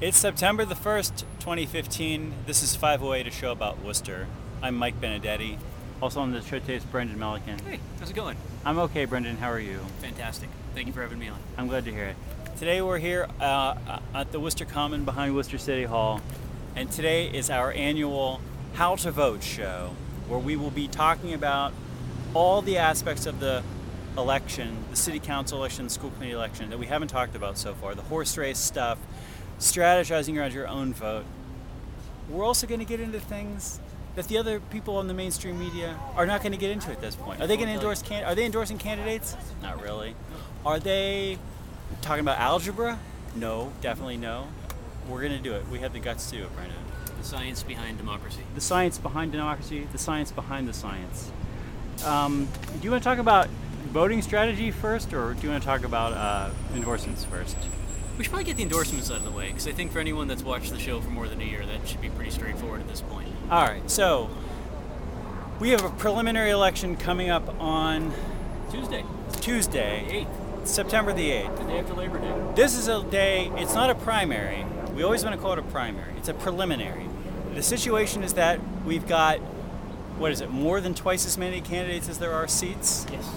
It's 0.00 0.16
September 0.16 0.64
the 0.64 0.76
1st, 0.76 1.24
2015. 1.40 2.32
This 2.46 2.62
is 2.62 2.76
508, 2.76 3.26
a 3.26 3.30
show 3.32 3.50
about 3.50 3.82
Worcester. 3.82 4.28
I'm 4.62 4.76
Mike 4.76 5.00
Benedetti. 5.00 5.58
Also 6.00 6.20
on 6.20 6.30
the 6.30 6.40
show 6.40 6.60
today 6.60 6.76
is 6.76 6.84
Brendan 6.84 7.18
Melican. 7.18 7.60
Hey, 7.62 7.80
how's 7.98 8.08
it 8.08 8.14
going? 8.14 8.36
I'm 8.64 8.78
okay, 8.78 9.06
Brendan. 9.06 9.38
How 9.38 9.50
are 9.50 9.58
you? 9.58 9.80
Fantastic. 10.00 10.50
Thank 10.72 10.86
you 10.86 10.92
for 10.92 11.02
having 11.02 11.18
me 11.18 11.26
on. 11.26 11.40
I'm 11.56 11.66
glad 11.66 11.84
to 11.86 11.90
hear 11.90 12.04
it. 12.04 12.16
Today 12.58 12.80
we're 12.80 12.98
here 12.98 13.26
uh, 13.40 13.98
at 14.14 14.30
the 14.30 14.38
Worcester 14.38 14.64
Common 14.64 15.04
behind 15.04 15.34
Worcester 15.34 15.58
City 15.58 15.82
Hall, 15.82 16.20
and 16.76 16.92
today 16.92 17.28
is 17.28 17.50
our 17.50 17.72
annual 17.72 18.40
How 18.74 18.94
to 18.94 19.10
Vote 19.10 19.42
show, 19.42 19.96
where 20.28 20.38
we 20.38 20.54
will 20.54 20.70
be 20.70 20.86
talking 20.86 21.34
about 21.34 21.72
all 22.34 22.62
the 22.62 22.78
aspects 22.78 23.26
of 23.26 23.40
the 23.40 23.64
election, 24.16 24.76
the 24.90 24.96
city 24.96 25.18
council 25.18 25.58
election, 25.58 25.86
the 25.86 25.90
school 25.90 26.10
committee 26.10 26.32
election 26.32 26.70
that 26.70 26.78
we 26.78 26.86
haven't 26.86 27.08
talked 27.08 27.34
about 27.34 27.58
so 27.58 27.74
far, 27.74 27.96
the 27.96 28.02
horse 28.02 28.36
race 28.38 28.58
stuff, 28.58 28.98
strategizing 29.58 30.38
around 30.38 30.52
your 30.52 30.68
own 30.68 30.92
vote. 30.94 31.24
We're 32.28 32.44
also 32.44 32.66
going 32.66 32.80
to 32.80 32.86
get 32.86 33.00
into 33.00 33.20
things 33.20 33.80
that 34.14 34.28
the 34.28 34.38
other 34.38 34.60
people 34.60 34.96
on 34.96 35.06
the 35.06 35.14
mainstream 35.14 35.58
media 35.58 35.98
are 36.16 36.26
not 36.26 36.42
going 36.42 36.52
to 36.52 36.58
get 36.58 36.70
into 36.70 36.90
at 36.90 37.00
this 37.00 37.14
point. 37.16 37.40
Are 37.40 37.46
they 37.46 37.56
going 37.56 37.68
to 37.68 37.74
endorse 37.74 38.02
can- 38.02 38.24
Are 38.24 38.34
they 38.34 38.44
endorsing 38.44 38.78
candidates? 38.78 39.36
Not 39.62 39.82
really. 39.82 40.14
Are 40.66 40.78
they 40.78 41.38
talking 42.02 42.20
about 42.20 42.38
algebra? 42.38 42.98
No, 43.34 43.72
definitely 43.80 44.16
no. 44.16 44.48
We're 45.08 45.20
going 45.20 45.32
to 45.36 45.42
do 45.42 45.54
it. 45.54 45.68
We 45.68 45.78
have 45.78 45.92
the 45.92 46.00
guts 46.00 46.30
to 46.30 46.36
do 46.38 46.42
it, 46.44 46.54
Brendan. 46.54 46.76
The 47.18 47.24
science 47.24 47.62
behind 47.62 47.98
democracy. 47.98 48.40
The 48.54 48.60
science 48.60 48.98
behind 48.98 49.32
democracy, 49.32 49.88
the 49.90 49.98
science 49.98 50.30
behind 50.30 50.68
the 50.68 50.72
science. 50.72 51.30
Um, 52.04 52.48
do 52.74 52.84
you 52.84 52.90
want 52.90 53.02
to 53.02 53.08
talk 53.08 53.18
about 53.18 53.48
voting 53.92 54.20
strategy 54.22 54.70
first, 54.70 55.12
or 55.14 55.34
do 55.34 55.42
you 55.42 55.50
want 55.50 55.62
to 55.62 55.66
talk 55.66 55.84
about 55.84 56.12
uh, 56.12 56.50
endorsements 56.74 57.24
first? 57.24 57.56
We 58.18 58.24
should 58.24 58.32
probably 58.32 58.46
get 58.46 58.56
the 58.56 58.64
endorsements 58.64 59.12
out 59.12 59.18
of 59.18 59.24
the 59.24 59.30
way, 59.30 59.46
because 59.46 59.68
I 59.68 59.70
think 59.70 59.92
for 59.92 60.00
anyone 60.00 60.26
that's 60.26 60.42
watched 60.42 60.72
the 60.72 60.78
show 60.78 61.00
for 61.00 61.08
more 61.08 61.28
than 61.28 61.40
a 61.40 61.44
year, 61.44 61.64
that 61.64 61.86
should 61.86 62.00
be 62.00 62.08
pretty 62.08 62.32
straightforward 62.32 62.80
at 62.80 62.88
this 62.88 63.00
point. 63.00 63.28
All 63.48 63.64
right, 63.64 63.88
so 63.88 64.28
we 65.60 65.70
have 65.70 65.84
a 65.84 65.90
preliminary 65.90 66.50
election 66.50 66.96
coming 66.96 67.30
up 67.30 67.48
on 67.60 68.12
Tuesday, 68.72 69.04
Tuesday, 69.40 70.26
8th, 70.26 70.66
September 70.66 71.12
the 71.12 71.30
8th. 71.30 71.58
the 71.58 71.64
day 71.64 71.78
after 71.78 71.94
Labor 71.94 72.18
Day. 72.18 72.34
This 72.56 72.76
is 72.76 72.88
a 72.88 73.04
day, 73.04 73.52
it's 73.54 73.74
not 73.74 73.88
a 73.88 73.94
primary. 73.94 74.66
We 74.94 75.04
always 75.04 75.22
want 75.22 75.36
to 75.36 75.40
call 75.40 75.52
it 75.52 75.60
a 75.60 75.62
primary. 75.62 76.12
It's 76.16 76.28
a 76.28 76.34
preliminary. 76.34 77.06
The 77.54 77.62
situation 77.62 78.24
is 78.24 78.32
that 78.34 78.58
we've 78.84 79.06
got, 79.06 79.38
what 80.18 80.32
is 80.32 80.40
it, 80.40 80.50
more 80.50 80.80
than 80.80 80.92
twice 80.92 81.24
as 81.24 81.38
many 81.38 81.60
candidates 81.60 82.08
as 82.08 82.18
there 82.18 82.32
are 82.32 82.48
seats 82.48 83.06
Yes. 83.12 83.30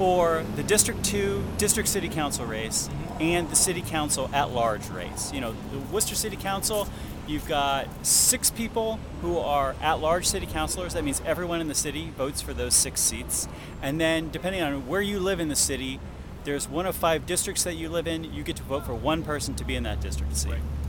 For 0.00 0.42
the 0.56 0.62
District 0.62 1.04
2 1.04 1.44
District 1.58 1.86
City 1.86 2.08
Council 2.08 2.46
race 2.46 2.88
mm-hmm. 2.88 3.22
and 3.22 3.50
the 3.50 3.54
City 3.54 3.82
Council 3.82 4.30
at 4.32 4.50
large 4.50 4.88
race. 4.88 5.30
You 5.30 5.42
know, 5.42 5.54
the 5.72 5.78
Worcester 5.92 6.14
City 6.14 6.36
Council, 6.36 6.88
you've 7.26 7.46
got 7.46 7.86
six 8.02 8.48
people 8.48 8.98
who 9.20 9.36
are 9.36 9.76
at 9.82 10.00
large 10.00 10.24
city 10.24 10.46
councilors. 10.46 10.94
That 10.94 11.04
means 11.04 11.20
everyone 11.26 11.60
in 11.60 11.68
the 11.68 11.74
city 11.74 12.14
votes 12.16 12.40
for 12.40 12.54
those 12.54 12.72
six 12.72 13.02
seats. 13.02 13.46
And 13.82 14.00
then, 14.00 14.30
depending 14.30 14.62
on 14.62 14.86
where 14.86 15.02
you 15.02 15.20
live 15.20 15.38
in 15.38 15.50
the 15.50 15.54
city, 15.54 16.00
there's 16.44 16.66
one 16.66 16.86
of 16.86 16.96
five 16.96 17.26
districts 17.26 17.62
that 17.64 17.74
you 17.74 17.90
live 17.90 18.08
in. 18.08 18.24
You 18.24 18.42
get 18.42 18.56
to 18.56 18.62
vote 18.62 18.86
for 18.86 18.94
one 18.94 19.22
person 19.22 19.54
to 19.56 19.66
be 19.66 19.76
in 19.76 19.82
that 19.82 20.00
district 20.00 20.34
seat. 20.34 20.52
Right. 20.52 20.79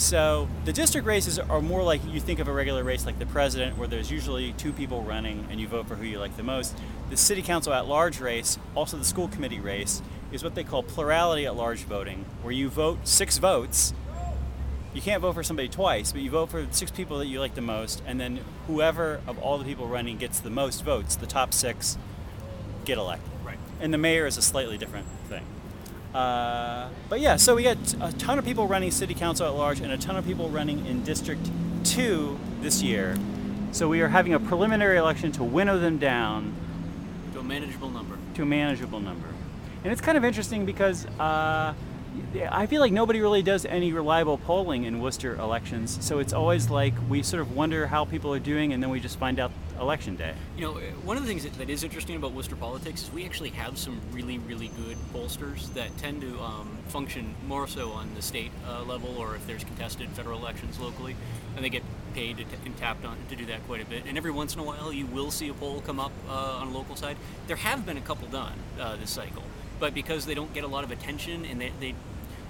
So 0.00 0.48
the 0.64 0.72
district 0.72 1.06
races 1.06 1.38
are 1.38 1.60
more 1.60 1.82
like 1.82 2.00
you 2.06 2.20
think 2.20 2.38
of 2.38 2.48
a 2.48 2.52
regular 2.54 2.82
race 2.82 3.04
like 3.04 3.18
the 3.18 3.26
president, 3.26 3.76
where 3.76 3.86
there's 3.86 4.10
usually 4.10 4.54
two 4.54 4.72
people 4.72 5.02
running 5.02 5.46
and 5.50 5.60
you 5.60 5.68
vote 5.68 5.86
for 5.88 5.94
who 5.94 6.06
you 6.06 6.18
like 6.18 6.38
the 6.38 6.42
most. 6.42 6.74
The 7.10 7.18
city 7.18 7.42
council 7.42 7.74
at 7.74 7.86
large 7.86 8.18
race, 8.18 8.58
also 8.74 8.96
the 8.96 9.04
school 9.04 9.28
committee 9.28 9.60
race, 9.60 10.00
is 10.32 10.42
what 10.42 10.54
they 10.54 10.64
call 10.64 10.82
plurality 10.82 11.44
at 11.44 11.54
large 11.54 11.80
voting, 11.80 12.24
where 12.40 12.50
you 12.50 12.70
vote 12.70 13.06
six 13.06 13.36
votes. 13.36 13.92
You 14.94 15.02
can't 15.02 15.20
vote 15.20 15.34
for 15.34 15.42
somebody 15.42 15.68
twice, 15.68 16.12
but 16.12 16.22
you 16.22 16.30
vote 16.30 16.50
for 16.50 16.66
six 16.70 16.90
people 16.90 17.18
that 17.18 17.26
you 17.26 17.38
like 17.38 17.54
the 17.54 17.60
most, 17.60 18.02
and 18.06 18.18
then 18.18 18.40
whoever 18.68 19.20
of 19.26 19.38
all 19.38 19.58
the 19.58 19.66
people 19.66 19.86
running 19.86 20.16
gets 20.16 20.40
the 20.40 20.50
most 20.50 20.82
votes, 20.82 21.14
the 21.14 21.26
top 21.26 21.52
six, 21.52 21.98
get 22.86 22.96
elected 22.96 23.30
Right. 23.44 23.58
and 23.80 23.92
the 23.92 23.98
mayor 23.98 24.26
is 24.26 24.38
a 24.38 24.42
slightly 24.42 24.78
different 24.78 25.06
thing. 25.28 25.44
Uh, 26.14 26.88
but 27.08 27.20
yeah, 27.20 27.36
so 27.36 27.54
we 27.54 27.62
got 27.62 27.78
a 28.00 28.12
ton 28.18 28.38
of 28.38 28.44
people 28.44 28.66
running 28.66 28.90
city 28.90 29.14
council 29.14 29.46
at 29.46 29.54
large 29.54 29.80
and 29.80 29.92
a 29.92 29.98
ton 29.98 30.16
of 30.16 30.24
people 30.26 30.48
running 30.48 30.84
in 30.86 31.02
District 31.04 31.40
2 31.84 32.38
this 32.60 32.82
year. 32.82 33.16
So 33.72 33.88
we 33.88 34.00
are 34.00 34.08
having 34.08 34.34
a 34.34 34.40
preliminary 34.40 34.96
election 34.98 35.30
to 35.32 35.44
winnow 35.44 35.78
them 35.78 35.98
down 35.98 36.52
To 37.32 37.38
a 37.38 37.42
manageable 37.44 37.90
number. 37.90 38.16
to 38.34 38.42
a 38.42 38.46
manageable 38.46 38.98
number. 39.00 39.28
And 39.84 39.92
it's 39.92 40.00
kind 40.00 40.18
of 40.18 40.24
interesting 40.24 40.66
because 40.66 41.06
uh, 41.20 41.72
I 42.50 42.66
feel 42.66 42.80
like 42.80 42.92
nobody 42.92 43.20
really 43.20 43.42
does 43.42 43.64
any 43.64 43.92
reliable 43.92 44.36
polling 44.36 44.84
in 44.84 45.00
Worcester 45.00 45.36
elections. 45.36 45.96
So 46.04 46.18
it's 46.18 46.32
always 46.32 46.68
like 46.70 46.92
we 47.08 47.22
sort 47.22 47.40
of 47.40 47.54
wonder 47.54 47.86
how 47.86 48.04
people 48.04 48.34
are 48.34 48.40
doing 48.40 48.72
and 48.72 48.82
then 48.82 48.90
we 48.90 48.98
just 48.98 49.18
find 49.18 49.38
out 49.38 49.52
election 49.80 50.14
day. 50.14 50.34
You 50.56 50.62
know, 50.62 50.76
uh, 50.76 50.80
one 51.04 51.16
of 51.16 51.22
the 51.22 51.28
things 51.28 51.42
that, 51.44 51.54
that 51.54 51.70
is 51.70 51.82
interesting 51.82 52.16
about 52.16 52.32
Worcester 52.32 52.56
politics 52.56 53.02
is 53.02 53.12
we 53.12 53.24
actually 53.24 53.50
have 53.50 53.78
some 53.78 54.00
really, 54.12 54.38
really 54.38 54.68
good 54.68 54.96
pollsters 55.12 55.72
that 55.74 55.96
tend 55.96 56.20
to 56.20 56.38
um, 56.40 56.78
function 56.88 57.34
more 57.46 57.66
so 57.66 57.90
on 57.90 58.14
the 58.14 58.22
state 58.22 58.52
uh, 58.68 58.82
level 58.82 59.16
or 59.16 59.34
if 59.36 59.46
there's 59.46 59.64
contested 59.64 60.08
federal 60.10 60.38
elections 60.38 60.78
locally, 60.78 61.16
and 61.56 61.64
they 61.64 61.70
get 61.70 61.82
paid 62.14 62.36
to, 62.36 62.44
and 62.64 62.76
tapped 62.76 63.04
on 63.04 63.16
to 63.28 63.36
do 63.36 63.46
that 63.46 63.66
quite 63.66 63.80
a 63.80 63.86
bit. 63.86 64.04
And 64.06 64.18
every 64.18 64.30
once 64.30 64.54
in 64.54 64.60
a 64.60 64.64
while, 64.64 64.92
you 64.92 65.06
will 65.06 65.30
see 65.30 65.48
a 65.48 65.54
poll 65.54 65.80
come 65.80 65.98
up 65.98 66.12
uh, 66.28 66.32
on 66.32 66.68
a 66.68 66.70
local 66.70 66.96
side. 66.96 67.16
There 67.46 67.56
have 67.56 67.86
been 67.86 67.96
a 67.96 68.02
couple 68.02 68.28
done 68.28 68.58
uh, 68.78 68.96
this 68.96 69.10
cycle, 69.10 69.42
but 69.78 69.94
because 69.94 70.26
they 70.26 70.34
don't 70.34 70.52
get 70.52 70.64
a 70.64 70.68
lot 70.68 70.84
of 70.84 70.90
attention 70.90 71.44
and 71.44 71.60
they, 71.60 71.72
they 71.80 71.94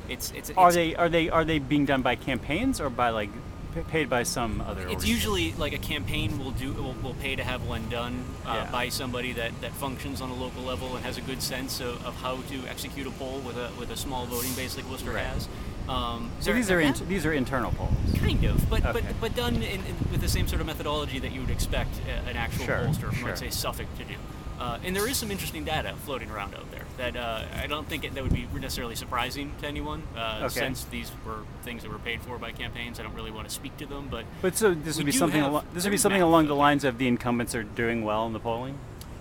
it's 0.08 0.32
it's 0.32 0.50
Are 0.56 0.72
they 0.72 0.96
are 0.96 1.08
they 1.08 1.30
are 1.30 1.44
they 1.44 1.60
being 1.60 1.84
done 1.84 2.02
by 2.02 2.16
campaigns 2.16 2.80
or 2.80 2.90
by 2.90 3.10
like 3.10 3.30
paid 3.70 4.08
by 4.10 4.22
some 4.22 4.60
other? 4.60 4.86
It's 4.88 5.06
usually 5.06 5.52
like 5.54 5.72
a 5.72 5.78
campaign 5.78 6.38
will 6.38 6.50
do 6.52 6.72
will, 6.72 6.94
will 7.02 7.14
pay 7.14 7.36
to 7.36 7.42
have 7.44 7.66
one 7.66 7.88
done 7.88 8.24
uh, 8.46 8.64
Yeah. 8.64 8.70
by 8.72 8.88
somebody 8.88 9.32
that, 9.34 9.52
that 9.60 9.72
functions 9.72 10.20
on 10.20 10.30
a 10.30 10.34
local 10.34 10.62
level 10.62 10.96
and 10.96 11.04
has 11.04 11.16
a 11.18 11.20
good 11.22 11.40
sense 11.42 11.80
of, 11.80 12.04
of 12.06 12.14
how 12.16 12.36
to 12.36 12.66
execute 12.68 13.06
a 13.06 13.10
poll 13.12 13.38
with 13.40 13.56
a 13.56 13.70
with 13.78 13.90
a 13.90 13.96
small 13.96 14.26
voting 14.26 14.52
base 14.54 14.76
like 14.76 14.88
Worcester 14.90 15.12
Right. 15.12 15.24
has. 15.26 15.48
Um, 15.88 16.30
So 16.40 16.52
these 16.52 16.70
are 16.70 16.80
in, 16.80 16.94
these 17.08 17.26
are 17.26 17.32
internal 17.32 17.72
polls. 17.72 17.90
kind 18.18 18.44
of, 18.44 18.68
but 18.70 18.84
Okay. 18.84 18.92
but 18.92 19.20
but 19.20 19.34
done 19.34 19.56
in, 19.56 19.62
in, 19.84 19.96
with 20.10 20.20
the 20.20 20.28
same 20.28 20.46
sort 20.48 20.60
of 20.60 20.66
methodology 20.66 21.18
that 21.18 21.32
you 21.32 21.40
would 21.40 21.50
expect 21.50 22.00
an 22.28 22.36
actual 22.36 22.66
Sure, 22.66 22.78
pollster 22.78 23.00
from 23.08 23.14
sure. 23.14 23.28
let's 23.28 23.40
say 23.40 23.50
Suffolk 23.50 23.86
to 23.98 24.04
do. 24.04 24.14
Uh, 24.60 24.78
and 24.84 24.94
there 24.94 25.08
is 25.08 25.16
some 25.16 25.30
interesting 25.30 25.64
data 25.64 25.94
floating 26.04 26.30
around 26.30 26.54
out 26.54 26.70
there 26.70 26.84
that 26.98 27.16
uh, 27.16 27.44
I 27.56 27.66
don't 27.66 27.88
think 27.88 28.04
it, 28.04 28.14
that 28.14 28.22
would 28.22 28.34
be 28.34 28.46
necessarily 28.60 28.94
surprising 28.94 29.52
to 29.62 29.66
anyone. 29.66 30.02
Uh, 30.14 30.42
Okay. 30.42 30.60
Since 30.60 30.84
these 30.84 31.10
were 31.24 31.40
things 31.62 31.82
that 31.82 31.90
were 31.90 31.98
paid 31.98 32.20
for 32.20 32.36
by 32.38 32.52
campaigns, 32.52 33.00
I 33.00 33.02
don't 33.04 33.14
really 33.14 33.30
want 33.30 33.48
to 33.48 33.54
speak 33.54 33.76
to 33.78 33.86
them, 33.86 34.08
but 34.10 34.24
But 34.42 34.56
so 34.56 34.74
this 34.74 34.96
would 34.98 35.06
be 35.06 35.12
something. 35.12 35.40
Al- 35.40 35.64
this 35.72 35.84
would 35.84 35.90
be 35.90 35.96
something 35.96 36.20
along 36.20 36.46
the 36.48 36.54
lines 36.54 36.84
of 36.84 36.98
the 36.98 37.08
incumbents 37.08 37.54
are 37.54 37.62
doing 37.62 38.04
well 38.04 38.26
in 38.26 38.34
the 38.34 38.40
polling. 38.40 38.78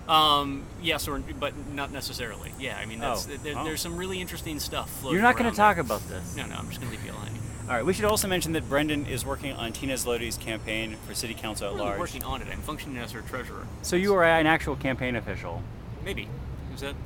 Um, 0.08 0.64
yes, 0.82 1.06
or 1.08 1.20
but 1.38 1.54
not 1.72 1.92
necessarily. 1.92 2.52
Yeah, 2.58 2.76
I 2.76 2.84
mean, 2.84 2.98
that's, 2.98 3.26
Oh. 3.26 3.36
there, 3.42 3.54
Oh. 3.56 3.64
there's 3.64 3.80
some 3.80 3.96
really 3.96 4.20
interesting 4.20 4.58
stuff. 4.58 4.90
Floating 4.90 5.14
You're 5.14 5.22
not 5.22 5.36
going 5.38 5.48
to 5.50 5.56
talk 5.56 5.78
about 5.78 6.06
this. 6.08 6.36
No, 6.36 6.46
no, 6.46 6.56
I'm 6.56 6.68
just 6.68 6.80
gonna 6.80 6.90
leave 6.90 7.04
you 7.04 7.12
alone. 7.12 7.28
All 7.70 7.76
right. 7.76 7.86
We 7.86 7.92
should 7.92 8.04
also 8.04 8.26
mention 8.26 8.50
that 8.54 8.68
Brendan 8.68 9.06
is 9.06 9.24
working 9.24 9.52
on 9.52 9.72
Tina 9.72 9.94
Zlody's 9.94 10.36
campaign 10.36 10.96
for 11.06 11.14
city 11.14 11.34
council 11.34 11.68
at 11.68 11.74
Large. 11.74 11.80
I'm 11.80 11.86
large. 11.86 12.00
working 12.00 12.24
on 12.24 12.42
it. 12.42 12.48
I'm 12.50 12.62
functioning 12.62 12.98
as 12.98 13.12
her 13.12 13.20
treasurer. 13.20 13.64
So 13.82 13.94
you 13.94 14.12
are 14.14 14.24
an 14.24 14.48
actual 14.48 14.74
campaign 14.74 15.14
official, 15.14 15.62
Maybe 16.04 16.26
is 16.74 16.80
that 16.80 16.96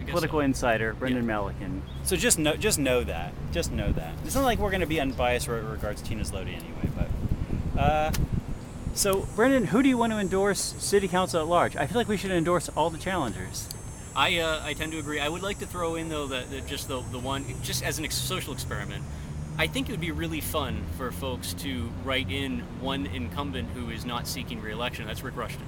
I 0.00 0.02
guess 0.02 0.10
political 0.10 0.40
so. 0.40 0.44
insider, 0.46 0.94
Brendan 0.94 1.24
Melican. 1.24 1.82
So 2.02 2.16
just 2.16 2.40
know, 2.40 2.56
just 2.56 2.76
know 2.76 3.04
that. 3.04 3.34
Just 3.52 3.70
know 3.70 3.92
that. 3.92 4.14
It's 4.24 4.34
not 4.34 4.42
like 4.42 4.58
we're 4.58 4.70
going 4.70 4.80
to 4.80 4.86
be 4.88 5.00
unbiased 5.00 5.46
with 5.46 5.64
regards 5.64 6.02
to 6.02 6.08
Tina 6.08 6.24
Zlody 6.24 6.56
anyway. 6.56 6.90
But 6.96 7.80
uh, 7.80 8.12
so 8.94 9.28
Brendan, 9.36 9.66
who 9.66 9.80
do 9.80 9.88
you 9.88 9.96
want 9.96 10.12
to 10.12 10.18
endorse 10.18 10.58
city 10.58 11.06
council 11.06 11.40
at 11.40 11.46
large? 11.46 11.76
I 11.76 11.86
feel 11.86 11.98
like 11.98 12.08
we 12.08 12.16
should 12.16 12.32
endorse 12.32 12.68
all 12.70 12.90
the 12.90 12.98
challengers. 12.98 13.68
I 14.16 14.38
uh, 14.38 14.60
I 14.64 14.72
tend 14.72 14.90
to 14.90 14.98
agree. 14.98 15.20
I 15.20 15.28
would 15.28 15.42
like 15.42 15.60
to 15.60 15.66
throw 15.66 15.94
in 15.94 16.08
though 16.08 16.26
that, 16.26 16.50
that 16.50 16.66
just 16.66 16.88
the 16.88 17.00
the 17.12 17.20
one 17.20 17.44
just 17.62 17.84
as 17.84 18.00
an 18.00 18.04
ex- 18.04 18.16
social 18.16 18.52
experiment. 18.52 19.04
I 19.56 19.66
think 19.68 19.88
it 19.88 19.92
would 19.92 20.00
be 20.00 20.10
really 20.10 20.40
fun 20.40 20.82
for 20.98 21.12
folks 21.12 21.54
to 21.54 21.90
write 22.04 22.30
in 22.30 22.60
one 22.80 23.06
incumbent 23.06 23.68
who 23.70 23.88
is 23.90 24.04
not 24.04 24.26
seeking 24.26 24.60
re-election. 24.60 25.06
That's 25.06 25.22
Rick 25.22 25.36
Rushton. 25.36 25.62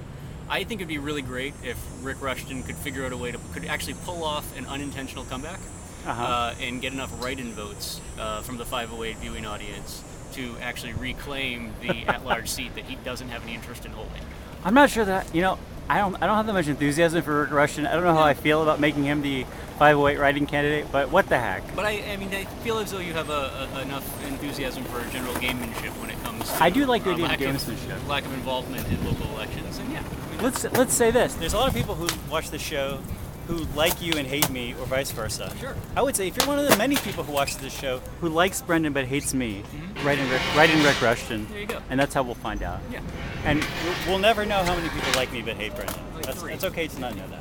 I 0.49 0.63
think 0.63 0.81
it'd 0.81 0.89
be 0.89 0.97
really 0.97 1.21
great 1.21 1.53
if 1.63 1.77
Rick 2.01 2.21
Rushton 2.21 2.63
could 2.63 2.75
figure 2.75 3.05
out 3.05 3.11
a 3.13 3.17
way 3.17 3.31
to 3.31 3.37
could 3.53 3.65
actually 3.65 3.95
pull 4.05 4.23
off 4.23 4.57
an 4.57 4.65
unintentional 4.65 5.23
comeback 5.25 5.59
Uh-huh. 6.05 6.23
uh, 6.23 6.55
and 6.61 6.81
get 6.81 6.93
enough 6.93 7.11
write-in 7.21 7.51
votes 7.53 7.99
uh, 8.19 8.41
from 8.41 8.57
the 8.57 8.65
508 8.65 9.17
viewing 9.17 9.45
audience 9.45 10.03
to 10.33 10.55
actually 10.61 10.93
reclaim 10.93 11.73
the 11.81 12.05
at-large 12.07 12.47
seat 12.49 12.75
that 12.75 12.85
he 12.85 12.95
doesn't 13.03 13.27
have 13.29 13.43
any 13.43 13.55
interest 13.55 13.85
in 13.85 13.91
holding. 13.91 14.21
I'm 14.63 14.73
not 14.73 14.89
sure 14.89 15.05
that 15.05 15.33
you 15.35 15.41
know. 15.41 15.57
I 15.89 15.99
don't. 15.99 16.15
I 16.21 16.27
don't 16.27 16.35
have 16.35 16.45
that 16.47 16.53
much 16.53 16.67
enthusiasm 16.67 17.21
for 17.21 17.41
Rick 17.41 17.51
Rushton. 17.51 17.87
I 17.87 17.93
don't 17.93 18.03
know 18.03 18.13
how 18.13 18.23
I 18.23 18.33
feel 18.33 18.61
about 18.61 18.79
making 18.79 19.03
him 19.03 19.21
the 19.21 19.45
508 19.79 20.19
writing 20.19 20.45
candidate, 20.45 20.91
but 20.91 21.11
what 21.11 21.29
the 21.29 21.39
heck? 21.39 21.63
But 21.75 21.85
I, 21.85 22.01
I 22.11 22.17
mean, 22.17 22.33
I 22.33 22.43
feel 22.45 22.79
as 22.79 22.91
though 22.91 22.99
you 22.99 23.13
have 23.13 23.29
a, 23.29 23.69
a, 23.73 23.81
enough 23.81 24.27
enthusiasm 24.27 24.83
for 24.85 24.99
general 25.11 25.33
gamemanship 25.35 25.91
when 26.01 26.09
it 26.09 26.21
comes 26.23 26.51
to 26.51 26.63
I 26.63 26.69
do 26.69 26.85
like 26.85 27.03
the 27.03 27.11
idea 27.11 27.25
of 27.25 27.31
lack 27.31 27.39
gamesmanship. 27.39 28.07
lack 28.07 28.25
of 28.25 28.33
involvement 28.33 28.87
in 28.87 29.03
local 29.05 29.27
elections, 29.29 29.77
and 29.77 29.91
yeah, 29.93 29.99
I 29.99 30.31
mean, 30.31 30.43
Let's 30.43 30.63
let's 30.73 30.93
say 30.93 31.11
this. 31.11 31.35
There's 31.35 31.53
a 31.53 31.57
lot 31.57 31.69
of 31.69 31.75
people 31.75 31.95
who 31.95 32.07
watch 32.29 32.49
the 32.49 32.59
show 32.59 32.99
who 33.47 33.65
like 33.75 34.01
you 34.01 34.13
and 34.13 34.27
hate 34.27 34.49
me, 34.49 34.73
or 34.79 34.85
vice 34.85 35.11
versa. 35.11 35.51
Sure. 35.59 35.75
I 35.95 36.01
would 36.01 36.15
say 36.15 36.27
if 36.27 36.37
you're 36.37 36.47
one 36.47 36.59
of 36.59 36.67
the 36.69 36.75
many 36.77 36.95
people 36.97 37.23
who 37.23 37.31
watches 37.31 37.57
this 37.57 37.73
show 37.77 37.99
who 38.21 38.29
likes 38.29 38.61
Brendan 38.61 38.93
but 38.93 39.05
hates 39.05 39.33
me, 39.33 39.63
write 40.03 40.19
in 40.19 40.29
Rick, 40.29 40.41
write 40.55 40.69
in 40.69 40.83
Rick 40.83 41.01
Rushton. 41.01 41.41
Mm-hmm. 41.43 41.51
There 41.53 41.61
you 41.61 41.67
go. 41.67 41.81
And 41.89 41.99
that's 41.99 42.13
how 42.13 42.23
we'll 42.23 42.35
find 42.35 42.61
out. 42.61 42.79
Yeah. 42.91 43.01
And 43.45 43.63
we'll- 43.83 43.95
we'll 44.07 44.19
never 44.19 44.45
know 44.45 44.63
how 44.63 44.75
many 44.75 44.89
people 44.89 45.11
like 45.15 45.31
me 45.31 45.41
but 45.41 45.55
hate 45.55 45.73
Brendan. 45.75 45.95
Like 46.15 46.25
That's, 46.25 46.41
three. 46.41 46.53
it's 46.53 46.63
okay 46.65 46.87
to 46.87 46.99
not 46.99 47.15
know 47.15 47.27
that. 47.27 47.39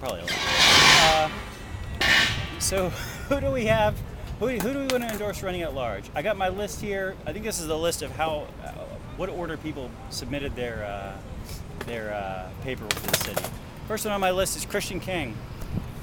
Probably 0.00 0.20
a 0.20 0.24
lot. 0.24 0.32
Uh, 2.02 2.08
so 2.58 2.88
who 3.28 3.40
do 3.40 3.50
we 3.50 3.66
have? 3.66 3.96
Who, 4.40 4.48
who 4.48 4.72
do 4.72 4.78
we 4.80 4.86
want 4.86 5.04
to 5.04 5.10
endorse 5.10 5.42
running 5.42 5.62
at 5.62 5.74
large? 5.74 6.04
I 6.14 6.22
got 6.22 6.36
my 6.36 6.48
list 6.48 6.80
here. 6.80 7.14
I 7.26 7.32
think 7.32 7.44
this 7.44 7.60
is 7.60 7.66
the 7.68 7.78
list 7.78 8.02
of 8.02 8.10
how, 8.12 8.46
uh, 8.64 8.70
what 9.16 9.28
order 9.28 9.56
people 9.56 9.88
submitted 10.10 10.56
their 10.56 10.84
uh, 10.84 11.16
their 11.86 12.12
uh, 12.14 12.48
paperwork 12.62 12.90
to 12.94 13.02
the 13.10 13.16
city. 13.18 13.44
First 13.92 14.06
one 14.06 14.14
on 14.14 14.22
my 14.22 14.30
list 14.30 14.56
is 14.56 14.64
Christian 14.64 15.00
King. 15.00 15.36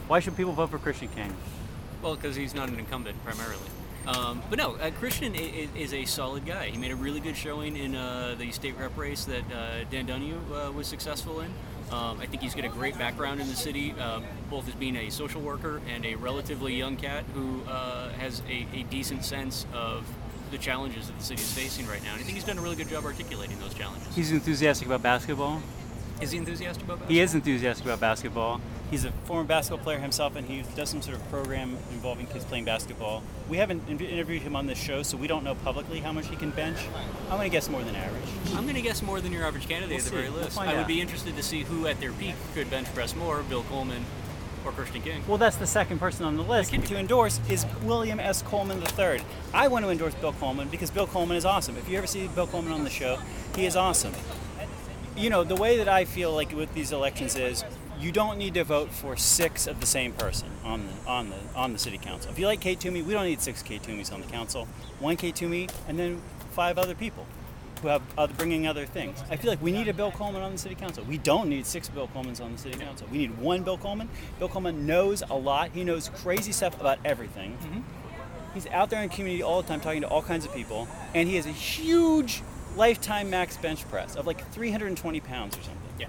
Why 0.07 0.19
should 0.19 0.38
people 0.38 0.53
vote 0.53 0.69
for 0.69 0.77
Christian 0.77 1.07
King? 1.07 1.36
Well, 2.03 2.13
because 2.13 2.36
he's 2.36 2.53
not 2.53 2.69
an 2.69 2.77
incumbent 2.77 3.18
primarily. 3.24 3.65
Um, 4.06 4.44
but 4.47 4.59
no, 4.59 4.75
uh, 4.75 4.91
Christian 4.91 5.33
is, 5.33 5.69
is 5.75 5.94
a 5.95 6.06
solid 6.06 6.45
guy. 6.45 6.68
He 6.68 6.77
made 6.77 6.91
a 6.91 6.95
really 6.95 7.19
good 7.19 7.36
showing 7.36 7.75
in 7.75 7.95
uh, 7.95 8.36
the 8.38 8.51
state 8.51 8.77
rep 8.77 8.95
race 8.95 9.25
that 9.25 9.41
uh, 9.51 9.86
Dan 9.89 10.06
Donahue 10.06 10.38
uh, 10.53 10.71
was 10.71 10.86
successful 10.86 11.39
in. 11.39 11.51
Um, 11.91 12.19
I 12.19 12.27
think 12.27 12.44
he's 12.44 12.53
got 12.53 12.63
a 12.63 12.69
great 12.69 12.95
background 13.00 13.41
in 13.41 13.47
the 13.47 13.56
city, 13.56 13.95
uh, 14.00 14.21
both 14.51 14.68
as 14.68 14.75
being 14.75 14.95
a 14.95 15.09
social 15.09 15.41
worker 15.41 15.81
and 15.89 16.06
a 16.06 16.13
relatively 16.13 16.75
young 16.75 16.95
cat 16.95 17.24
who 17.33 17.63
uh, 17.68 18.09
has 18.09 18.44
a, 18.47 18.68
a 18.71 18.83
decent 18.83 19.25
sense 19.25 19.65
of 19.74 20.06
the 20.51 20.59
challenges 20.59 21.07
that 21.07 21.18
the 21.18 21.24
city 21.24 21.41
is 21.41 21.51
facing 21.53 21.88
right 21.88 22.03
now. 22.03 22.12
And 22.12 22.21
I 22.21 22.24
think 22.24 22.36
he's 22.36 22.44
done 22.44 22.59
a 22.59 22.62
really 22.62 22.75
good 22.75 22.89
job 22.89 23.03
articulating 23.03 23.57
those 23.57 23.74
challenges. 23.74 24.15
He's 24.15 24.31
enthusiastic 24.31 24.86
about 24.86 25.01
basketball. 25.01 25.59
Is 26.21 26.31
he 26.31 26.38
enthusiastic 26.38 26.83
about 26.83 27.00
that? 27.00 27.10
He 27.10 27.19
is 27.19 27.33
enthusiastic 27.33 27.86
about 27.86 28.00
basketball. 28.00 28.60
He's 28.92 29.06
a 29.06 29.12
former 29.25 29.44
basketball 29.44 29.83
player 29.83 30.00
himself, 30.00 30.36
and 30.36 30.48
he 30.48 30.63
does 30.75 30.89
some 30.89 31.01
sort 31.01 31.16
of 31.16 31.30
program 31.30 31.77
involving 31.92 32.25
kids 32.25 32.44
playing 32.44 32.66
basketball. 32.66 33.21
We 33.48 33.57
haven't 33.57 33.88
in- 33.88 34.00
interviewed 34.00 34.42
him 34.42 34.56
on 34.56 34.66
this 34.66 34.77
show, 34.80 35.04
so 35.04 35.16
we 35.16 35.27
don't 35.27 35.44
know 35.44 35.56
publicly 35.56 36.00
how 36.00 36.12
much 36.12 36.27
he 36.27 36.36
can 36.36 36.50
bench. 36.50 36.77
I'm 37.30 37.38
going 37.38 37.50
to 37.50 37.56
guess 37.56 37.69
more 37.69 37.83
than 37.83 37.95
average. 37.95 38.24
I'm 38.56 38.63
going 38.63 38.75
to 38.75 38.81
guess 38.81 39.01
more 39.04 39.21
than 39.21 39.31
your 39.31 39.45
average 39.45 39.68
candidate 39.68 39.89
We'll 39.89 39.98
at 40.00 40.04
the 40.04 40.10
see. 40.10 40.16
very 40.16 40.30
We'll 40.30 40.42
least. 40.44 40.56
find 40.56 40.69
I 40.69 40.74
would 40.74 40.81
out. 40.81 40.88
be 40.88 41.00
interested 41.01 41.36
to 41.36 41.44
see 41.44 41.63
who 41.63 41.86
at 41.88 42.00
their 42.00 42.12
peak 42.13 42.33
could 42.56 42.69
bench 42.69 42.92
press 42.95 43.15
more, 43.15 43.44
Bill 43.44 43.63
Coleman 43.63 44.04
or 44.65 44.72
Christian 44.72 45.01
King. 45.04 45.24
Well, 45.27 45.38
that's 45.38 45.56
the 45.56 45.68
second 45.68 46.00
person 46.00 46.25
on 46.25 46.36
the 46.36 46.44
list 46.44 46.74
It 46.74 46.77
could 46.77 46.81
be. 46.81 46.88
to 46.89 46.98
endorse 46.98 47.39
is 47.48 47.65
William 47.83 48.19
S. 48.19 48.42
Coleman 48.42 48.81
III. 48.98 49.22
I 49.54 49.68
want 49.69 49.86
to 49.86 49.92
endorse 49.92 50.15
Bill 50.15 50.33
Coleman 50.33 50.68
because 50.68 50.89
Bill 50.89 51.07
Coleman 51.07 51.38
is 51.38 51.45
awesome. 51.45 51.77
If 51.77 51.88
you 51.88 51.98
ever 51.98 52.07
see 52.07 52.27
Bill 52.27 52.48
Coleman 52.48 52.74
on 52.74 52.83
the 52.83 52.89
show, 52.89 53.19
he 53.56 53.65
is 53.65 53.75
awesome. 53.77 54.13
You 55.19 55.30
know, 55.30 55.44
the 55.44 55.56
way 55.56 55.75
that 55.75 55.89
I 55.89 56.06
feel 56.06 56.31
like 56.31 56.54
with 56.54 56.74
these 56.74 56.94
elections 56.94 57.36
is 57.36 57.66
you 58.00 58.13
don't 58.13 58.38
need 58.38 58.54
to 58.54 58.63
vote 58.63 58.89
for 58.89 59.18
six 59.18 59.68
of 59.68 59.81
the 59.81 59.86
same 59.86 60.13
person 60.13 60.48
on 60.63 60.88
the 60.88 61.10
on 61.10 61.30
the 61.30 61.36
on 61.56 61.74
the 61.74 61.77
city 61.77 61.98
council. 61.98 62.31
If 62.31 62.39
you 62.39 62.45
like 62.45 62.62
Kate 62.62 62.80
Toomey, 62.80 63.01
we 63.01 63.12
don't 63.12 63.25
need 63.25 63.42
six 63.42 63.62
Kate 63.62 63.83
Toomeys 63.83 64.13
on 64.13 64.21
the 64.21 64.27
council. 64.27 64.66
One 65.00 65.18
Kate 65.18 65.36
Toomey 65.36 65.68
and 65.89 66.00
then 66.00 66.21
five 66.51 66.77
other 66.77 66.95
people 66.95 67.25
who 67.81 67.89
have 67.89 68.01
other, 68.18 68.33
bringing 68.33 68.66
other 68.66 68.86
things. 68.86 69.21
I 69.30 69.36
feel 69.36 69.51
like 69.51 69.62
we 69.62 69.74
need 69.74 69.89
a 69.89 69.94
Bill 69.94 70.10
Coleman 70.12 70.42
on 70.42 70.54
the 70.54 70.57
city 70.57 70.75
council. 70.75 71.04
We 71.04 71.18
don't 71.18 71.50
need 71.50 71.65
six 71.65 71.89
Bill 71.89 72.07
Colemans 72.07 72.39
on 72.39 72.54
the 72.54 72.57
city 72.57 72.80
council. 72.80 73.06
We 73.12 73.18
need 73.18 73.38
one 73.39 73.63
Bill 73.63 73.77
Coleman. 73.77 74.07
Bill 74.39 74.48
Coleman 74.48 74.86
knows 74.86 75.22
a 75.30 75.36
lot. 75.36 75.72
He 75.74 75.83
knows 75.83 76.10
crazy 76.15 76.54
stuff 76.54 76.80
about 76.80 76.98
everything. 77.04 77.57
Mm-hmm. 77.57 77.80
He's 78.54 78.68
out 78.68 78.89
there 78.89 79.04
in 79.04 79.10
the 79.10 79.15
community 79.15 79.44
all 79.44 79.62
the 79.62 79.68
time 79.68 79.81
talking 79.81 80.01
to 80.01 80.07
all 80.07 80.22
kinds 80.22 80.45
of 80.45 80.54
people, 80.54 80.88
and 81.13 81.27
he 81.27 81.36
has 81.36 81.45
a 81.45 81.51
huge 81.51 82.42
lifetime 82.79 83.29
max 83.29 83.57
bench 83.57 83.87
press 83.89 84.15
of 84.15 84.25
like 84.25 84.49
320 84.51 85.19
pounds 85.19 85.57
or 85.57 85.61
something. 85.61 85.93
Yeah. 85.99 86.07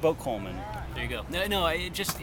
Vote 0.00 0.18
Coleman. 0.20 0.56
There 0.94 1.02
you 1.02 1.10
go. 1.10 1.26
No, 1.28 1.46
no, 1.48 1.64
I 1.64 1.88
just 1.88 2.16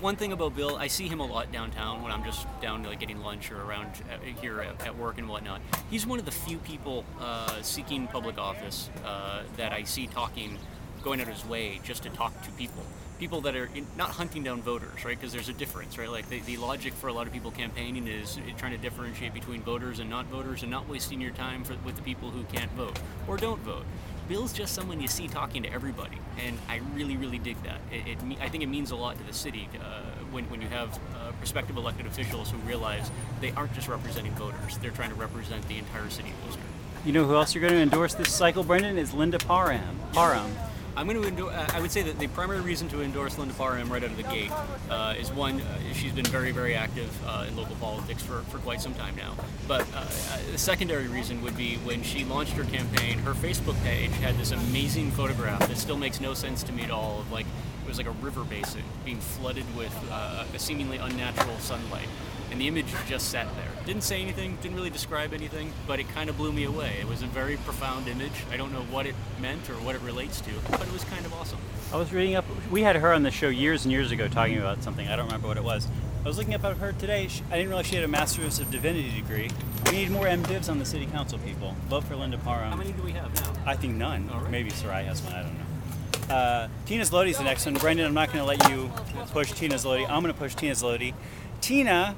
one 0.00 0.14
thing 0.14 0.32
about 0.32 0.54
Bill, 0.54 0.76
I 0.76 0.86
see 0.86 1.08
him 1.08 1.18
a 1.18 1.26
lot 1.26 1.50
downtown 1.52 2.02
when 2.02 2.12
I'm 2.12 2.24
just 2.24 2.46
down 2.60 2.84
like 2.84 3.00
getting 3.00 3.20
lunch 3.20 3.50
or 3.50 3.60
around 3.60 3.90
uh, 4.10 4.18
here 4.40 4.60
at, 4.60 4.86
at 4.86 4.96
work 4.96 5.18
and 5.18 5.28
whatnot. 5.28 5.60
He's 5.90 6.06
one 6.06 6.20
of 6.20 6.24
the 6.24 6.30
few 6.30 6.58
people 6.58 7.04
uh, 7.20 7.60
seeking 7.62 8.06
public 8.06 8.38
office 8.38 8.88
uh, 9.04 9.42
that 9.56 9.72
I 9.72 9.82
see 9.82 10.06
talking, 10.06 10.58
going 11.02 11.20
out 11.20 11.26
of 11.26 11.34
his 11.34 11.44
way 11.44 11.80
just 11.82 12.04
to 12.04 12.10
talk 12.10 12.40
to 12.42 12.50
people. 12.52 12.84
People 13.18 13.40
that 13.42 13.54
are 13.54 13.68
in, 13.74 13.86
not 13.96 14.10
hunting 14.10 14.42
down 14.42 14.62
voters, 14.62 15.04
right? 15.04 15.16
Because 15.16 15.32
there's 15.32 15.48
a 15.48 15.52
difference, 15.52 15.96
right? 15.96 16.10
Like 16.10 16.28
the, 16.28 16.40
the 16.40 16.56
logic 16.56 16.92
for 16.94 17.06
a 17.06 17.12
lot 17.12 17.26
of 17.26 17.32
people 17.32 17.52
campaigning 17.52 18.08
is 18.08 18.38
trying 18.56 18.72
to 18.72 18.78
differentiate 18.78 19.32
between 19.32 19.62
voters 19.62 20.00
and 20.00 20.10
not 20.10 20.26
voters, 20.26 20.62
and 20.62 20.70
not 20.70 20.88
wasting 20.88 21.20
your 21.20 21.30
time 21.30 21.62
for, 21.62 21.74
with 21.84 21.94
the 21.94 22.02
people 22.02 22.30
who 22.30 22.42
can't 22.44 22.70
vote 22.72 22.98
or 23.28 23.36
don't 23.36 23.60
vote. 23.60 23.84
Bill's 24.28 24.52
just 24.52 24.74
someone 24.74 25.00
you 25.00 25.08
see 25.08 25.28
talking 25.28 25.62
to 25.64 25.72
everybody, 25.72 26.18
and 26.44 26.56
I 26.68 26.80
really, 26.94 27.16
really 27.16 27.38
dig 27.38 27.60
that. 27.64 27.80
It, 27.90 28.08
it 28.08 28.18
I 28.40 28.48
think 28.48 28.62
it 28.62 28.68
means 28.68 28.90
a 28.90 28.96
lot 28.96 29.18
to 29.18 29.24
the 29.24 29.32
city 29.32 29.68
uh, 29.80 30.02
when, 30.30 30.44
when 30.50 30.62
you 30.62 30.68
have 30.68 30.98
uh, 31.14 31.32
prospective 31.38 31.76
elected 31.76 32.06
officials 32.06 32.50
who 32.50 32.56
realize 32.58 33.10
they 33.40 33.50
aren't 33.52 33.74
just 33.74 33.88
representing 33.88 34.32
voters; 34.32 34.78
they're 34.78 34.90
trying 34.90 35.10
to 35.10 35.16
represent 35.16 35.66
the 35.68 35.78
entire 35.78 36.08
city 36.08 36.30
of 36.30 36.46
Worcester. 36.46 36.62
You 37.04 37.12
know 37.12 37.24
who 37.24 37.34
else 37.34 37.54
you're 37.54 37.62
going 37.62 37.74
to 37.74 37.80
endorse 37.80 38.14
this 38.14 38.32
cycle, 38.32 38.62
Brendan? 38.62 38.96
Is 38.96 39.12
Linda 39.12 39.38
Parham. 39.38 39.98
Parham. 40.12 40.50
I'm 40.94 41.08
going 41.08 41.20
to 41.20 41.26
endorse. 41.26 41.54
Uh, 41.54 41.70
I 41.72 41.80
would 41.80 41.90
say 41.90 42.02
that 42.02 42.18
the 42.18 42.26
primary 42.28 42.60
reason 42.60 42.88
to 42.88 43.02
endorse 43.02 43.38
Linda 43.38 43.54
Parham 43.54 43.90
right 43.90 44.04
out 44.04 44.10
of 44.10 44.16
the 44.16 44.22
gate 44.24 44.50
uh, 44.90 45.14
is 45.18 45.30
one, 45.32 45.60
uh, 45.60 45.78
she's 45.94 46.12
been 46.12 46.26
very, 46.26 46.52
very 46.52 46.74
active 46.74 47.10
uh, 47.26 47.46
in 47.48 47.56
local 47.56 47.76
politics 47.76 48.22
for, 48.22 48.42
for 48.42 48.58
quite 48.58 48.80
some 48.80 48.94
time 48.94 49.16
now. 49.16 49.34
But 49.66 49.82
uh, 49.94 50.00
uh, 50.00 50.38
the 50.50 50.58
secondary 50.58 51.08
reason 51.08 51.40
would 51.42 51.56
be 51.56 51.76
when 51.76 52.02
she 52.02 52.24
launched 52.24 52.52
her 52.52 52.64
campaign, 52.64 53.18
her 53.20 53.32
Facebook 53.32 53.82
page 53.82 54.10
had 54.12 54.36
this 54.36 54.50
amazing 54.50 55.10
photograph 55.12 55.66
that 55.66 55.78
still 55.78 55.96
makes 55.96 56.20
no 56.20 56.34
sense 56.34 56.62
to 56.64 56.72
me 56.72 56.82
at 56.82 56.90
all. 56.90 57.20
Of 57.20 57.32
like, 57.32 57.46
it 57.84 57.88
was 57.88 57.96
like 57.96 58.06
a 58.06 58.12
river 58.22 58.44
basin 58.44 58.82
being 59.04 59.18
flooded 59.18 59.64
with 59.76 59.94
a 60.10 60.58
seemingly 60.58 60.98
unnatural 60.98 61.58
sunlight. 61.58 62.08
And 62.52 62.60
the 62.60 62.68
image 62.68 62.84
just 63.08 63.30
sat 63.30 63.46
there. 63.56 63.68
Didn't 63.86 64.02
say 64.02 64.20
anything, 64.20 64.58
didn't 64.60 64.76
really 64.76 64.90
describe 64.90 65.32
anything, 65.32 65.72
but 65.86 65.98
it 65.98 66.08
kind 66.10 66.28
of 66.28 66.36
blew 66.36 66.52
me 66.52 66.64
away. 66.64 66.98
It 67.00 67.08
was 67.08 67.22
a 67.22 67.26
very 67.26 67.56
profound 67.56 68.08
image. 68.08 68.44
I 68.50 68.58
don't 68.58 68.72
know 68.72 68.82
what 68.82 69.06
it 69.06 69.14
meant 69.40 69.70
or 69.70 69.72
what 69.76 69.94
it 69.94 70.02
relates 70.02 70.42
to, 70.42 70.50
but 70.70 70.82
it 70.82 70.92
was 70.92 71.02
kind 71.04 71.24
of 71.24 71.32
awesome. 71.32 71.58
I 71.94 71.96
was 71.96 72.12
reading 72.12 72.34
up. 72.34 72.44
We 72.70 72.82
had 72.82 72.96
her 72.96 73.14
on 73.14 73.22
the 73.22 73.30
show 73.30 73.48
years 73.48 73.86
and 73.86 73.92
years 73.92 74.10
ago 74.10 74.28
talking 74.28 74.58
about 74.58 74.82
something. 74.82 75.08
I 75.08 75.16
don't 75.16 75.24
remember 75.24 75.48
what 75.48 75.56
it 75.56 75.64
was. 75.64 75.88
I 76.22 76.28
was 76.28 76.36
looking 76.36 76.52
up 76.52 76.62
at 76.64 76.76
her 76.76 76.92
today. 76.92 77.26
She, 77.28 77.42
I 77.50 77.56
didn't 77.56 77.68
realize 77.68 77.86
she 77.86 77.94
had 77.94 78.04
a 78.04 78.08
Master's 78.08 78.58
of 78.58 78.70
Divinity 78.70 79.10
degree. 79.12 79.50
We 79.86 79.92
need 79.92 80.10
more 80.10 80.26
MDivs 80.26 80.68
on 80.68 80.78
the 80.78 80.84
city 80.84 81.06
council, 81.06 81.38
people. 81.38 81.74
Vote 81.88 82.04
for 82.04 82.16
Linda 82.16 82.36
Parham. 82.36 82.70
How 82.70 82.76
many 82.76 82.92
do 82.92 83.02
we 83.02 83.12
have 83.12 83.34
now? 83.34 83.54
I 83.64 83.76
think 83.76 83.94
none. 83.94 84.28
Right. 84.28 84.50
Maybe 84.50 84.68
Sarai 84.68 85.04
has 85.04 85.22
one. 85.22 85.32
I 85.32 85.42
don't 85.42 85.54
know. 85.54 86.34
Uh, 86.34 86.68
Tina 86.84 87.04
Zlody's 87.04 87.38
the 87.38 87.44
next 87.44 87.64
one. 87.64 87.74
Brendan, 87.74 88.06
I'm 88.06 88.14
not 88.14 88.30
going 88.30 88.40
to 88.40 88.44
let 88.44 88.70
you 88.70 88.90
push 89.30 89.52
Tina 89.52 89.76
Zlody. 89.76 90.02
I'm 90.02 90.22
going 90.22 90.34
to 90.34 90.38
push 90.38 90.54
Tina 90.54 90.74
Zlody. 90.74 91.14
Tina 91.62 92.14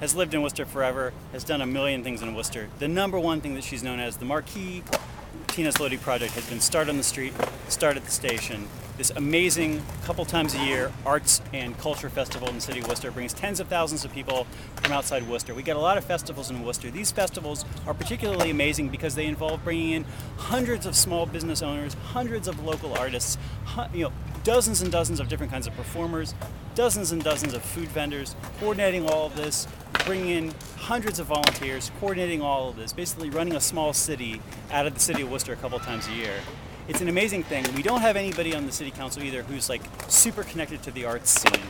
has 0.00 0.14
lived 0.14 0.34
in 0.34 0.42
Worcester 0.42 0.66
forever, 0.66 1.12
has 1.32 1.44
done 1.44 1.60
a 1.60 1.66
million 1.66 2.02
things 2.02 2.22
in 2.22 2.34
Worcester. 2.34 2.68
The 2.78 2.88
number 2.88 3.18
one 3.18 3.40
thing 3.40 3.54
that 3.54 3.64
she's 3.64 3.82
known 3.82 4.00
as 4.00 4.16
the 4.16 4.24
marquee 4.24 4.82
Tina 5.48 5.70
Zlody 5.70 5.98
project 6.00 6.34
has 6.34 6.48
been 6.48 6.60
Start 6.60 6.88
on 6.88 6.98
the 6.98 7.02
Street, 7.02 7.32
Start 7.68 7.96
at 7.96 8.04
the 8.04 8.10
Station. 8.10 8.68
This 8.98 9.10
amazing, 9.10 9.82
couple 10.04 10.24
times 10.24 10.54
a 10.54 10.58
year, 10.64 10.92
arts 11.04 11.40
and 11.52 11.78
culture 11.78 12.08
festival 12.08 12.48
in 12.48 12.56
the 12.56 12.60
city 12.60 12.80
of 12.80 12.88
Worcester 12.88 13.10
brings 13.10 13.32
tens 13.32 13.60
of 13.60 13.68
thousands 13.68 14.04
of 14.04 14.12
people 14.12 14.46
from 14.76 14.92
outside 14.92 15.26
Worcester. 15.28 15.54
We 15.54 15.62
get 15.62 15.76
a 15.76 15.80
lot 15.80 15.96
of 15.98 16.04
festivals 16.04 16.50
in 16.50 16.62
Worcester. 16.62 16.90
These 16.90 17.10
festivals 17.10 17.64
are 17.86 17.94
particularly 17.94 18.50
amazing 18.50 18.90
because 18.90 19.14
they 19.14 19.26
involve 19.26 19.64
bringing 19.64 19.92
in 19.92 20.04
hundreds 20.36 20.86
of 20.86 20.96
small 20.96 21.26
business 21.26 21.62
owners, 21.62 21.94
hundreds 21.94 22.48
of 22.48 22.62
local 22.64 22.94
artists, 22.94 23.38
you 23.94 24.04
know, 24.04 24.12
dozens 24.46 24.80
and 24.80 24.92
dozens 24.92 25.18
of 25.18 25.26
different 25.26 25.50
kinds 25.50 25.66
of 25.66 25.74
performers, 25.74 26.32
dozens 26.76 27.10
and 27.10 27.24
dozens 27.24 27.52
of 27.52 27.60
food 27.62 27.88
vendors, 27.88 28.36
coordinating 28.60 29.04
all 29.10 29.26
of 29.26 29.34
this, 29.34 29.66
bringing 30.04 30.28
in 30.28 30.54
hundreds 30.76 31.18
of 31.18 31.26
volunteers, 31.26 31.90
coordinating 31.98 32.40
all 32.40 32.68
of 32.68 32.76
this, 32.76 32.92
basically 32.92 33.28
running 33.28 33.56
a 33.56 33.60
small 33.60 33.92
city 33.92 34.40
out 34.70 34.86
of 34.86 34.94
the 34.94 35.00
city 35.00 35.22
of 35.22 35.32
Worcester 35.32 35.52
a 35.52 35.56
couple 35.56 35.80
times 35.80 36.06
a 36.06 36.12
year. 36.12 36.34
It's 36.86 37.00
an 37.00 37.08
amazing 37.08 37.42
thing. 37.42 37.64
We 37.74 37.82
don't 37.82 38.02
have 38.02 38.14
anybody 38.14 38.54
on 38.54 38.66
the 38.66 38.70
city 38.70 38.92
council 38.92 39.24
either 39.24 39.42
who's 39.42 39.68
like 39.68 39.82
super 40.06 40.44
connected 40.44 40.80
to 40.84 40.92
the 40.92 41.06
arts 41.06 41.28
scene. 41.28 41.64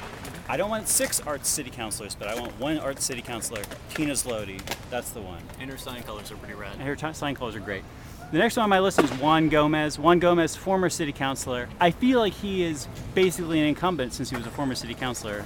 I 0.46 0.58
don't 0.58 0.68
want 0.68 0.86
six 0.86 1.18
arts 1.20 1.48
city 1.48 1.70
councilors, 1.70 2.14
but 2.14 2.28
I 2.28 2.38
want 2.38 2.60
one 2.60 2.76
arts 2.76 3.06
city 3.06 3.22
councilor, 3.22 3.62
Tina 3.94 4.12
Zlody. 4.12 4.60
That's 4.90 5.12
the 5.12 5.22
one. 5.22 5.40
And 5.58 5.70
her 5.70 5.78
sign 5.78 6.02
colors 6.02 6.30
are 6.30 6.36
pretty 6.36 6.52
rad. 6.54 6.74
And 6.78 6.82
her 6.82 7.14
sign 7.14 7.36
colors 7.36 7.56
are 7.56 7.60
great. 7.60 7.84
The 8.32 8.38
next 8.38 8.56
one 8.56 8.64
on 8.64 8.70
my 8.70 8.80
list 8.80 9.00
is 9.00 9.08
Juan 9.20 9.48
Gomez. 9.48 10.00
Juan 10.00 10.18
Gomez, 10.18 10.56
former 10.56 10.90
city 10.90 11.12
councilor. 11.12 11.68
I 11.78 11.92
feel 11.92 12.18
like 12.18 12.32
he 12.32 12.64
is 12.64 12.88
basically 13.14 13.60
an 13.60 13.66
incumbent 13.66 14.14
since 14.14 14.30
he 14.30 14.36
was 14.36 14.44
a 14.44 14.50
former 14.50 14.74
city 14.74 14.94
councilor. 14.94 15.44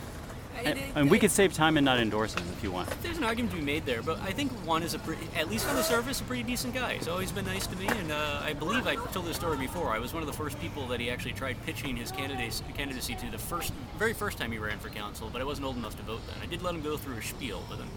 And, 0.64 0.78
and 0.94 1.10
we 1.10 1.18
could 1.18 1.30
save 1.30 1.52
time 1.52 1.76
and 1.76 1.84
not 1.84 2.00
endorse 2.00 2.32
him 2.34 2.42
if 2.56 2.62
you 2.64 2.70
want. 2.70 2.88
There's 3.02 3.18
an 3.18 3.24
argument 3.24 3.52
to 3.52 3.58
be 3.58 3.64
made 3.64 3.84
there, 3.84 4.00
but 4.00 4.18
I 4.22 4.30
think 4.30 4.50
Juan 4.66 4.82
is 4.82 4.94
a 4.94 4.98
pretty, 4.98 5.26
at 5.36 5.50
least 5.50 5.68
on 5.68 5.76
the 5.76 5.82
surface, 5.82 6.22
a 6.22 6.24
pretty 6.24 6.42
decent 6.42 6.72
guy. 6.72 6.94
He's 6.94 7.06
always 7.06 7.30
been 7.30 7.44
nice 7.44 7.66
to 7.66 7.76
me, 7.76 7.86
and 7.86 8.12
uh, 8.12 8.40
I 8.42 8.54
believe 8.54 8.86
I 8.86 8.96
told 8.96 9.26
this 9.26 9.36
story 9.36 9.58
before. 9.58 9.88
I 9.88 9.98
was 9.98 10.14
one 10.14 10.22
of 10.22 10.26
the 10.26 10.32
first 10.32 10.58
people 10.58 10.86
that 10.88 11.00
he 11.00 11.10
actually 11.10 11.32
tried 11.34 11.62
pitching 11.66 11.96
his 11.96 12.10
candidacy, 12.10 12.64
candidacy 12.74 13.14
to 13.14 13.30
the 13.30 13.38
first, 13.38 13.74
very 13.98 14.14
first 14.14 14.38
time 14.38 14.52
he 14.52 14.58
ran 14.58 14.78
for 14.78 14.88
council, 14.88 15.28
but 15.30 15.42
I 15.42 15.44
wasn't 15.44 15.66
old 15.66 15.76
enough 15.76 15.96
to 15.96 16.02
vote 16.02 16.20
then. 16.26 16.36
I 16.42 16.46
did 16.46 16.62
let 16.62 16.74
him 16.74 16.80
go 16.80 16.96
through 16.96 17.16
a 17.16 17.22
spiel, 17.22 17.62
but 17.68 17.76
then 17.78 17.88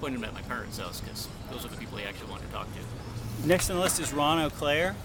pointed 0.00 0.18
him 0.18 0.24
at 0.24 0.34
my 0.34 0.42
parents' 0.42 0.78
house 0.78 1.00
because 1.00 1.28
those 1.50 1.64
are 1.64 1.68
the 1.68 1.76
people 1.76 1.98
he 1.98 2.04
actually 2.04 2.30
wanted 2.30 2.46
to 2.46 2.52
talk 2.52 2.66
to. 2.74 2.80
Next 3.46 3.68
on 3.68 3.76
the 3.76 3.82
list 3.82 4.00
is 4.00 4.10
Ron 4.14 4.38
O'Clair. 4.38 4.96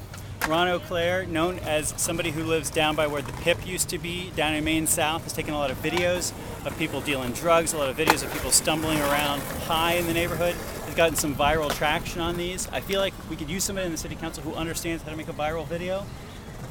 Ron 0.48 0.70
O'Clair, 0.70 1.26
known 1.26 1.60
as 1.60 1.94
somebody 1.98 2.32
who 2.32 2.46
lives 2.46 2.70
down 2.70 2.96
by 2.96 3.06
where 3.06 3.22
the 3.22 3.34
PIP 3.34 3.68
used 3.68 3.90
to 3.90 3.98
be, 3.98 4.32
down 4.34 4.54
in 4.54 4.64
Main 4.64 4.88
South, 4.88 5.24
has 5.24 5.34
taken 5.34 5.54
a 5.54 5.58
lot 5.58 5.70
of 5.72 5.84
videos 5.84 6.32
of 6.66 6.74
people 6.80 7.02
dealing 7.02 7.34
drugs, 7.34 7.74
a 7.74 7.78
lot 7.78 7.90
of 7.90 7.98
videos 7.98 8.24
of 8.24 8.32
people 8.32 8.50
stumbling 8.50 8.98
around 9.00 9.42
high 9.68 9.96
in 9.96 10.08
the 10.08 10.14
neighborhood. 10.14 10.56
Has 10.86 10.96
gotten 10.96 11.18
some 11.18 11.36
viral 11.36 11.70
traction 11.70 12.22
on 12.22 12.38
these. 12.38 12.70
I 12.70 12.80
feel 12.80 13.02
like 13.02 13.14
we 13.30 13.36
could 13.36 13.50
use 13.50 13.66
somebody 13.66 13.88
in 13.88 13.92
the 13.92 13.98
city 13.98 14.16
council 14.16 14.42
who 14.42 14.54
understands 14.54 15.04
how 15.04 15.12
to 15.12 15.18
make 15.18 15.28
a 15.28 15.34
viral 15.34 15.68
video. 15.68 16.06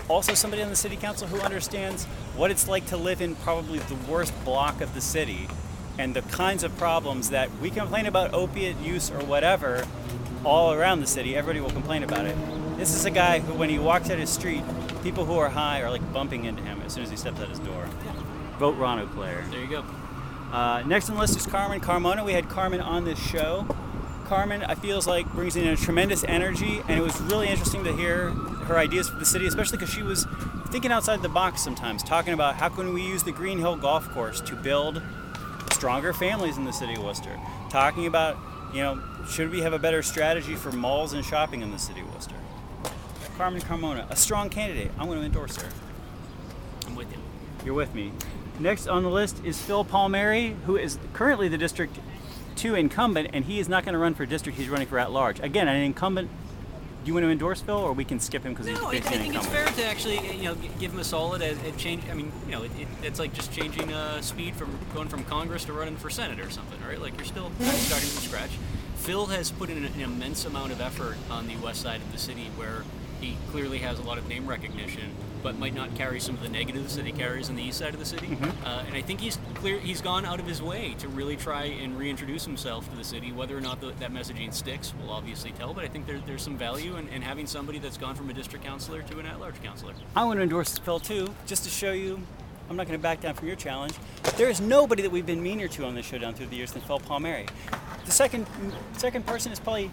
Also, 0.09 0.33
somebody 0.33 0.63
on 0.63 0.71
the 0.71 0.77
city 0.77 0.97
council 0.97 1.29
who 1.29 1.39
understands 1.43 2.07
what 2.35 2.51
it's 2.51 2.67
like 2.67 2.87
to 2.87 2.97
live 2.97 3.21
in 3.21 3.35
probably 3.35 3.79
the 3.79 4.11
worst 4.11 4.33
block 4.43 4.81
of 4.81 4.95
the 4.95 5.03
city 5.03 5.47
and 5.99 6.17
the 6.17 6.23
kinds 6.23 6.65
of 6.65 6.75
problems 6.79 7.29
that 7.29 7.51
we 7.61 7.69
complain 7.69 8.07
about 8.07 8.33
opiate 8.33 8.79
use 8.79 9.11
or 9.11 9.23
whatever 9.27 9.87
all 10.45 10.73
around 10.73 11.00
the 11.00 11.07
city. 11.07 11.37
Everybody 11.37 11.61
will 11.61 11.71
complain 11.71 12.02
about 12.02 12.26
it. 12.26 12.37
This 12.76 12.95
is 12.95 13.04
a 13.04 13.11
guy 13.11 13.40
who, 13.40 13.54
when 13.54 13.68
he 13.68 13.78
walks 13.78 14.11
out 14.11 14.18
his 14.18 14.30
street, 14.30 14.62
people 15.02 15.25
who 15.25 15.37
are 15.37 15.49
high 15.49 15.83
are 15.83 15.90
like 15.90 16.12
bumping 16.12 16.45
into 16.45 16.62
him 16.62 16.80
as 16.83 16.92
soon 16.92 17.02
as 17.02 17.11
he 17.11 17.16
steps 17.16 17.40
out 17.40 17.49
his 17.49 17.59
door. 17.59 17.87
Vote 18.59 18.76
Ron 18.76 19.07
Claire. 19.09 19.45
There 19.50 19.61
you 19.61 19.68
go. 19.68 19.85
Uh, 20.52 20.83
next 20.87 21.09
on 21.09 21.16
the 21.16 21.21
list 21.21 21.37
is 21.37 21.47
Carmen 21.47 21.80
Carmona. 21.80 22.25
We 22.25 22.33
had 22.33 22.49
Carmen 22.49 22.80
on 22.80 23.04
this 23.04 23.18
show. 23.18 23.66
Carmen, 24.25 24.62
I 24.62 24.75
feels 24.75 25.07
like 25.07 25.26
brings 25.33 25.57
in 25.57 25.66
a 25.66 25.76
tremendous 25.76 26.23
energy, 26.25 26.83
and 26.87 26.99
it 26.99 27.02
was 27.02 27.18
really 27.23 27.49
interesting 27.49 27.85
to 27.85 27.97
hear 27.97 28.30
her 28.30 28.76
ideas 28.76 29.09
for 29.09 29.16
the 29.16 29.25
city, 29.25 29.47
especially 29.47 29.78
because 29.78 29.92
she 29.92 30.02
was 30.02 30.26
thinking 30.68 30.92
outside 30.92 31.23
the 31.23 31.28
box 31.30 31.62
sometimes, 31.62 32.02
talking 32.02 32.35
about 32.35 32.57
how 32.57 32.68
can 32.68 32.92
we 32.92 33.02
use 33.02 33.23
the 33.23 33.33
Green 33.33 33.59
Hill 33.59 33.76
Golf 33.76 34.11
Course 34.11 34.40
to 34.42 34.54
build 34.54 35.00
stronger 35.73 36.12
families 36.12 36.59
in 36.59 36.64
the 36.64 36.73
city 36.73 36.95
of 36.95 37.04
Worcester. 37.04 37.38
Talking 37.71 38.07
about, 38.07 38.37
you 38.73 38.83
know, 38.83 39.01
should 39.29 39.51
we 39.51 39.61
have 39.61 39.73
a 39.73 39.79
better 39.79 40.03
strategy 40.03 40.55
for 40.55 40.73
malls 40.73 41.13
and 41.13 41.25
shopping 41.25 41.63
in 41.63 41.71
the 41.71 41.79
city 41.79 42.01
of 42.01 42.13
Worcester? 42.15 42.35
Carmen 43.37 43.61
Carmona, 43.61 44.11
a 44.11 44.17
strong 44.17 44.51
candidate. 44.51 44.91
I'm 44.99 45.07
going 45.07 45.21
to 45.21 45.25
endorse 45.25 45.57
her. 45.57 45.69
I'm 46.87 46.97
with 46.97 47.11
you. 47.11 47.19
You're 47.65 47.75
with 47.75 47.95
me. 47.95 48.13
Next 48.59 48.89
on 48.89 49.05
the 49.05 49.11
list 49.11 49.45
is 49.45 49.61
Phil 49.61 49.85
Palmieri, 49.85 50.57
who 50.67 50.77
is 50.77 50.99
currently 51.13 51.49
the 51.49 51.59
District 51.59 51.97
2 52.57 52.75
incumbent, 52.75 53.31
and 53.33 53.45
he 53.45 53.61
is 53.61 53.69
not 53.69 53.85
going 53.85 53.93
to 53.93 53.99
run 53.99 54.15
for 54.15 54.27
district. 54.27 54.59
He's 54.59 54.69
running 54.69 54.89
for 54.89 54.99
at 54.99 55.13
large. 55.13 55.39
Again, 55.41 55.69
an 55.69 55.81
incumbent. 55.81 56.29
Do 57.09 57.11
you 57.11 57.15
want 57.15 57.25
to 57.25 57.31
endorse 57.31 57.62
Phil, 57.62 57.75
or 57.75 57.95
we 57.95 58.05
can 58.05 58.21
skip 58.21 58.43
him 58.43 58.53
because 58.53 58.67
he's 58.67 58.79
No, 58.79 58.85
I, 58.85 58.88
I 58.88 58.91
basically 58.91 59.17
an 59.17 59.23
think 59.23 59.35
it's 59.37 59.47
fair 59.47 59.65
to 59.65 59.85
actually, 59.87 60.37
you 60.37 60.43
know, 60.43 60.55
give 60.79 60.93
him 60.93 60.99
a 60.99 61.05
solid 61.05 61.41
change. 61.79 62.03
I 62.11 62.12
mean, 62.12 62.31
you 62.45 62.53
know, 62.53 62.65
it, 62.65 62.71
it, 62.79 62.87
it's 63.03 63.19
like 63.19 63.33
just 63.33 63.50
changing 63.50 63.91
uh, 63.91 64.21
speed 64.21 64.55
from 64.55 64.79
going 64.93 65.09
from 65.09 65.25
Congress 65.25 65.65
to 65.65 65.73
running 65.73 65.97
for 65.97 66.11
Senate 66.11 66.38
or 66.38 66.50
something, 66.50 66.79
right? 66.87 67.00
Like 67.00 67.17
you're 67.17 67.25
still 67.25 67.50
starting 67.61 68.11
from 68.11 68.23
scratch. 68.25 68.50
Phil 68.97 69.25
has 69.25 69.50
put 69.50 69.71
in 69.71 69.79
an, 69.79 69.87
an 69.87 70.00
immense 70.03 70.45
amount 70.45 70.71
of 70.71 70.83
effort 70.83 71.17
on 71.31 71.47
the 71.47 71.57
west 71.57 71.81
side 71.81 72.03
of 72.03 72.12
the 72.12 72.19
city, 72.19 72.50
where 72.57 72.85
he 73.21 73.37
clearly 73.51 73.79
has 73.79 73.99
a 73.99 74.03
lot 74.03 74.19
of 74.19 74.29
name 74.29 74.47
recognition, 74.47 75.15
but 75.43 75.59
might 75.59 75.75
not 75.75 75.95
carry 75.95 76.21
some 76.21 76.35
of 76.35 76.43
the 76.43 76.49
negatives 76.49 76.97
that 76.97 77.07
he 77.07 77.13
carries 77.13 77.49
on 77.49 77.57
the 77.57 77.63
east 77.63 77.79
side 77.79 77.95
of 77.95 78.01
the 78.01 78.07
city. 78.07 78.37
Uh, 78.65 78.85
and 78.87 78.95
I 78.95 79.03
think 79.03 79.21
he's 79.21 79.39
clear. 79.55 79.79
He's 79.79 80.01
gone 80.01 80.25
out 80.25 80.41
of 80.41 80.47
his 80.47 80.61
way 80.61 80.95
to 80.99 81.09
really 81.09 81.37
try 81.37 81.65
and 81.65 81.99
reintroduce 81.99 82.45
himself 82.45 82.89
to 82.91 82.97
the 82.97 83.05
city. 83.05 83.33
Whether 83.33 83.57
or 83.57 83.61
not 83.61 83.81
the, 83.81 83.93
that 84.01 84.13
messaging 84.13 84.53
sticks, 84.53 84.93
we'll 85.01 85.11
obviously 85.11 85.53
tell. 85.53 85.75
But 85.75 85.85
I 85.85 85.89
think 85.89 86.07
there, 86.07 86.21
there's 86.27 86.43
some 86.43 86.57
value 86.57 86.97
in, 86.97 87.09
in 87.09 87.23
having 87.23 87.47
somebody 87.47 87.79
that's 87.79 87.97
gone 87.99 88.15
from 88.15 88.31
a 88.31 88.33
district 88.33 88.65
councilor 88.65 89.03
to 89.03 89.19
an 89.19 89.27
at-large 89.27 89.63
councilor. 89.63 89.95
I 90.17 90.25
want 90.25 90.39
to 90.39 90.43
endorse 90.43 90.79
Phil 90.79 91.01
too, 91.01 91.35
just 91.47 91.65
to 91.65 91.71
show 91.71 91.93
you 91.93 92.21
I'm 92.69 92.77
not 92.77 92.87
going 92.87 92.99
to 92.99 93.03
back 93.03 93.21
down 93.21 93.35
from 93.35 93.47
your 93.47 93.57
challenge. 93.57 93.95
There 94.37 94.51
is 94.51 94.61
nobody 94.61 95.03
that 95.03 95.11
we've 95.11 95.25
been 95.25 95.43
meaner 95.43 95.69
to 95.69 95.87
on 95.87 95.95
this 95.95 96.05
show 96.05 96.19
down 96.19 96.35
through 96.35 96.49
the 96.49 96.57
years 96.57 96.73
than 96.73 96.83
Phil 96.83 97.01
Palmieri. 97.01 97.47
The 98.05 98.11
second 98.11 98.47
second 98.93 99.27
person 99.27 99.53
is 99.53 99.59
probably 99.59 99.91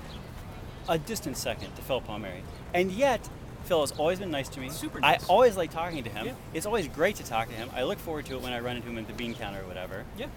a 0.89 0.97
distant 0.97 1.37
second 1.37 1.73
to 1.75 1.81
Phil 1.81 2.01
Palmieri, 2.01 2.43
and 2.75 2.91
yet 2.91 3.27
Phil 3.63 3.81
has 3.81 3.91
always 3.93 4.19
been 4.19 4.31
nice 4.31 4.49
to 4.49 4.59
me. 4.59 4.69
Super 4.69 4.99
nice. 4.99 5.23
I 5.23 5.27
always 5.27 5.57
like 5.57 5.71
talking 5.71 6.03
to 6.03 6.09
him. 6.09 6.27
Yeah. 6.27 6.33
It's 6.53 6.65
always 6.65 6.87
great 6.87 7.15
to 7.15 7.23
talk 7.23 7.47
to 7.47 7.55
him. 7.55 7.69
I 7.73 7.83
look 7.83 7.97
forward 7.97 8.25
to 8.27 8.35
it 8.35 8.41
when 8.41 8.53
I 8.53 8.59
run 8.59 8.75
into 8.75 8.89
him 8.89 8.97
at 8.99 9.07
the 9.07 9.13
bean 9.13 9.33
counter 9.33 9.61
or 9.61 9.67
whatever. 9.67 10.05
Yeah. 10.17 10.27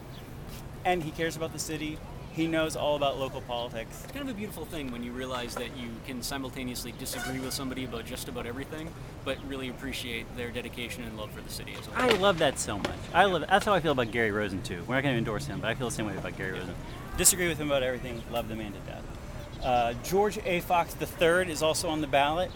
And 0.85 1.03
he 1.03 1.11
cares 1.11 1.37
about 1.37 1.53
the 1.53 1.59
city. 1.59 1.99
He 2.33 2.47
knows 2.47 2.77
all 2.77 2.95
about 2.95 3.19
local 3.19 3.41
politics. 3.41 4.03
It's 4.05 4.13
kind 4.13 4.29
of 4.29 4.35
a 4.35 4.39
beautiful 4.39 4.65
thing 4.65 4.93
when 4.93 5.03
you 5.03 5.11
realize 5.11 5.57
that 5.57 5.77
you 5.77 5.91
can 6.07 6.23
simultaneously 6.23 6.95
disagree 6.97 7.41
with 7.41 7.53
somebody 7.53 7.85
about 7.85 8.07
just 8.07 8.29
about 8.29 8.47
everything, 8.47 8.89
but 9.25 9.39
really 9.49 9.69
appreciate 9.69 10.25
their 10.37 10.51
dedication 10.51 11.03
and 11.03 11.19
love 11.19 11.33
for 11.33 11.41
the 11.41 11.51
city 11.51 11.75
as 11.77 11.87
whole. 11.87 11.97
I 11.97 12.17
love 12.17 12.39
that 12.39 12.61
so 12.61 12.79
much. 12.79 12.95
I 13.13 13.25
love 13.25 13.45
that's 13.49 13.65
how 13.65 13.75
I 13.75 13.81
feel 13.81 13.93
about 13.93 14.13
Gary 14.13 14.31
Rosen 14.31 14.63
too. 14.63 14.85
We're 14.87 14.95
not 14.95 15.03
going 15.03 15.15
to 15.15 15.19
endorse 15.19 15.47
him, 15.47 15.61
but 15.61 15.69
I 15.69 15.75
feel 15.75 15.89
the 15.89 15.95
same 15.95 16.07
way 16.07 16.17
about 16.17 16.39
Gary 16.39 16.53
Rosen. 16.53 16.77
Disagree 17.17 17.49
with 17.49 17.59
him 17.59 17.73
about 17.73 17.83
everything. 17.83 18.23
Love 18.31 18.49
the 18.49 18.55
man 18.55 18.73
to 18.73 18.79
death. 18.81 19.03
Uh, 19.63 19.95
George 20.05 20.39
A. 20.45 20.61
Fox 20.61 20.95
III 21.01 21.51
is 21.51 21.63
also 21.63 21.89
on 21.89 22.01
the 22.01 22.07
ballot. 22.07 22.51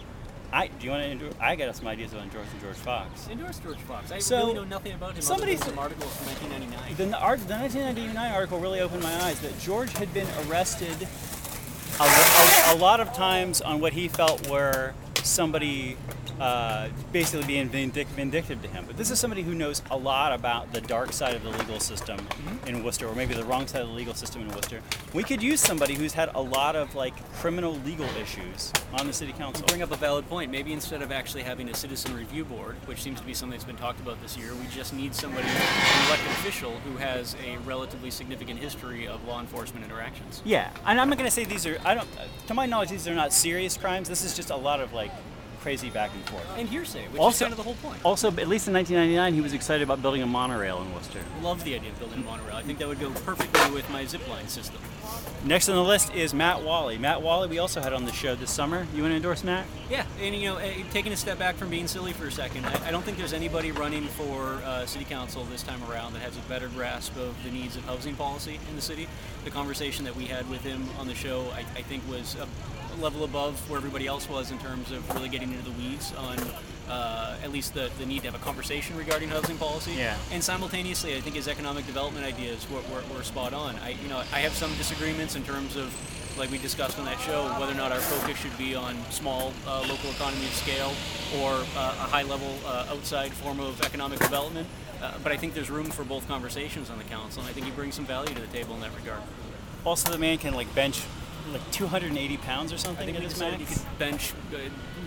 I 0.51 0.67
do 0.67 0.85
you 0.85 0.91
want 0.91 1.03
to 1.03 1.09
endorse? 1.09 1.33
I 1.41 1.55
got 1.55 1.75
some 1.75 1.87
ideas 1.87 2.13
on 2.13 2.29
George 2.29 2.45
and 2.51 2.61
George 2.61 2.75
Fox. 2.75 3.27
Endorse 3.27 3.57
George 3.57 3.79
Fox. 3.79 4.11
I 4.11 4.19
So, 4.19 4.37
really 4.37 4.53
know 4.53 4.63
nothing 4.63 4.93
about 4.93 5.15
him 5.15 5.21
somebody 5.21 5.57
some 5.57 5.79
articles 5.79 6.15
from 6.15 6.27
1999. 6.27 6.95
The, 6.95 7.05
the 7.47 7.53
1999 7.55 8.31
article 8.31 8.59
really 8.59 8.79
opened 8.79 9.01
my 9.01 9.13
eyes 9.23 9.39
that 9.41 9.57
George 9.59 9.91
had 9.93 10.13
been 10.13 10.27
arrested 10.47 11.07
a, 11.99 12.03
a, 12.03 12.75
a 12.75 12.77
lot 12.77 12.99
of 12.99 13.13
times 13.13 13.61
on 13.61 13.79
what 13.81 13.93
he 13.93 14.07
felt 14.07 14.47
were 14.47 14.93
somebody 15.23 15.97
uh, 16.43 16.89
basically 17.13 17.47
being 17.47 17.69
vindic- 17.69 18.07
vindictive 18.07 18.61
to 18.61 18.67
him. 18.67 18.83
But 18.85 18.97
this 18.97 19.09
is 19.09 19.17
somebody 19.17 19.43
who 19.43 19.55
knows 19.55 19.81
a 19.89 19.97
lot 19.97 20.33
about 20.33 20.73
the 20.73 20.81
dark 20.81 21.13
side 21.13 21.35
of 21.35 21.43
the 21.43 21.51
legal 21.51 21.79
system 21.79 22.19
in 22.67 22.83
Worcester, 22.83 23.07
or 23.07 23.15
maybe 23.15 23.33
the 23.33 23.45
wrong 23.45 23.65
side 23.65 23.81
of 23.81 23.87
the 23.87 23.93
legal 23.93 24.13
system 24.13 24.41
in 24.41 24.49
Worcester. 24.49 24.81
We 25.13 25.23
could 25.23 25.41
use 25.41 25.61
somebody 25.61 25.93
who's 25.93 26.11
had 26.11 26.29
a 26.35 26.41
lot 26.41 26.75
of 26.75 26.95
like 26.95 27.13
criminal 27.35 27.75
legal 27.85 28.09
issues 28.21 28.73
on 28.99 29.07
the 29.07 29.13
city 29.13 29.31
council. 29.31 29.65
bring 29.67 29.81
up 29.81 29.91
a 29.91 29.95
valid 29.95 30.27
point. 30.27 30.51
Maybe 30.51 30.73
instead 30.73 31.01
of 31.01 31.13
actually 31.13 31.43
having 31.43 31.69
a 31.69 31.73
citizen 31.73 32.13
review 32.13 32.43
board, 32.43 32.75
which 32.87 33.01
seems 33.01 33.21
to 33.21 33.25
be 33.25 33.33
something 33.33 33.57
that's 33.57 33.63
been 33.63 33.77
talked 33.77 34.01
about 34.01 34.21
this 34.21 34.35
year, 34.35 34.53
we 34.53 34.67
just 34.67 34.93
need 34.93 35.15
somebody, 35.15 35.47
an 35.47 36.07
elected 36.07 36.31
official, 36.31 36.71
who 36.79 36.97
has 36.97 37.37
a 37.45 37.57
relatively 37.59 38.11
significant 38.11 38.59
history 38.59 39.07
of 39.07 39.25
law 39.25 39.39
enforcement 39.39 39.85
interactions. 39.85 40.41
Yeah, 40.43 40.71
and 40.85 40.99
I'm 40.99 41.07
not 41.07 41.17
going 41.17 41.29
to 41.29 41.33
say 41.33 41.45
these 41.45 41.65
are. 41.65 41.77
I 41.85 41.93
don't. 41.93 42.07
To 42.47 42.53
my 42.53 42.65
knowledge, 42.65 42.89
these 42.89 43.07
are 43.07 43.15
not 43.15 43.31
serious 43.31 43.77
crimes. 43.77 44.09
This 44.09 44.25
is 44.25 44.35
just 44.35 44.49
a 44.49 44.57
lot 44.57 44.81
of 44.81 44.91
like 44.91 45.11
crazy 45.63 45.89
back 45.89 46.11
and 46.13 46.23
forth. 46.29 46.45
And 46.57 46.67
hearsay, 46.67 47.03
which 47.05 47.13
is 47.13 47.19
Also- 47.19 47.45
kind 47.45 47.53
of 47.53 47.57
the 47.57 47.63
whole 47.63 47.75
point. 47.75 47.99
Also, 48.03 48.27
at 48.27 48.47
least 48.49 48.67
in 48.67 48.73
1999, 48.73 49.33
he 49.33 49.41
was 49.41 49.53
excited 49.53 49.81
about 49.81 50.01
building 50.01 50.21
a 50.21 50.27
monorail 50.27 50.81
in 50.81 50.93
Worcester. 50.93 51.19
Love 51.41 51.63
the 51.63 51.73
idea 51.73 51.89
of 51.89 51.99
building 51.99 52.19
a 52.19 52.23
monorail. 52.23 52.57
I 52.57 52.61
think 52.63 52.79
that 52.79 52.87
would 52.87 52.99
go 52.99 53.09
perfectly 53.11 53.71
with 53.73 53.89
my 53.89 54.03
zip 54.05 54.27
line 54.27 54.49
system. 54.49 54.79
Next 55.45 55.67
on 55.69 55.75
the 55.75 55.83
list 55.83 56.13
is 56.13 56.33
Matt 56.33 56.63
Wally. 56.63 56.97
Matt 56.97 57.21
Wally, 57.21 57.47
we 57.47 57.59
also 57.59 57.81
had 57.81 57.93
on 57.93 58.05
the 58.05 58.11
show 58.13 58.35
this 58.35 58.51
summer. 58.51 58.87
You 58.93 59.01
want 59.01 59.11
to 59.13 59.15
endorse 59.17 59.43
Matt? 59.43 59.65
Yeah, 59.89 60.05
and 60.21 60.35
you 60.35 60.49
know, 60.49 60.57
eh, 60.57 60.83
taking 60.91 61.11
a 61.13 61.17
step 61.17 61.39
back 61.39 61.55
from 61.55 61.69
being 61.69 61.87
silly 61.87 62.13
for 62.13 62.27
a 62.27 62.31
second, 62.31 62.65
I, 62.65 62.87
I 62.87 62.91
don't 62.91 63.03
think 63.03 63.17
there's 63.17 63.33
anybody 63.33 63.71
running 63.71 64.05
for 64.07 64.55
uh, 64.65 64.85
city 64.85 65.05
council 65.05 65.43
this 65.45 65.63
time 65.63 65.81
around 65.89 66.13
that 66.13 66.21
has 66.21 66.37
a 66.37 66.41
better 66.41 66.67
grasp 66.69 67.15
of 67.17 67.41
the 67.43 67.51
needs 67.51 67.75
of 67.75 67.85
housing 67.85 68.15
policy 68.15 68.59
in 68.69 68.75
the 68.75 68.81
city. 68.81 69.07
The 69.43 69.51
conversation 69.51 70.05
that 70.05 70.15
we 70.15 70.25
had 70.25 70.49
with 70.49 70.61
him 70.63 70.87
on 70.99 71.07
the 71.07 71.15
show, 71.15 71.45
I, 71.53 71.59
I 71.77 71.81
think, 71.83 72.03
was 72.09 72.35
a 72.35 72.47
level 72.99 73.23
above 73.23 73.69
where 73.69 73.77
everybody 73.77 74.07
else 74.07 74.29
was 74.29 74.51
in 74.51 74.57
terms 74.59 74.91
of 74.91 75.07
really 75.15 75.29
getting 75.29 75.51
into 75.51 75.63
the 75.63 75.75
weeds 75.77 76.13
on 76.15 76.37
uh, 76.89 77.37
at 77.43 77.51
least 77.51 77.73
the, 77.73 77.89
the 77.97 78.05
need 78.05 78.19
to 78.19 78.25
have 78.25 78.35
a 78.35 78.43
conversation 78.43 78.97
regarding 78.97 79.29
housing 79.29 79.57
policy. 79.57 79.93
Yeah. 79.93 80.17
And 80.31 80.43
simultaneously, 80.43 81.15
I 81.15 81.21
think 81.21 81.35
his 81.35 81.47
economic 81.47 81.85
development 81.85 82.25
ideas 82.25 82.69
were, 82.69 82.81
were, 82.93 83.03
were 83.13 83.23
spot 83.23 83.53
on. 83.53 83.75
I, 83.77 83.91
you 83.91 84.09
know, 84.09 84.17
I 84.17 84.39
have 84.39 84.53
some 84.53 84.73
disagreements 84.75 85.35
in 85.35 85.43
terms 85.43 85.75
of, 85.75 85.93
like 86.37 86.51
we 86.51 86.57
discussed 86.57 86.99
on 86.99 87.05
that 87.05 87.19
show, 87.19 87.45
whether 87.59 87.71
or 87.71 87.75
not 87.75 87.91
our 87.91 87.99
focus 87.99 88.37
should 88.37 88.57
be 88.57 88.75
on 88.75 88.95
small 89.11 89.53
uh, 89.65 89.81
local 89.87 90.09
economy 90.09 90.45
of 90.45 90.53
scale 90.53 90.93
or 91.41 91.53
uh, 91.53 91.95
a 92.05 92.07
high-level 92.09 92.53
uh, 92.65 92.87
outside 92.89 93.31
form 93.31 93.59
of 93.59 93.81
economic 93.81 94.19
development. 94.19 94.67
Uh, 95.01 95.13
but 95.21 95.31
I 95.31 95.37
think 95.37 95.53
there's 95.53 95.69
room 95.69 95.85
for 95.85 96.03
both 96.03 96.27
conversations 96.27 96.89
on 96.89 96.97
the 96.97 97.03
council, 97.05 97.41
and 97.41 97.49
I 97.49 97.53
think 97.53 97.65
he 97.65 97.71
brings 97.71 97.95
some 97.95 98.05
value 98.05 98.33
to 98.33 98.41
the 98.41 98.47
table 98.47 98.73
in 98.75 98.81
that 98.81 98.95
regard. 98.95 99.21
Also, 99.85 100.11
the 100.11 100.17
man 100.17 100.37
can 100.37 100.53
like 100.53 100.73
bench 100.73 101.03
like 101.51 101.71
280 101.71 102.37
pounds 102.37 102.71
or 102.71 102.77
something. 102.77 103.09
I 103.09 103.13
something 103.13 103.15
think 103.15 103.17
at 103.17 103.19
we 103.21 103.23
his 103.25 103.33
decided 103.33 103.59
he 103.59 103.65
max. 103.65 103.83
could 103.83 103.99
bench 103.99 104.33
uh, 104.53 104.57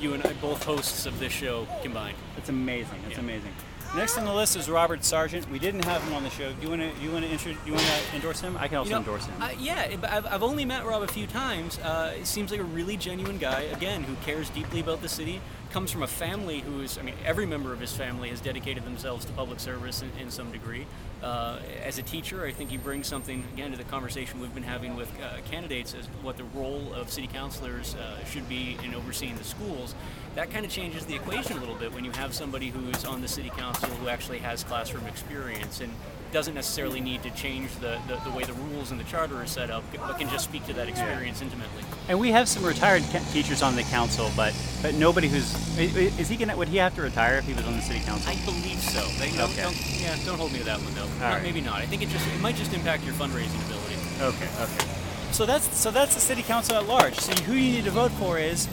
you 0.01 0.15
and 0.15 0.23
I, 0.27 0.33
both 0.35 0.63
hosts 0.65 1.07
of 1.07 1.19
this 1.19 1.33
show 1.33 1.67
combined. 1.83 2.17
That's 2.37 2.49
amazing. 2.49 2.99
That's 3.05 3.15
Yeah. 3.15 3.21
amazing. 3.21 3.53
Next 3.95 4.19
on 4.19 4.25
the 4.25 4.35
list 4.35 4.57
is 4.57 4.69
Robert 4.69 5.05
Sargent. 5.05 5.49
We 5.49 5.59
didn't 5.61 5.85
have 5.85 6.03
him 6.03 6.13
on 6.13 6.23
the 6.25 6.29
show. 6.29 6.53
Do 6.53 6.57
you 6.61 6.69
want 6.69 6.83
to? 6.83 7.03
You 7.03 7.13
want 7.13 7.25
to 7.25 7.31
intro, 7.31 7.53
You 7.65 7.73
want 7.73 7.85
to 7.85 8.17
endorse 8.17 8.41
him? 8.41 8.57
I 8.59 8.69
can 8.69 8.79
also 8.79 8.89
You 8.89 8.95
know, 8.97 9.01
endorse 9.01 9.25
him. 9.27 9.41
Uh, 9.41 9.51
yeah, 9.59 9.95
but 9.97 10.11
I've, 10.11 10.27
I've 10.27 10.43
only 10.43 10.65
met 10.65 10.85
Rob 10.85 11.03
a 11.03 11.07
few 11.07 11.27
times. 11.27 11.79
Uh, 11.79 12.13
it 12.19 12.27
seems 12.27 12.51
like 12.51 12.61
a 12.61 12.65
really 12.65 12.97
genuine 12.97 13.39
guy, 13.39 13.61
again, 13.63 14.03
who 14.03 14.15
cares 14.17 14.51
deeply 14.51 14.81
about 14.81 15.03
the 15.03 15.09
city. 15.09 15.41
Comes 15.73 15.91
from 15.91 16.03
a 16.03 16.07
family 16.07 16.61
who 16.61 16.81
is, 16.81 16.97
I 16.97 17.03
mean, 17.03 17.15
every 17.25 17.45
member 17.45 17.73
of 17.73 17.81
his 17.81 17.93
family 17.93 18.31
has 18.31 18.41
dedicated 18.41 18.85
themselves 18.85 19.27
to 19.27 19.33
public 19.33 19.61
service 19.61 20.01
in, 20.01 20.11
in 20.19 20.31
some 20.31 20.51
degree. 20.51 20.87
Uh, 21.23 21.59
as 21.85 21.99
a 21.99 22.03
teacher, 22.03 22.47
I 22.47 22.53
think 22.53 22.71
he 22.71 22.79
brings 22.79 23.07
something, 23.07 23.45
again, 23.53 23.73
to 23.73 23.77
the 23.77 23.85
conversation 23.85 24.41
we've 24.41 24.55
been 24.55 24.63
having 24.63 24.97
with 24.97 25.11
uh, 25.21 25.41
candidates 25.51 25.95
as 25.95 26.07
what 26.23 26.39
the 26.39 26.45
role 26.45 26.95
of 26.95 27.11
city 27.11 27.27
councilors 27.27 27.95
uh, 27.95 28.25
should 28.25 28.49
be 28.49 28.79
in 28.85 28.95
overseeing 28.95 29.37
the 29.37 29.45
schools. 29.45 29.95
That 30.37 30.51
kind 30.51 30.67
of 30.67 30.71
changes 30.71 31.07
the 31.07 31.15
equation 31.15 31.57
a 31.57 31.61
little 31.61 31.75
bit 31.75 31.95
when 31.95 32.05
you 32.05 32.11
have 32.13 32.35
somebody 32.35 32.69
who's 32.69 33.07
on 33.07 33.23
the 33.23 33.29
city 33.29 33.49
council 33.51 33.89
who 33.89 34.09
actually 34.09 34.39
has 34.39 34.63
classroom 34.63 35.07
experience. 35.07 35.81
And 35.81 35.91
doesn't 36.33 36.55
necessarily 36.55 37.01
need 37.01 37.23
to 37.23 37.31
change 37.31 37.71
the, 37.77 37.99
the, 38.09 38.17
the 38.29 38.37
way 38.37 38.43
the 38.45 38.53
rules 38.55 38.91
and 38.91 39.01
the 39.01 39.05
charter 39.05 39.41
are 39.41 39.47
set 39.47 39.71
up, 39.71 39.83
but 39.93 40.19
can 40.19 40.29
just 40.29 40.45
speak 40.45 40.67
to 40.67 40.73
that 40.75 40.89
experience 40.89 41.41
intimately. 41.41 41.83
And 42.09 42.19
we 42.19 42.31
have 42.33 42.49
some 42.49 42.63
retired 42.65 43.03
teachers 43.33 43.63
on 43.63 43.77
the 43.77 43.85
council, 43.85 44.31
but 44.37 44.53
but 44.83 44.95
nobody 44.95 45.29
who's 45.29 45.55
is 45.79 46.29
he 46.29 46.37
gonna 46.37 46.57
would 46.57 46.69
he 46.69 46.77
have 46.77 46.95
to 46.97 47.03
retire 47.03 47.37
if 47.37 47.47
he 47.47 47.55
was 47.55 47.65
on 47.65 47.77
the 47.77 47.81
city 47.81 48.01
council? 48.01 48.31
I 48.31 48.35
believe 48.45 48.81
so. 48.81 49.01
They 49.19 49.31
don't, 49.31 49.51
Okay. 49.51 49.63
don't, 49.63 50.01
yeah, 50.01 50.17
don't 50.27 50.37
hold 50.37 50.53
me 50.53 50.59
to 50.59 50.65
that 50.65 50.79
one 50.81 50.95
though. 50.95 51.09
Not- 51.25 51.35
right. 51.35 51.43
Maybe 51.43 51.61
not. 51.61 51.77
I 51.77 51.87
think 51.87 52.03
it 52.03 52.09
just 52.11 52.27
it 52.29 52.41
might 52.41 52.57
just 52.57 52.75
impact 52.75 53.05
your 53.05 53.15
fundraising 53.15 53.65
ability. 53.67 53.97
Okay, 54.21 54.49
okay. 54.61 54.93
So 55.33 55.47
that's 55.47 55.75
so 55.79 55.91
that's 55.91 56.15
the 56.15 56.21
city 56.21 56.43
council 56.43 56.77
at 56.77 56.87
large. 56.87 57.15
So 57.15 57.33
who 57.45 57.55
you 57.55 57.73
need 57.73 57.85
to 57.85 57.91
vote 57.91 58.11
for 58.13 58.39
is 58.39 58.69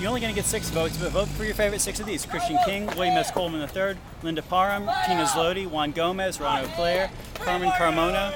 you're 0.00 0.08
only 0.08 0.20
going 0.20 0.32
to 0.32 0.38
get 0.38 0.44
six 0.46 0.70
votes, 0.70 0.96
but 0.96 1.10
vote 1.12 1.28
for 1.28 1.44
your 1.44 1.54
favorite 1.54 1.80
six 1.80 2.00
of 2.00 2.06
these: 2.06 2.26
Christian 2.26 2.58
King, 2.64 2.86
William 2.88 3.16
S. 3.16 3.30
Coleman 3.30 3.60
III, 3.74 3.96
Linda 4.22 4.42
Parham, 4.42 4.82
Tina 5.06 5.24
Zlody, 5.24 5.66
Juan 5.66 5.92
Gomez, 5.92 6.40
Ron 6.40 6.64
O'Clair, 6.64 7.10
Carmen 7.34 7.70
Carmona, 7.70 8.32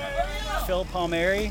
Phil 0.66 0.84
Palmieri, 0.86 1.50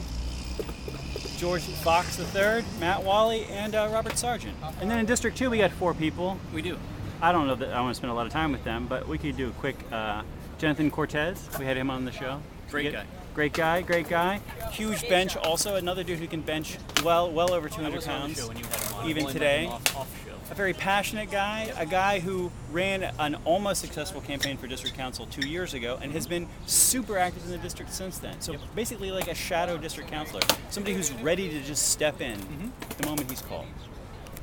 George 1.37 1.61
Fox 1.63 2.19
III, 2.19 2.63
Matt 2.79 3.03
Wally, 3.03 3.45
and 3.45 3.75
uh, 3.75 3.89
Robert 3.91 4.17
Sargent. 4.17 4.55
And 4.81 4.89
then 4.89 4.99
in 4.99 5.05
District 5.05 5.37
Two, 5.37 5.49
we 5.49 5.57
got 5.59 5.71
four 5.71 5.93
people. 5.93 6.39
We 6.53 6.61
do. 6.61 6.77
I 7.21 7.31
don't 7.31 7.47
know 7.47 7.55
that 7.55 7.73
I 7.73 7.81
want 7.81 7.93
to 7.95 7.97
spend 7.97 8.11
a 8.11 8.15
lot 8.15 8.25
of 8.27 8.31
time 8.31 8.51
with 8.51 8.63
them, 8.63 8.87
but 8.87 9.07
we 9.07 9.17
could 9.17 9.37
do 9.37 9.49
a 9.49 9.51
quick. 9.53 9.77
Uh, 9.91 10.23
Jonathan 10.57 10.89
Cortez, 10.89 11.47
we 11.59 11.65
had 11.65 11.77
him 11.77 11.91
on 11.91 12.05
the 12.05 12.11
show. 12.11 12.41
Great 12.71 12.83
Get- 12.83 12.93
guy. 12.93 13.05
Great 13.37 13.53
guy, 13.53 13.83
great 13.83 14.09
guy. 14.09 14.41
Huge 14.71 15.07
bench, 15.09 15.37
also 15.37 15.75
another 15.75 16.03
dude 16.03 16.17
who 16.17 16.25
can 16.25 16.41
bench 16.41 16.79
well, 17.03 17.31
well 17.31 17.53
over 17.53 17.69
200 17.69 17.95
was 17.95 18.07
on 18.07 18.13
the 18.13 18.19
pounds. 18.19 18.37
show 18.39 18.47
when 18.47 18.57
you 18.57 18.65
had 18.65 18.81
him 18.81 18.95
on. 18.95 19.09
even 19.11 19.23
I've 19.23 19.27
only 19.27 19.33
met 19.33 19.33
today. 19.33 19.65
him 19.65 19.71
Off, 19.73 19.95
off 19.95 20.25
show. 20.25 20.33
A 20.49 20.55
very 20.55 20.73
passionate 20.73 21.29
guy, 21.29 21.71
a 21.77 21.85
guy 21.85 22.19
who 22.19 22.51
ran 22.71 23.03
an 23.19 23.35
almost 23.45 23.79
successful 23.79 24.21
campaign 24.21 24.57
for 24.57 24.65
district 24.65 24.97
council 24.97 25.27
two 25.27 25.47
years 25.47 25.75
ago 25.75 25.99
and 26.01 26.11
has 26.13 26.25
been 26.25 26.47
super 26.65 27.19
active 27.19 27.45
in 27.45 27.51
the 27.51 27.59
district 27.59 27.93
since 27.93 28.17
then. 28.17 28.41
So 28.41 28.55
basically, 28.73 29.11
like 29.11 29.27
a 29.27 29.35
shadow 29.35 29.77
district 29.77 30.09
councilor, 30.09 30.41
somebody 30.71 30.95
who's 30.95 31.11
ready 31.11 31.47
to 31.47 31.61
just 31.61 31.89
step 31.89 32.21
in 32.21 32.39
mm-hmm. 32.39 32.69
the 32.99 33.05
moment 33.05 33.29
he's 33.29 33.43
called. 33.43 33.67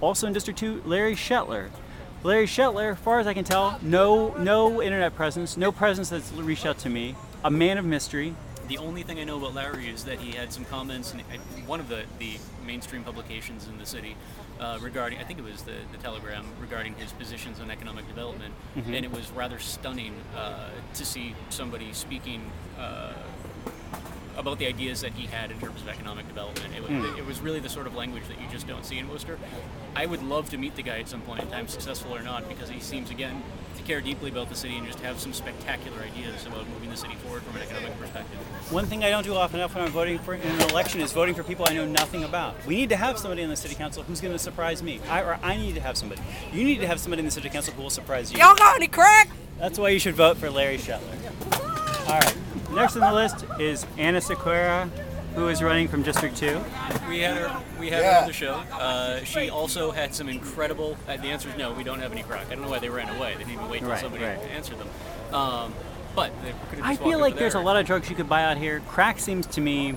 Also 0.00 0.28
in 0.28 0.32
District 0.32 0.56
2, 0.56 0.82
Larry 0.86 1.16
Shetler. 1.16 1.70
Larry 2.22 2.46
Shetler, 2.46 2.92
as 2.92 2.98
far 2.98 3.18
as 3.18 3.26
I 3.26 3.34
can 3.34 3.42
tell, 3.42 3.76
no 3.82 4.36
no 4.36 4.80
internet 4.80 5.16
presence, 5.16 5.56
no 5.56 5.72
presence 5.72 6.10
that's 6.10 6.30
reached 6.34 6.64
out 6.64 6.78
to 6.78 6.88
me. 6.88 7.16
A 7.42 7.50
man 7.50 7.76
of 7.76 7.84
mystery. 7.84 8.36
The 8.68 8.78
only 8.78 9.02
thing 9.02 9.18
I 9.18 9.24
know 9.24 9.36
about 9.36 9.54
Larry 9.54 9.88
is 9.88 10.04
that 10.04 10.18
he 10.20 10.32
had 10.32 10.52
some 10.52 10.64
comments 10.64 11.12
in 11.12 11.20
in 11.20 11.66
one 11.66 11.80
of 11.80 11.88
the, 11.88 12.04
the 12.18 12.38
mainstream 12.66 13.04
publications 13.04 13.68
in 13.68 13.76
the 13.78 13.84
city 13.86 14.16
uh, 14.58 14.78
regarding, 14.80 15.18
I 15.18 15.24
think 15.24 15.38
it 15.38 15.44
was 15.44 15.62
the, 15.62 15.74
the 15.92 15.98
Telegram, 15.98 16.44
regarding 16.60 16.94
his 16.94 17.12
positions 17.12 17.60
on 17.60 17.70
economic 17.70 18.06
development. 18.08 18.54
And 18.96 19.04
it 19.04 19.12
was 19.12 19.30
rather 19.32 19.58
stunning 19.58 20.14
uh, 20.36 20.70
to 20.94 21.04
see 21.04 21.34
somebody 21.50 21.92
speaking 21.92 22.50
uh, 22.78 23.12
about 24.36 24.58
the 24.58 24.66
ideas 24.66 25.00
that 25.02 25.12
he 25.12 25.26
had 25.26 25.50
in 25.50 25.58
terms 25.60 25.80
of 25.82 25.88
economic 25.88 26.26
development. 26.28 26.74
It, 26.74 26.82
wa- 26.82 26.88
it 27.18 27.26
was 27.26 27.40
really 27.40 27.60
the 27.60 27.68
sort 27.68 27.86
of 27.86 27.94
language 27.94 28.24
that 28.28 28.40
you 28.40 28.48
just 28.50 28.66
don't 28.66 28.84
see 28.84 28.98
in 28.98 29.08
Worcester. 29.10 29.38
I 29.94 30.06
would 30.06 30.22
love 30.22 30.48
to 30.50 30.58
meet 30.58 30.74
the 30.74 30.82
guy 30.82 30.98
at 31.00 31.08
some 31.08 31.20
point 31.22 31.42
in 31.42 31.50
time, 31.50 31.68
successful 31.68 32.14
or 32.14 32.22
not, 32.22 32.48
because 32.48 32.68
he 32.70 32.80
seems, 32.80 33.10
again, 33.10 33.42
to 33.76 33.82
care 33.82 34.00
deeply 34.00 34.30
about 34.30 34.48
the 34.48 34.54
city 34.54 34.76
and 34.76 34.86
just 34.86 35.00
have 35.00 35.18
some 35.18 35.32
spectacular 35.32 36.00
ideas 36.00 36.46
about 36.46 36.68
moving 36.68 36.90
the 36.90 36.96
city 36.96 37.14
forward 37.16 37.42
from 37.42 37.56
an 37.56 37.62
economic 37.62 37.98
perspective. 37.98 38.38
One 38.72 38.86
thing 38.86 39.04
I 39.04 39.10
don't 39.10 39.24
do 39.24 39.34
often 39.34 39.60
enough 39.60 39.74
when 39.74 39.84
I'm 39.84 39.90
voting 39.90 40.18
for 40.18 40.34
in 40.34 40.42
an 40.42 40.70
election 40.70 41.00
is 41.00 41.12
voting 41.12 41.34
for 41.34 41.42
people 41.42 41.66
I 41.68 41.74
know 41.74 41.86
nothing 41.86 42.24
about. 42.24 42.64
We 42.66 42.76
need 42.76 42.88
to 42.90 42.96
have 42.96 43.18
somebody 43.18 43.42
in 43.42 43.50
the 43.50 43.56
city 43.56 43.74
council 43.74 44.02
who's 44.02 44.20
going 44.20 44.32
to 44.32 44.38
surprise 44.38 44.82
me. 44.82 45.00
I, 45.08 45.22
or 45.22 45.38
I 45.42 45.56
need 45.56 45.74
to 45.74 45.80
have 45.80 45.96
somebody. 45.96 46.22
You 46.52 46.64
need 46.64 46.80
to 46.80 46.86
have 46.86 47.00
somebody 47.00 47.20
in 47.20 47.26
the 47.26 47.32
city 47.32 47.48
council 47.48 47.74
who 47.74 47.82
will 47.82 47.90
surprise 47.90 48.32
you. 48.32 48.38
Y'all 48.38 48.54
got 48.54 48.76
any 48.76 48.88
crack? 48.88 49.28
That's 49.58 49.78
why 49.78 49.90
you 49.90 49.98
should 49.98 50.14
vote 50.14 50.36
for 50.36 50.50
Larry 50.50 50.78
Shetler. 50.78 52.08
All 52.08 52.18
right. 52.18 52.36
Next 52.72 52.96
on 52.96 53.02
the 53.02 53.12
list 53.12 53.44
is 53.60 53.86
Anna 53.96 54.18
Sequeira, 54.18 54.90
who 55.34 55.48
is 55.48 55.62
running 55.62 55.88
from 55.88 56.02
District 56.02 56.36
2. 56.36 56.60
We 57.08 57.20
had 57.20 57.36
her. 57.36 57.62
We 57.80 57.90
had 57.90 58.04
her 58.04 58.20
on 58.22 58.26
the 58.26 58.32
show. 58.32 58.54
Uh, 58.72 59.22
she 59.24 59.50
also 59.50 59.90
had 59.90 60.14
some 60.14 60.28
incredible. 60.28 60.96
Uh, 61.08 61.16
the 61.16 61.28
answer 61.28 61.48
is 61.48 61.56
no. 61.56 61.72
We 61.72 61.84
don't 61.84 62.00
have 62.00 62.12
any 62.12 62.22
crack. 62.22 62.46
I 62.46 62.54
don't 62.54 62.62
know 62.62 62.70
why 62.70 62.78
they 62.78 62.88
ran 62.88 63.08
away. 63.16 63.32
They 63.32 63.38
didn't 63.44 63.54
even 63.54 63.68
wait 63.68 63.80
till 63.80 63.88
Right, 63.90 64.00
somebody 64.00 64.24
right. 64.24 64.38
answered 64.54 64.78
them. 64.78 64.88
Um, 65.34 65.74
but 66.14 66.30
they 66.42 66.52
could 66.70 66.78
have 66.78 66.86
I 66.86 66.96
feel 66.96 67.18
like 67.18 67.32
over 67.32 67.40
there's 67.40 67.54
a 67.54 67.60
lot 67.60 67.76
of 67.76 67.86
drugs 67.86 68.08
you 68.08 68.14
could 68.16 68.28
buy 68.28 68.44
out 68.44 68.56
here. 68.56 68.80
Crack 68.88 69.18
seems 69.18 69.46
to 69.48 69.60
me 69.60 69.96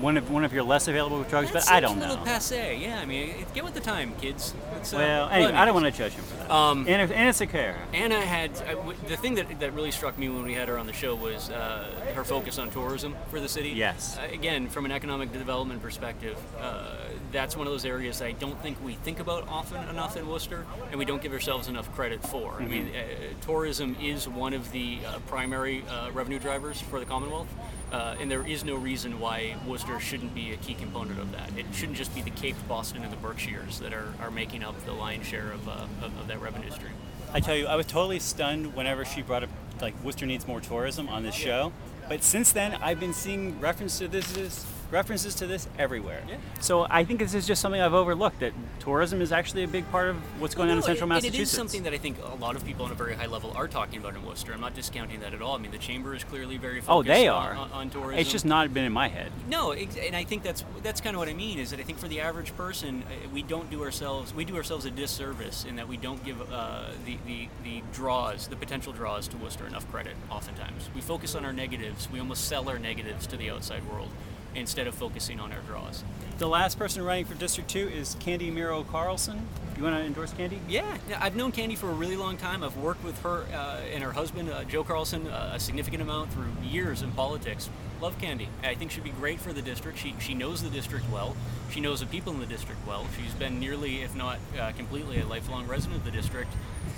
one 0.00 0.16
of 0.16 0.30
one 0.30 0.44
of 0.44 0.52
your 0.52 0.62
less 0.62 0.88
available 0.88 1.22
drugs, 1.24 1.52
That 1.52 1.64
but 1.66 1.70
I 1.72 1.80
don't 1.80 1.98
a 1.98 2.00
little 2.00 2.16
know. 2.16 2.24
passe. 2.24 2.76
Yeah, 2.76 2.98
I 3.00 3.04
mean, 3.06 3.30
it- 3.30 3.54
get 3.54 3.64
with 3.64 3.74
the 3.74 3.80
time, 3.80 4.14
kids. 4.20 4.54
It's, 4.78 4.92
uh, 4.92 4.96
Well, 4.96 5.28
anyway, 5.28 5.52
I 5.52 5.64
don't 5.64 5.74
want 5.74 5.86
to. 5.86 5.92
judge 5.92 6.12
him 6.12 6.24
for 6.24 6.36
that. 6.36 6.50
Um, 6.50 6.86
Anna, 6.88 7.04
Anna 7.12 7.30
Sequeira. 7.30 7.76
Anna 7.92 8.20
had 8.20 8.50
uh, 8.62 8.74
w- 8.74 8.98
the 9.06 9.16
thing 9.16 9.34
that, 9.34 9.60
that 9.60 9.72
really 9.74 9.90
struck 9.90 10.18
me 10.18 10.28
when 10.28 10.42
we 10.44 10.54
had 10.54 10.68
her 10.68 10.78
on 10.78 10.86
the 10.86 10.92
show 10.92 11.14
was 11.14 11.50
uh, 11.50 11.90
her 12.14 12.24
focus 12.24 12.58
on 12.58 12.70
tourism 12.70 13.14
for 13.30 13.38
the 13.40 13.48
city. 13.48 13.68
Yes. 13.70 14.18
Uh, 14.18 14.32
again, 14.32 14.68
from 14.68 14.84
an 14.86 14.92
economic 14.92 15.32
development 15.32 15.82
perspective, 15.82 16.36
uh, 16.60 16.94
that's 17.30 17.56
one 17.56 17.66
of 17.66 17.72
those 17.72 17.84
areas 17.84 18.22
I 18.22 18.32
don't 18.32 18.60
think 18.62 18.82
we 18.82 18.94
think 18.94 19.20
about 19.20 19.46
often 19.48 19.86
enough 19.88 20.16
in 20.16 20.26
Worcester, 20.26 20.64
and 20.90 20.98
we 20.98 21.04
don't 21.04 21.22
give 21.22 21.32
ourselves 21.32 21.68
enough 21.68 21.94
credit 21.94 22.22
for. 22.26 22.54
I 22.58 22.64
mean, 22.64 22.88
uh, 22.96 23.44
tourism 23.44 23.96
is 24.02 24.26
one 24.26 24.54
of 24.54 24.72
the 24.72 24.98
uh, 25.06 25.18
primary 25.28 25.84
uh, 25.88 26.10
revenue 26.12 26.38
drivers 26.38 26.80
for 26.80 26.98
the 26.98 27.06
Commonwealth. 27.06 27.48
Uh, 27.92 28.16
and 28.18 28.30
there 28.30 28.46
is 28.46 28.64
no 28.64 28.74
reason 28.74 29.20
why 29.20 29.54
Worcester 29.66 30.00
shouldn't 30.00 30.34
be 30.34 30.52
a 30.52 30.56
key 30.56 30.72
component 30.72 31.20
of 31.20 31.30
that. 31.32 31.50
It 31.58 31.66
shouldn't 31.74 31.98
just 31.98 32.14
be 32.14 32.22
the 32.22 32.30
Cape, 32.30 32.56
Boston, 32.66 33.04
and 33.04 33.12
the 33.12 33.18
Berkshires 33.18 33.78
that 33.80 33.92
are, 33.92 34.14
are 34.18 34.30
making 34.30 34.64
up 34.64 34.82
the 34.86 34.92
lion's 34.92 35.26
share 35.26 35.52
of, 35.52 35.68
uh, 35.68 35.86
of, 36.00 36.18
of 36.18 36.26
that 36.26 36.40
revenue 36.40 36.70
stream. 36.70 36.94
I 37.34 37.40
tell 37.40 37.54
you, 37.54 37.66
I 37.66 37.76
was 37.76 37.86
totally 37.86 38.18
stunned 38.18 38.74
whenever 38.74 39.04
she 39.04 39.20
brought 39.20 39.42
up 39.42 39.50
like 39.82 39.94
Worcester 40.02 40.26
needs 40.26 40.46
more 40.46 40.60
tourism 40.60 41.08
on 41.08 41.22
this 41.22 41.34
show. 41.34 41.72
But 42.08 42.22
since 42.22 42.52
then, 42.52 42.74
I've 42.82 43.00
been 43.00 43.12
seeing 43.12 43.60
reference 43.60 43.98
to 43.98 44.08
this, 44.08 44.32
this 44.32 44.64
references 44.92 45.34
to 45.36 45.46
this 45.46 45.66
everywhere. 45.78 46.22
Yeah. 46.28 46.36
So 46.60 46.86
I 46.88 47.04
think 47.04 47.18
this 47.18 47.34
is 47.34 47.46
just 47.46 47.60
something 47.62 47.80
I've 47.80 47.94
overlooked 47.94 48.40
that 48.40 48.52
tourism 48.78 49.20
is 49.22 49.32
actually 49.32 49.64
a 49.64 49.68
big 49.68 49.90
part 49.90 50.08
of 50.08 50.16
what's 50.40 50.54
going 50.54 50.70
on 50.70 50.76
in 50.76 50.82
Central 50.82 51.04
and 51.04 51.08
Massachusetts. 51.08 51.38
It 51.38 51.42
is 51.42 51.50
something 51.50 51.82
that 51.84 51.94
I 51.94 51.98
think 51.98 52.18
a 52.22 52.34
lot 52.36 52.56
of 52.56 52.64
people 52.64 52.84
on 52.84 52.92
a 52.92 52.94
very 52.94 53.14
high 53.14 53.26
level 53.26 53.52
are 53.56 53.66
talking 53.66 53.98
about 53.98 54.14
in 54.14 54.24
Worcester. 54.24 54.52
I'm 54.52 54.60
not 54.60 54.74
discounting 54.74 55.20
that 55.20 55.32
at 55.32 55.40
all. 55.40 55.56
I 55.56 55.58
mean, 55.58 55.70
the 55.70 55.78
chamber 55.78 56.14
is 56.14 56.22
clearly 56.24 56.58
very 56.58 56.80
focused 56.80 56.90
oh, 56.90 57.02
they 57.02 57.26
on, 57.26 57.46
are. 57.46 57.54
on, 57.54 57.72
on 57.72 57.90
tourism. 57.90 58.18
It's 58.18 58.30
just 58.30 58.44
not 58.44 58.72
been 58.74 58.84
in 58.84 58.92
my 58.92 59.08
head. 59.08 59.32
No, 59.48 59.72
and 59.72 60.14
I 60.14 60.24
think 60.24 60.42
that's 60.42 60.64
that's 60.82 61.00
kind 61.00 61.16
of 61.16 61.20
what 61.20 61.28
I 61.28 61.34
mean 61.34 61.58
is 61.58 61.70
that 61.70 61.80
I 61.80 61.84
think 61.84 61.98
for 61.98 62.08
the 62.08 62.20
average 62.20 62.54
person, 62.56 63.02
uh, 63.06 63.28
we 63.32 63.42
don't 63.42 63.70
do 63.70 63.82
ourselves 63.82 64.34
we 64.34 64.44
do 64.44 64.56
ourselves 64.56 64.84
a 64.84 64.90
disservice 64.90 65.64
in 65.64 65.76
that 65.76 65.88
we 65.88 65.96
don't 65.96 66.22
give 66.24 66.40
uh, 66.52 66.90
the, 67.06 67.16
the 67.26 67.48
the 67.64 67.82
draws, 67.92 68.48
the 68.48 68.56
potential 68.56 68.92
draws 68.92 69.26
to 69.28 69.36
Worcester 69.38 69.66
enough 69.66 69.90
credit. 69.90 70.14
Oftentimes, 70.30 70.90
we 70.94 71.00
focus 71.00 71.34
on 71.34 71.44
our 71.44 71.52
negatives. 71.52 72.10
We 72.10 72.18
almost 72.18 72.44
sell 72.44 72.68
our 72.68 72.78
negatives 72.78 73.26
to 73.28 73.36
the 73.36 73.50
outside 73.50 73.88
world 73.90 74.10
instead 74.54 74.86
of 74.86 74.94
focusing 74.94 75.40
on 75.40 75.52
our 75.52 75.60
draws. 75.60 76.04
The 76.38 76.48
last 76.48 76.78
person 76.78 77.02
running 77.04 77.24
for 77.24 77.34
District 77.34 77.68
2 77.70 77.88
is 77.88 78.16
Candy 78.20 78.50
Mero 78.50 78.82
Carlson. 78.84 79.46
You 79.76 79.84
want 79.84 79.96
to 79.96 80.04
endorse 80.04 80.32
Candy? 80.32 80.60
Yeah, 80.68 80.98
I've 81.18 81.36
known 81.36 81.52
Candy 81.52 81.76
for 81.76 81.88
a 81.88 81.94
really 81.94 82.16
long 82.16 82.36
time. 82.36 82.62
I've 82.62 82.76
worked 82.76 83.04
with 83.04 83.20
her 83.22 83.44
uh, 83.54 83.80
and 83.92 84.02
her 84.02 84.12
husband, 84.12 84.50
uh, 84.50 84.64
Joe 84.64 84.84
Carlson, 84.84 85.26
uh, 85.28 85.52
a 85.54 85.60
significant 85.60 86.02
amount 86.02 86.32
through 86.32 86.50
years 86.62 87.02
in 87.02 87.12
politics. 87.12 87.70
Love 88.00 88.18
Candy. 88.18 88.48
I 88.62 88.74
think 88.74 88.90
she'd 88.90 89.04
be 89.04 89.10
great 89.10 89.40
for 89.40 89.52
the 89.52 89.62
district. 89.62 89.98
She, 89.98 90.14
she 90.18 90.34
knows 90.34 90.62
the 90.62 90.70
district 90.70 91.08
well. 91.10 91.36
She 91.70 91.80
knows 91.80 92.00
the 92.00 92.06
people 92.06 92.32
in 92.32 92.40
the 92.40 92.46
district 92.46 92.84
well. 92.86 93.06
She's 93.16 93.34
been 93.34 93.60
nearly, 93.60 94.02
if 94.02 94.14
not 94.16 94.38
uh, 94.58 94.72
completely, 94.72 95.20
a 95.20 95.26
lifelong 95.26 95.68
resident 95.68 96.00
of 96.00 96.04
the 96.04 96.10
district. 96.10 96.52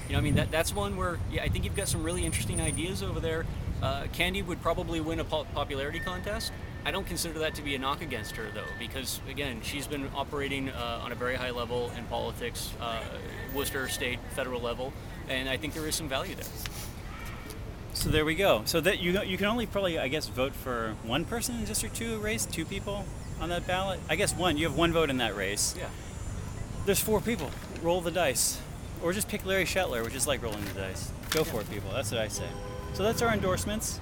You 0.09 0.15
know, 0.15 0.19
I 0.19 0.23
mean, 0.23 0.35
that, 0.37 0.51
that's 0.51 0.75
one 0.75 0.97
where 0.97 1.19
yeah, 1.31 1.43
I 1.43 1.49
think 1.49 1.65
you've 1.65 1.77
got 1.77 1.89
some 1.89 2.03
really 2.03 2.25
interesting 2.25 2.61
ideas 2.61 3.03
over 3.03 3.21
there. 3.21 3.45
Uh, 3.83 4.07
Candy 4.13 4.43
would 4.43 4.63
probably 4.63 5.01
win 5.01 5.21
a 5.21 5.25
po- 5.25 5.47
popularity 5.55 6.01
contest. 6.01 6.53
I 6.87 6.91
don't 6.91 7.07
consider 7.07 7.39
that 7.41 7.55
to 7.55 7.63
be 7.63 7.75
a 7.75 7.79
knock 7.79 8.03
against 8.03 8.37
her, 8.37 8.45
though, 8.53 8.61
because 8.79 9.21
again, 9.29 9.61
she's 9.63 9.87
been 9.87 10.11
operating 10.15 10.69
uh, 10.69 11.01
on 11.03 11.13
a 11.13 11.15
very 11.15 11.35
high 11.35 11.51
level 11.51 11.91
in 11.97 12.05
politics, 12.05 12.73
uh, 12.81 13.03
Worcester 13.55 13.89
state, 13.89 14.19
federal 14.31 14.61
level, 14.61 14.93
and 15.29 15.49
I 15.49 15.57
think 15.57 15.73
there 15.73 15.87
is 15.87 15.95
some 15.95 16.09
value 16.09 16.35
there. 16.35 16.45
So 17.95 18.11
there 18.11 18.27
we 18.27 18.35
go. 18.35 18.63
So 18.67 18.81
that 18.83 18.99
you 18.99 19.23
you 19.23 19.39
can 19.39 19.47
only 19.47 19.67
probably 19.67 19.99
I 19.99 20.09
guess 20.09 20.29
vote 20.29 20.55
for 20.55 20.95
one 21.05 21.25
person 21.25 21.57
in 21.57 21.65
District 21.65 21.95
2 21.95 22.19
race, 22.19 22.45
two 22.45 22.67
people 22.67 23.07
on 23.41 23.49
that 23.49 23.67
ballot. 23.67 24.01
I 24.11 24.17
guess 24.17 24.35
one. 24.35 24.59
You 24.59 24.67
have 24.67 24.77
one 24.77 24.93
vote 24.93 25.09
in 25.09 25.19
that 25.19 25.37
race. 25.37 25.75
Yeah. 25.79 25.89
There's 26.85 27.01
four 27.01 27.21
people. 27.21 27.51
Roll 27.83 28.03
the 28.03 28.11
dice. 28.11 28.61
Or 29.03 29.13
just 29.13 29.29
pick 29.29 29.47
Larry 29.47 29.65
Shetler, 29.65 30.05
which 30.05 30.15
is 30.15 30.27
like 30.27 30.43
rolling 30.43 30.65
the 30.65 30.81
dice. 30.81 31.13
Go 31.31 31.45
for 31.45 31.61
it, 31.61 31.71
people. 31.71 31.91
That's 31.93 32.11
what 32.11 32.21
I 32.21 32.29
say. 32.29 32.49
So 32.93 33.03
that's 33.03 33.23
our 33.23 33.33
endorsements 33.33 34.01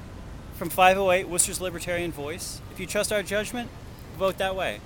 from 0.62 0.70
508, 0.70 1.28
Worcester's 1.28 1.60
Libertarian 1.60 2.12
Voice. 2.12 2.60
If 2.70 2.78
you 2.78 2.86
trust 2.86 3.12
our 3.12 3.24
judgment, 3.24 3.68
vote 4.16 4.38
that 4.38 4.54
way. 4.54 4.80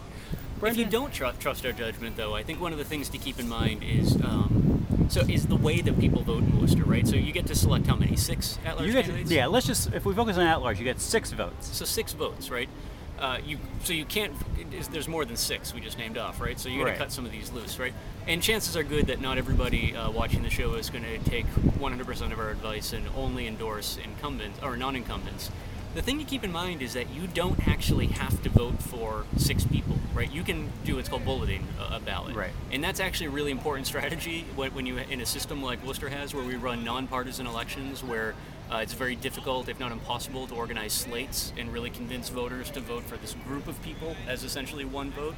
If 0.63 0.79
you 0.79 0.87
don't 0.87 1.13
tru- 1.13 1.33
trust 1.39 1.67
our 1.67 1.73
judgment, 1.73 2.17
though, 2.17 2.35
I 2.35 2.43
think 2.45 2.63
one 2.63 2.73
of 2.73 2.79
the 2.79 2.85
things 2.85 3.11
to 3.11 3.19
keep 3.19 3.39
in 3.39 3.47
mind 3.47 3.83
is 3.85 4.15
um, 4.23 4.87
so 5.11 5.21
is 5.29 5.49
the 5.49 5.57
way 5.57 5.83
that 5.83 6.01
people 6.01 6.23
vote 6.23 6.45
in 6.45 6.59
Worcester, 6.59 6.83
right? 6.85 7.07
So 7.07 7.17
you 7.17 7.31
get 7.31 7.47
to 7.49 7.55
select 7.55 7.87
how 7.89 7.95
many? 7.95 8.17
Six 8.17 8.59
at-large 8.65 8.87
You 8.87 8.93
get, 8.95 9.05
candidates. 9.05 9.31
yeah, 9.31 9.49
let's 9.49 9.67
just, 9.67 9.93
if 9.93 10.07
we 10.07 10.15
focus 10.15 10.39
on 10.39 10.47
at 10.47 10.63
large, 10.63 10.79
you 10.79 10.85
get 10.85 10.99
six 10.99 11.31
votes. 11.33 11.77
So 11.77 11.85
six 11.85 12.15
votes, 12.15 12.49
right? 12.49 12.71
Uh, 13.19 13.39
you 13.45 13.59
so 13.83 13.93
you 13.93 14.05
can't. 14.05 14.33
is- 14.73 14.89
There's 14.89 15.09
more 15.09 15.25
than 15.25 15.37
six 15.37 15.73
we 15.75 15.81
just 15.81 15.97
named 15.99 16.19
off, 16.19 16.41
right? 16.41 16.59
So 16.59 16.69
you 16.69 16.79
got 16.79 16.85
to 16.85 16.91
Right. 16.91 16.99
cut 16.99 17.13
some 17.13 17.25
of 17.25 17.33
these 17.33 17.51
loose, 17.53 17.79
right? 17.79 17.95
And 18.27 18.43
chances 18.43 18.77
are 18.77 18.83
good 18.83 19.07
that 19.07 19.21
not 19.21 19.39
everybody 19.39 19.95
uh, 19.97 20.11
watching 20.11 20.43
the 20.43 20.51
show 20.51 20.75
is 20.75 20.91
going 20.91 21.05
to 21.05 21.19
take 21.31 21.47
100% 21.79 22.33
of 22.33 22.39
our 22.39 22.51
advice 22.51 22.93
and 22.93 23.07
only 23.17 23.47
endorse 23.47 23.97
incumbents 24.03 24.61
or 24.63 24.77
non-incumbents. 24.77 25.51
The 25.95 26.03
thing 26.03 26.19
to 26.19 26.25
keep 26.25 26.45
in 26.45 26.53
mind 26.53 26.83
is 26.83 26.93
that 26.93 27.09
you 27.09 27.27
don't 27.27 27.67
actually 27.67 28.09
have 28.09 28.43
to 28.43 28.51
vote 28.51 28.83
for 28.83 29.25
six 29.39 29.65
people, 29.65 29.97
right? 30.13 30.31
You 30.31 30.43
can 30.43 30.71
do 30.85 30.97
what's 30.97 31.09
called 31.09 31.25
bulleting 31.25 31.67
a, 31.81 31.97
a 31.97 32.01
ballot, 32.01 32.35
Right. 32.37 32.51
And 32.71 32.85
that's 32.85 33.01
actually 33.01 33.29
a 33.29 33.31
really 33.31 33.51
important 33.51 33.87
strategy 33.93 34.45
when, 34.57 34.75
when 34.75 34.85
you 34.85 34.99
in 34.99 35.23
a 35.23 35.27
system 35.27 35.63
like 35.63 35.83
Worcester 35.87 36.11
has, 36.11 36.35
where 36.35 36.45
we 36.45 36.57
run 36.57 36.85
nonpartisan 36.85 37.47
elections, 37.47 38.05
where 38.05 38.35
uh, 38.71 38.79
it's 38.79 38.95
very 38.95 39.15
difficult, 39.15 39.69
if 39.69 39.79
not 39.79 39.93
impossible, 39.93 40.47
to 40.49 40.55
organize 40.55 40.93
slates 40.93 41.53
and 41.57 41.73
really 41.73 41.91
convince 41.91 42.29
voters 42.29 42.71
to 42.71 42.81
vote 42.81 43.05
for 43.05 43.17
this 43.17 43.35
group 43.47 43.69
of 43.69 43.81
people 43.83 44.17
as 44.27 44.43
essentially 44.43 44.85
one 44.85 45.11
vote. 45.13 45.35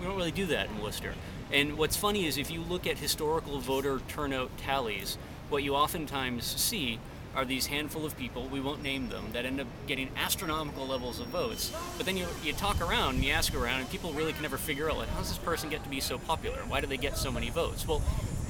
We 0.00 0.06
don't 0.06 0.16
really 0.16 0.32
do 0.32 0.46
that 0.46 0.68
in 0.68 0.82
Worcester. 0.82 1.14
And 1.52 1.78
what's 1.78 1.96
funny 1.96 2.26
is 2.26 2.36
if 2.36 2.50
you 2.50 2.62
look 2.62 2.86
at 2.86 2.98
historical 2.98 3.60
voter 3.60 4.00
turnout 4.08 4.56
tallies, 4.58 5.18
what 5.50 5.62
you 5.62 5.74
oftentimes 5.76 6.44
see 6.44 6.98
are 7.36 7.44
these 7.44 7.66
handful 7.66 8.04
of 8.04 8.16
people, 8.16 8.46
we 8.48 8.60
won't 8.60 8.82
name 8.82 9.08
them, 9.08 9.26
that 9.32 9.44
end 9.44 9.60
up 9.60 9.66
getting 9.86 10.08
astronomical 10.16 10.86
levels 10.86 11.20
of 11.20 11.26
votes. 11.28 11.72
But 11.96 12.06
then 12.06 12.16
you, 12.16 12.26
you 12.44 12.52
talk 12.52 12.80
around 12.80 13.16
and 13.16 13.24
you 13.24 13.32
ask 13.32 13.54
around, 13.54 13.80
and 13.80 13.90
people 13.90 14.12
really 14.12 14.32
can 14.32 14.42
never 14.42 14.56
figure 14.56 14.88
out, 14.88 14.98
like, 14.98 15.08
how 15.08 15.18
does 15.18 15.28
this 15.28 15.38
person 15.38 15.68
get 15.68 15.82
to 15.84 15.88
be 15.88 16.00
so 16.00 16.18
popular? 16.18 16.58
Why 16.68 16.80
do 16.80 16.86
they 16.86 16.96
get 16.96 17.16
so 17.16 17.32
many 17.32 17.50
votes? 17.50 17.86
Well, 17.86 18.02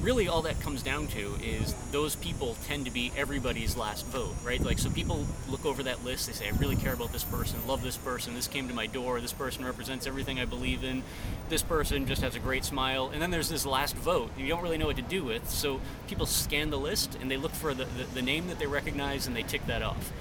really 0.05 0.27
all 0.27 0.43
that 0.43 0.59
comes 0.61 0.83
down 0.83 1.07
to 1.07 1.33
is 1.43 1.73
those 1.91 2.15
people 2.17 2.55
tend 2.65 2.85
to 2.85 2.91
be 2.91 3.11
everybody's 3.17 3.75
last 3.75 4.05
vote, 4.05 4.35
right? 4.43 4.61
Like, 4.61 4.77
so 4.77 4.91
people 4.91 5.25
look 5.49 5.65
over 5.65 5.81
that 5.81 6.05
list, 6.05 6.27
they 6.27 6.33
say, 6.33 6.47
I 6.47 6.51
really 6.57 6.75
care 6.75 6.93
about 6.93 7.11
this 7.11 7.23
person, 7.23 7.57
love 7.65 7.81
this 7.81 7.97
person, 7.97 8.35
this 8.35 8.47
came 8.47 8.67
to 8.67 8.73
my 8.75 8.85
door, 8.85 9.19
this 9.19 9.33
person 9.33 9.65
represents 9.65 10.05
everything 10.05 10.39
I 10.39 10.45
believe 10.45 10.83
in, 10.83 11.01
this 11.49 11.63
person 11.63 12.05
just 12.05 12.21
has 12.21 12.35
a 12.35 12.39
great 12.39 12.63
smile, 12.63 13.09
and 13.11 13.19
then 13.19 13.31
there's 13.31 13.49
this 13.49 13.65
last 13.65 13.95
vote 13.95 14.29
you 14.37 14.47
don't 14.47 14.61
really 14.61 14.77
know 14.77 14.85
what 14.85 14.97
to 14.97 15.01
do 15.01 15.23
with, 15.23 15.49
so 15.49 15.81
people 16.07 16.27
scan 16.27 16.69
the 16.69 16.77
list 16.77 17.17
and 17.19 17.31
they 17.31 17.37
look 17.37 17.53
for 17.53 17.73
the, 17.73 17.85
the, 17.85 18.03
the 18.13 18.21
name 18.21 18.45
that 18.47 18.59
they 18.59 18.67
recognize 18.67 19.25
and 19.25 19.35
they 19.35 19.41
tick 19.43 19.65
that 19.65 19.81
off. 19.81 20.13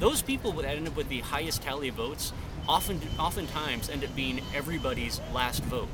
Those 0.00 0.22
people 0.22 0.52
that 0.52 0.64
end 0.64 0.88
up 0.88 0.96
with 0.96 1.10
the 1.10 1.20
highest 1.20 1.60
tally 1.60 1.88
of 1.88 1.96
votes 1.96 2.32
often, 2.66 2.98
oftentimes 3.18 3.90
end 3.90 4.04
up 4.04 4.16
being 4.16 4.40
everybody's 4.54 5.20
last 5.34 5.62
vote 5.64 5.88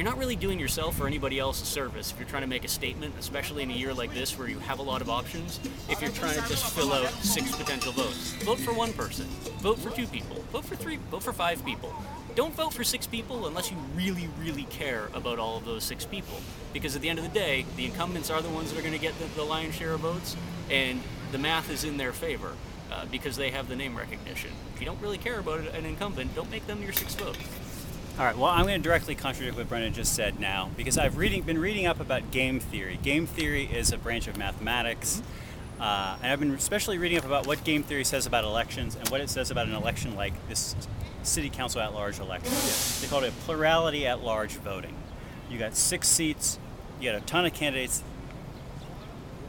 you're 0.00 0.08
not 0.08 0.16
really 0.16 0.34
doing 0.34 0.58
yourself 0.58 0.98
or 0.98 1.06
anybody 1.06 1.38
else 1.38 1.60
a 1.60 1.66
service 1.66 2.10
if 2.10 2.18
you're 2.18 2.26
trying 2.26 2.40
to 2.40 2.48
make 2.48 2.64
a 2.64 2.68
statement, 2.68 3.14
especially 3.18 3.62
in 3.62 3.70
a 3.70 3.74
year 3.74 3.92
like 3.92 4.14
this 4.14 4.38
where 4.38 4.48
you 4.48 4.58
have 4.58 4.78
a 4.78 4.82
lot 4.82 5.02
of 5.02 5.10
options. 5.10 5.60
If 5.90 6.00
you're 6.00 6.10
trying 6.10 6.40
to 6.40 6.48
just 6.48 6.74
fill 6.74 6.90
out 6.94 7.10
six 7.10 7.54
potential 7.54 7.92
votes, 7.92 8.32
vote 8.42 8.58
for 8.60 8.72
one 8.72 8.94
person, 8.94 9.26
vote 9.58 9.78
for 9.78 9.90
two 9.90 10.06
people, 10.06 10.36
vote 10.52 10.64
for 10.64 10.74
three, 10.74 10.96
vote 11.10 11.22
for 11.22 11.34
five 11.34 11.62
people. 11.66 11.92
Don't 12.34 12.54
vote 12.54 12.72
for 12.72 12.82
six 12.82 13.06
people 13.06 13.46
unless 13.46 13.70
you 13.70 13.76
really, 13.94 14.30
really 14.40 14.62
care 14.70 15.10
about 15.12 15.38
all 15.38 15.58
of 15.58 15.66
those 15.66 15.84
six 15.84 16.06
people. 16.06 16.40
Because 16.72 16.96
at 16.96 17.02
the 17.02 17.10
end 17.10 17.18
of 17.18 17.24
the 17.26 17.38
day, 17.38 17.66
the 17.76 17.84
incumbents 17.84 18.30
are 18.30 18.40
the 18.40 18.48
ones 18.48 18.72
that 18.72 18.78
are 18.78 18.82
going 18.82 18.94
to 18.94 18.98
get 18.98 19.18
the, 19.18 19.26
the 19.36 19.44
lion's 19.44 19.74
share 19.74 19.92
of 19.92 20.00
votes, 20.00 20.34
and 20.70 21.02
the 21.30 21.36
math 21.36 21.68
is 21.68 21.84
in 21.84 21.98
their 21.98 22.14
favor. 22.14 22.54
Uh, 22.90 23.04
because 23.12 23.36
they 23.36 23.50
have 23.50 23.68
the 23.68 23.76
name 23.76 23.96
recognition. 23.96 24.50
If 24.74 24.80
you 24.80 24.86
don't 24.86 25.00
really 25.00 25.16
care 25.16 25.38
about 25.38 25.60
an 25.60 25.86
incumbent, 25.86 26.34
don't 26.34 26.50
make 26.50 26.66
them 26.66 26.82
your 26.82 26.92
sixth 26.92 27.20
vote. 27.20 27.36
All 28.20 28.26
right. 28.26 28.36
Well, 28.36 28.50
I'm 28.50 28.66
going 28.66 28.82
to 28.82 28.86
directly 28.86 29.14
contradict 29.14 29.56
what 29.56 29.66
Brendan 29.70 29.94
just 29.94 30.14
said 30.14 30.38
now 30.38 30.68
because 30.76 30.98
I've 30.98 31.16
reading, 31.16 31.40
been 31.40 31.58
reading 31.58 31.86
up 31.86 32.00
about 32.00 32.30
game 32.30 32.60
theory. 32.60 32.98
Game 33.02 33.26
theory 33.26 33.64
is 33.64 33.92
a 33.92 33.96
branch 33.96 34.28
of 34.28 34.36
mathematics, 34.36 35.22
uh, 35.80 36.18
and 36.22 36.30
I've 36.30 36.38
been 36.38 36.50
especially 36.50 36.98
reading 36.98 37.16
up 37.16 37.24
about 37.24 37.46
what 37.46 37.64
game 37.64 37.82
theory 37.82 38.04
says 38.04 38.26
about 38.26 38.44
elections 38.44 38.94
and 38.94 39.08
what 39.08 39.22
it 39.22 39.30
says 39.30 39.50
about 39.50 39.68
an 39.68 39.74
election 39.74 40.16
like 40.16 40.34
this 40.50 40.76
city 41.22 41.48
council 41.48 41.80
at 41.80 41.94
large 41.94 42.18
election. 42.18 42.52
They 43.00 43.08
call 43.08 43.24
it 43.24 43.30
a 43.30 43.36
plurality 43.46 44.06
at 44.06 44.22
large 44.22 44.52
voting. 44.56 44.96
You 45.48 45.58
got 45.58 45.74
six 45.74 46.06
seats, 46.06 46.58
you 47.00 47.10
got 47.10 47.22
a 47.22 47.24
ton 47.24 47.46
of 47.46 47.54
candidates, 47.54 48.02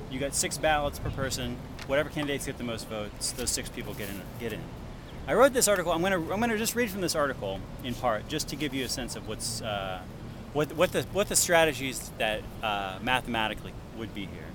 you 0.10 0.18
got 0.18 0.34
six 0.34 0.58
ballots 0.58 0.98
per 0.98 1.10
person. 1.10 1.58
Whatever 1.88 2.08
candidates 2.08 2.46
get 2.46 2.58
the 2.58 2.64
most 2.64 2.88
votes, 2.88 3.34
those 3.34 3.50
six 3.50 3.68
people 3.68 3.94
get 3.94 4.08
in. 4.08 4.22
Get 4.40 4.54
in. 4.54 4.62
I 5.28 5.34
wrote 5.34 5.54
this 5.54 5.68
article. 5.68 5.92
I'm 5.92 6.02
gonna 6.02 6.20
I'm 6.32 6.40
gonna 6.40 6.58
just 6.58 6.76
read 6.76 6.90
from 6.90 7.02
this 7.02 7.16
article 7.16 7.60
in 7.84 7.94
part, 7.94 8.28
just 8.28 8.50
to 8.50 8.56
give 8.56 8.74
you 8.74 8.86
a 8.86 8.90
sense 8.90 9.16
of 9.16 9.28
what's 9.28 9.62
uh, 9.62 10.02
what 10.54 10.74
what 10.76 10.92
the 10.92 11.04
what 11.14 11.30
the 11.30 11.36
strategies 11.36 12.12
that 12.18 12.42
uh, 12.64 12.98
mathematically 13.02 13.74
would 13.98 14.14
be 14.14 14.22
here. 14.22 14.46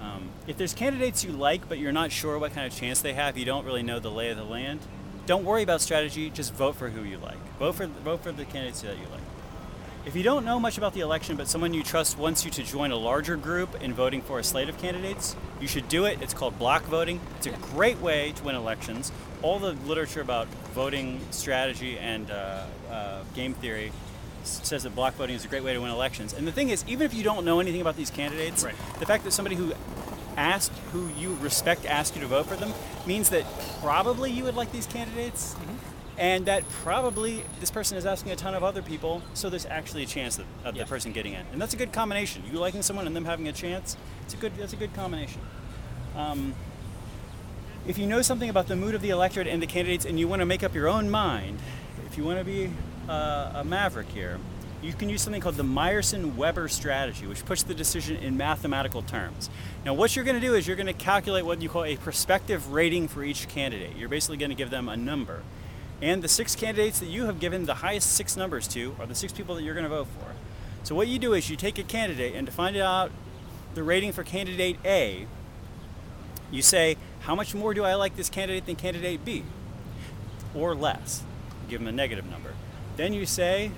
Um, 0.00 0.28
if 0.46 0.56
there's 0.56 0.74
candidates 0.74 1.24
you 1.24 1.32
like, 1.32 1.68
but 1.68 1.78
you're 1.78 1.92
not 1.92 2.12
sure 2.12 2.38
what 2.38 2.54
kind 2.54 2.66
of 2.66 2.78
chance 2.78 3.00
they 3.00 3.14
have, 3.14 3.36
you 3.36 3.44
don't 3.44 3.64
really 3.64 3.82
know 3.82 3.98
the 3.98 4.10
lay 4.10 4.30
of 4.30 4.36
the 4.36 4.44
land. 4.44 4.80
Don't 5.26 5.44
worry 5.44 5.62
about 5.62 5.80
strategy. 5.80 6.30
Just 6.30 6.54
vote 6.54 6.76
for 6.76 6.88
who 6.88 7.02
you 7.02 7.18
like. 7.18 7.38
Vote 7.58 7.74
for 7.74 7.86
vote 7.86 8.22
for 8.22 8.32
the 8.32 8.44
candidates 8.44 8.82
that 8.82 8.96
you 8.96 9.06
like. 9.10 9.20
If 10.06 10.16
you 10.16 10.22
don't 10.22 10.44
know 10.46 10.58
much 10.58 10.78
about 10.78 10.94
the 10.94 11.00
election, 11.00 11.36
but 11.36 11.48
someone 11.48 11.74
you 11.74 11.82
trust 11.82 12.16
wants 12.16 12.44
you 12.44 12.50
to 12.52 12.62
join 12.62 12.92
a 12.92 12.96
larger 12.96 13.36
group 13.36 13.82
in 13.82 13.92
voting 13.92 14.22
for 14.22 14.38
a 14.38 14.44
slate 14.44 14.68
of 14.70 14.78
candidates, 14.78 15.36
you 15.60 15.68
should 15.68 15.88
do 15.88 16.06
it. 16.06 16.22
It's 16.22 16.32
called 16.32 16.58
block 16.58 16.84
voting. 16.84 17.20
It's 17.36 17.46
a 17.46 17.50
great 17.50 17.98
way 18.00 18.32
to 18.36 18.44
win 18.44 18.54
elections. 18.54 19.12
All 19.42 19.58
the 19.58 19.72
literature 19.86 20.22
about 20.22 20.46
voting 20.74 21.20
strategy 21.30 21.98
and 21.98 22.30
uh, 22.30 22.64
uh, 22.90 23.22
game 23.34 23.52
theory 23.52 23.92
says 24.44 24.84
that 24.84 24.94
block 24.94 25.14
voting 25.14 25.36
is 25.36 25.44
a 25.44 25.48
great 25.48 25.62
way 25.62 25.74
to 25.74 25.80
win 25.80 25.90
elections. 25.90 26.32
And 26.32 26.46
the 26.46 26.52
thing 26.52 26.70
is, 26.70 26.84
even 26.88 27.04
if 27.04 27.12
you 27.12 27.22
don't 27.22 27.44
know 27.44 27.60
anything 27.60 27.82
about 27.82 27.96
these 27.96 28.10
candidates, 28.10 28.64
Right. 28.64 28.74
the 29.00 29.04
fact 29.06 29.24
that 29.24 29.32
somebody 29.32 29.56
who 29.56 29.74
asked, 30.38 30.72
who 30.92 31.10
you 31.18 31.36
respect, 31.42 31.84
asked 31.84 32.14
you 32.14 32.22
to 32.22 32.28
vote 32.28 32.46
for 32.46 32.56
them, 32.56 32.72
means 33.06 33.28
that 33.28 33.44
probably 33.82 34.30
you 34.32 34.44
would 34.44 34.54
like 34.54 34.72
these 34.72 34.86
candidates, 34.86 35.54
and 36.18 36.46
that 36.46 36.68
probably 36.82 37.44
this 37.60 37.70
person 37.70 37.96
is 37.96 38.04
asking 38.04 38.32
a 38.32 38.36
ton 38.36 38.54
of 38.54 38.64
other 38.64 38.82
people. 38.82 39.22
So 39.34 39.48
there's 39.48 39.66
actually 39.66 40.02
a 40.02 40.06
chance 40.06 40.38
of, 40.38 40.46
of 40.64 40.74
Yeah. 40.76 40.82
the 40.82 40.88
person 40.88 41.12
getting 41.12 41.32
in, 41.32 41.44
and 41.52 41.62
that's 41.62 41.74
a 41.74 41.76
good 41.76 41.92
combination. 41.92 42.42
You 42.50 42.58
liking 42.58 42.82
someone 42.82 43.06
and 43.06 43.14
them 43.14 43.24
having 43.24 43.48
a 43.48 43.52
chance, 43.52 43.96
it's 44.24 44.34
a 44.34 44.36
good. 44.36 44.52
That's 44.56 44.72
a 44.72 44.76
good 44.76 44.92
combination. 44.94 45.40
Um, 46.16 46.54
if 47.86 47.96
you 47.96 48.06
know 48.06 48.20
something 48.20 48.50
about 48.50 48.66
the 48.66 48.76
mood 48.76 48.94
of 48.94 49.00
the 49.00 49.10
electorate 49.10 49.46
and 49.46 49.62
the 49.62 49.66
candidates 49.66 50.04
and 50.04 50.18
you 50.18 50.28
want 50.28 50.40
to 50.40 50.46
make 50.46 50.62
up 50.62 50.74
your 50.74 50.88
own 50.88 51.08
mind, 51.08 51.58
if 52.06 52.18
you 52.18 52.24
want 52.24 52.38
to 52.38 52.44
be 52.44 52.70
uh, 53.08 53.52
a 53.54 53.64
maverick 53.64 54.08
here, 54.08 54.38
you 54.82 54.92
can 54.92 55.08
use 55.08 55.22
something 55.22 55.40
called 55.40 55.56
the 55.56 55.62
Myerson 55.64 56.34
Weber 56.36 56.68
strategy, 56.68 57.26
which 57.26 57.44
puts 57.46 57.62
the 57.62 57.74
decision 57.74 58.16
in 58.16 58.36
mathematical 58.36 59.02
terms. 59.02 59.48
Now, 59.84 59.94
what 59.94 60.14
you're 60.14 60.24
going 60.24 60.40
to 60.40 60.46
do 60.46 60.54
is 60.54 60.66
you're 60.66 60.76
going 60.76 60.86
to 60.86 60.92
calculate 60.92 61.44
what 61.46 61.62
you 61.62 61.68
call 61.68 61.84
a 61.84 61.96
prospective 61.96 62.72
rating 62.72 63.08
for 63.08 63.24
each 63.24 63.48
candidate. 63.48 63.96
You're 63.96 64.08
basically 64.08 64.36
going 64.36 64.50
to 64.50 64.56
give 64.56 64.70
them 64.70 64.88
a 64.88 64.96
number. 64.96 65.42
And 66.00 66.22
the 66.22 66.28
six 66.28 66.54
candidates 66.54 67.00
that 67.00 67.08
you 67.08 67.26
have 67.26 67.40
given 67.40 67.66
the 67.66 67.74
highest 67.74 68.12
six 68.12 68.36
numbers 68.36 68.68
to 68.68 68.94
are 69.00 69.06
the 69.06 69.14
six 69.14 69.32
people 69.32 69.54
that 69.56 69.62
you're 69.62 69.74
going 69.74 69.84
to 69.84 69.90
vote 69.90 70.06
for. 70.18 70.32
So, 70.84 70.94
what 70.94 71.08
you 71.08 71.18
do 71.18 71.34
is 71.34 71.50
you 71.50 71.56
take 71.56 71.78
a 71.78 71.82
candidate 71.82 72.34
and 72.34 72.46
to 72.46 72.52
find 72.52 72.76
out 72.76 73.10
the 73.74 73.82
rating 73.82 74.12
for 74.12 74.22
candidate 74.22 74.78
A, 74.84 75.26
you 76.50 76.62
say, 76.62 76.96
how 77.20 77.34
much 77.34 77.54
more 77.54 77.74
do 77.74 77.84
I 77.84 77.94
like 77.94 78.16
this 78.16 78.30
candidate 78.30 78.66
than 78.66 78.76
candidate 78.76 79.24
B? 79.24 79.44
Or 80.54 80.74
less. 80.74 81.22
Give 81.68 81.80
them 81.80 81.88
a 81.88 81.92
negative 81.92 82.24
number. 82.30 82.54
Then 82.96 83.12
you 83.12 83.26
say, 83.26 83.70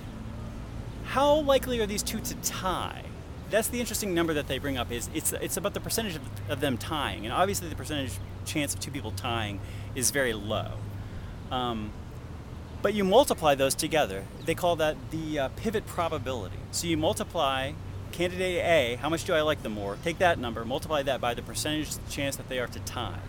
how 1.06 1.40
likely 1.40 1.80
are 1.80 1.87
these 1.87 2.02
two 2.02 2.20
to 2.20 2.35
tie? 2.37 3.02
That's 3.50 3.66
the 3.68 3.80
interesting 3.80 4.14
number 4.14 4.33
that 4.35 4.46
they 4.46 4.59
bring 4.59 4.78
up 4.78 4.92
is 4.92 5.11
it's, 5.12 5.33
it's 5.33 5.56
about 5.56 5.74
the 5.74 5.80
percentage 5.80 6.14
of, 6.14 6.22
of 6.48 6.61
them 6.61 6.78
tying. 6.78 7.24
And 7.24 7.33
obviously 7.33 7.68
the 7.68 7.74
percentage 7.74 8.12
chance 8.44 8.74
of 8.74 8.80
two 8.80 8.92
people 8.92 9.11
tying 9.11 9.59
is 9.96 10.12
very 10.12 10.33
low. 10.33 10.74
Um, 11.50 11.90
but 12.82 12.94
you 12.94 13.04
multiply 13.04 13.54
those 13.54 13.74
together. 13.74 14.24
They 14.44 14.54
call 14.54 14.76
that 14.76 14.96
the 15.10 15.38
uh, 15.38 15.48
pivot 15.56 15.86
probability. 15.86 16.56
So 16.70 16.86
you 16.86 16.96
multiply 16.96 17.72
candidate 18.12 18.64
A, 18.64 18.98
how 19.00 19.08
much 19.08 19.24
do 19.24 19.34
I 19.34 19.42
like 19.42 19.62
them 19.62 19.72
more? 19.72 19.96
Take 20.02 20.18
that 20.18 20.38
number, 20.38 20.64
multiply 20.64 21.02
that 21.02 21.20
by 21.20 21.34
the 21.34 21.42
percentage 21.42 21.90
chance 22.08 22.36
that 22.36 22.48
they 22.48 22.58
are 22.58 22.66
to 22.66 22.80
tie. 22.80 23.20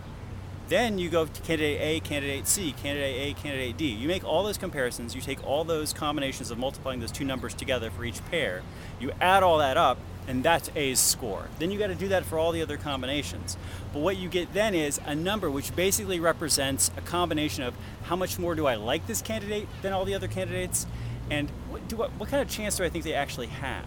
Then 0.67 0.97
you 0.97 1.09
go 1.09 1.25
to 1.25 1.41
candidate 1.41 1.81
A, 1.81 1.99
candidate 1.99 2.47
C, 2.47 2.71
candidate 2.71 3.15
A, 3.37 3.41
candidate 3.41 3.75
D. 3.75 3.87
You 3.87 4.07
make 4.07 4.23
all 4.23 4.43
those 4.43 4.57
comparisons, 4.57 5.13
you 5.13 5.21
take 5.21 5.45
all 5.45 5.65
those 5.65 5.91
combinations 5.91 6.49
of 6.49 6.57
multiplying 6.57 7.01
those 7.01 7.11
two 7.11 7.25
numbers 7.25 7.53
together 7.53 7.91
for 7.91 8.05
each 8.05 8.23
pair, 8.31 8.63
you 8.99 9.11
add 9.19 9.43
all 9.43 9.57
that 9.57 9.75
up, 9.75 9.97
and 10.27 10.43
that's 10.43 10.69
A's 10.75 10.99
score. 10.99 11.47
Then 11.59 11.71
you 11.71 11.79
got 11.79 11.87
to 11.87 11.95
do 11.95 12.07
that 12.09 12.25
for 12.25 12.37
all 12.37 12.51
the 12.51 12.61
other 12.61 12.77
combinations. 12.77 13.57
But 13.93 13.99
what 13.99 14.17
you 14.17 14.29
get 14.29 14.53
then 14.53 14.73
is 14.75 14.99
a 15.05 15.15
number 15.15 15.49
which 15.49 15.75
basically 15.75 16.19
represents 16.19 16.91
a 16.97 17.01
combination 17.01 17.63
of 17.63 17.73
how 18.03 18.15
much 18.15 18.39
more 18.39 18.55
do 18.55 18.65
I 18.67 18.75
like 18.75 19.07
this 19.07 19.21
candidate 19.21 19.67
than 19.81 19.93
all 19.93 20.05
the 20.05 20.15
other 20.15 20.27
candidates, 20.27 20.85
and 21.29 21.49
what, 21.69 21.87
do, 21.87 21.95
what, 21.95 22.11
what 22.17 22.29
kind 22.29 22.41
of 22.41 22.49
chance 22.49 22.77
do 22.77 22.83
I 22.83 22.89
think 22.89 23.03
they 23.03 23.13
actually 23.13 23.47
have? 23.47 23.85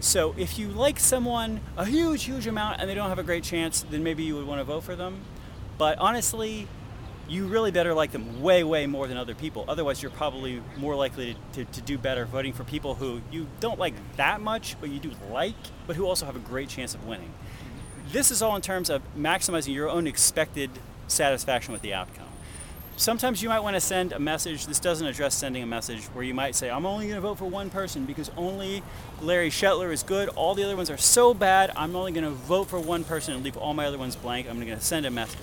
So 0.00 0.34
if 0.36 0.58
you 0.58 0.68
like 0.68 1.00
someone 1.00 1.60
a 1.76 1.84
huge, 1.84 2.24
huge 2.24 2.46
amount 2.46 2.80
and 2.80 2.88
they 2.88 2.94
don't 2.94 3.08
have 3.08 3.18
a 3.18 3.24
great 3.24 3.44
chance, 3.44 3.84
then 3.90 4.02
maybe 4.02 4.22
you 4.22 4.36
would 4.36 4.46
want 4.46 4.60
to 4.60 4.64
vote 4.64 4.82
for 4.82 4.94
them. 4.94 5.20
But 5.78 5.98
honestly, 5.98 6.68
you 7.28 7.46
really 7.46 7.70
better 7.70 7.92
like 7.94 8.12
them 8.12 8.40
way, 8.42 8.62
way 8.62 8.86
more 8.86 9.08
than 9.08 9.16
other 9.16 9.34
people. 9.34 9.64
Otherwise, 9.68 10.02
you're 10.02 10.10
probably 10.10 10.62
more 10.76 10.94
likely 10.94 11.36
to, 11.52 11.64
to, 11.64 11.72
to 11.72 11.80
do 11.80 11.98
better 11.98 12.24
voting 12.24 12.52
for 12.52 12.64
people 12.64 12.94
who 12.94 13.20
you 13.30 13.46
don't 13.60 13.78
like 13.78 13.94
that 14.16 14.40
much, 14.40 14.76
but 14.80 14.90
you 14.90 15.00
do 15.00 15.10
like, 15.30 15.54
but 15.86 15.96
who 15.96 16.06
also 16.06 16.26
have 16.26 16.36
a 16.36 16.40
great 16.40 16.68
chance 16.68 16.94
of 16.94 17.06
winning. 17.06 17.32
This 18.12 18.30
is 18.30 18.42
all 18.42 18.54
in 18.54 18.62
terms 18.62 18.90
of 18.90 19.02
maximizing 19.16 19.74
your 19.74 19.88
own 19.88 20.06
expected 20.06 20.70
satisfaction 21.08 21.72
with 21.72 21.82
the 21.82 21.92
outcome. 21.92 22.26
Sometimes 22.98 23.42
you 23.42 23.50
might 23.50 23.60
want 23.60 23.74
to 23.74 23.80
send 23.80 24.12
a 24.12 24.18
message. 24.18 24.66
This 24.66 24.80
doesn't 24.80 25.06
address 25.06 25.34
sending 25.34 25.62
a 25.62 25.66
message 25.66 26.04
where 26.06 26.24
you 26.24 26.32
might 26.32 26.54
say, 26.54 26.70
I'm 26.70 26.86
only 26.86 27.06
going 27.06 27.16
to 27.16 27.20
vote 27.20 27.36
for 27.36 27.44
one 27.44 27.68
person 27.68 28.06
because 28.06 28.30
only 28.38 28.82
Larry 29.20 29.50
Shetler 29.50 29.92
is 29.92 30.02
good. 30.02 30.30
All 30.30 30.54
the 30.54 30.64
other 30.64 30.76
ones 30.76 30.88
are 30.88 30.96
so 30.96 31.34
bad. 31.34 31.72
I'm 31.76 31.94
only 31.94 32.12
going 32.12 32.24
to 32.24 32.30
vote 32.30 32.68
for 32.68 32.80
one 32.80 33.04
person 33.04 33.34
and 33.34 33.44
leave 33.44 33.58
all 33.58 33.74
my 33.74 33.84
other 33.84 33.98
ones 33.98 34.16
blank. 34.16 34.48
I'm 34.48 34.56
going 34.56 34.68
to 34.68 34.80
send 34.80 35.04
a 35.04 35.10
message. 35.10 35.38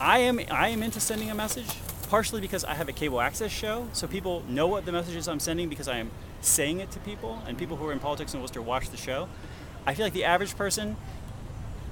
I 0.00 0.20
am 0.20 0.40
I 0.50 0.68
am 0.68 0.82
into 0.82 0.98
sending 0.98 1.30
a 1.30 1.34
message, 1.34 1.76
partially 2.08 2.40
because 2.40 2.64
I 2.64 2.72
have 2.72 2.88
a 2.88 2.92
cable 2.92 3.20
access 3.20 3.50
show, 3.50 3.88
so 3.92 4.06
people 4.06 4.42
know 4.48 4.66
what 4.66 4.86
the 4.86 4.92
messages 4.92 5.28
I'm 5.28 5.40
sending 5.40 5.68
because 5.68 5.88
I 5.88 5.98
am 5.98 6.10
saying 6.40 6.80
it 6.80 6.90
to 6.92 7.00
people, 7.00 7.42
and 7.46 7.58
people 7.58 7.76
who 7.76 7.86
are 7.86 7.92
in 7.92 7.98
politics 7.98 8.32
in 8.32 8.40
Worcester 8.40 8.62
watch 8.62 8.88
the 8.88 8.96
show. 8.96 9.28
I 9.86 9.94
feel 9.94 10.06
like 10.06 10.14
the 10.14 10.24
average 10.24 10.56
person, 10.56 10.96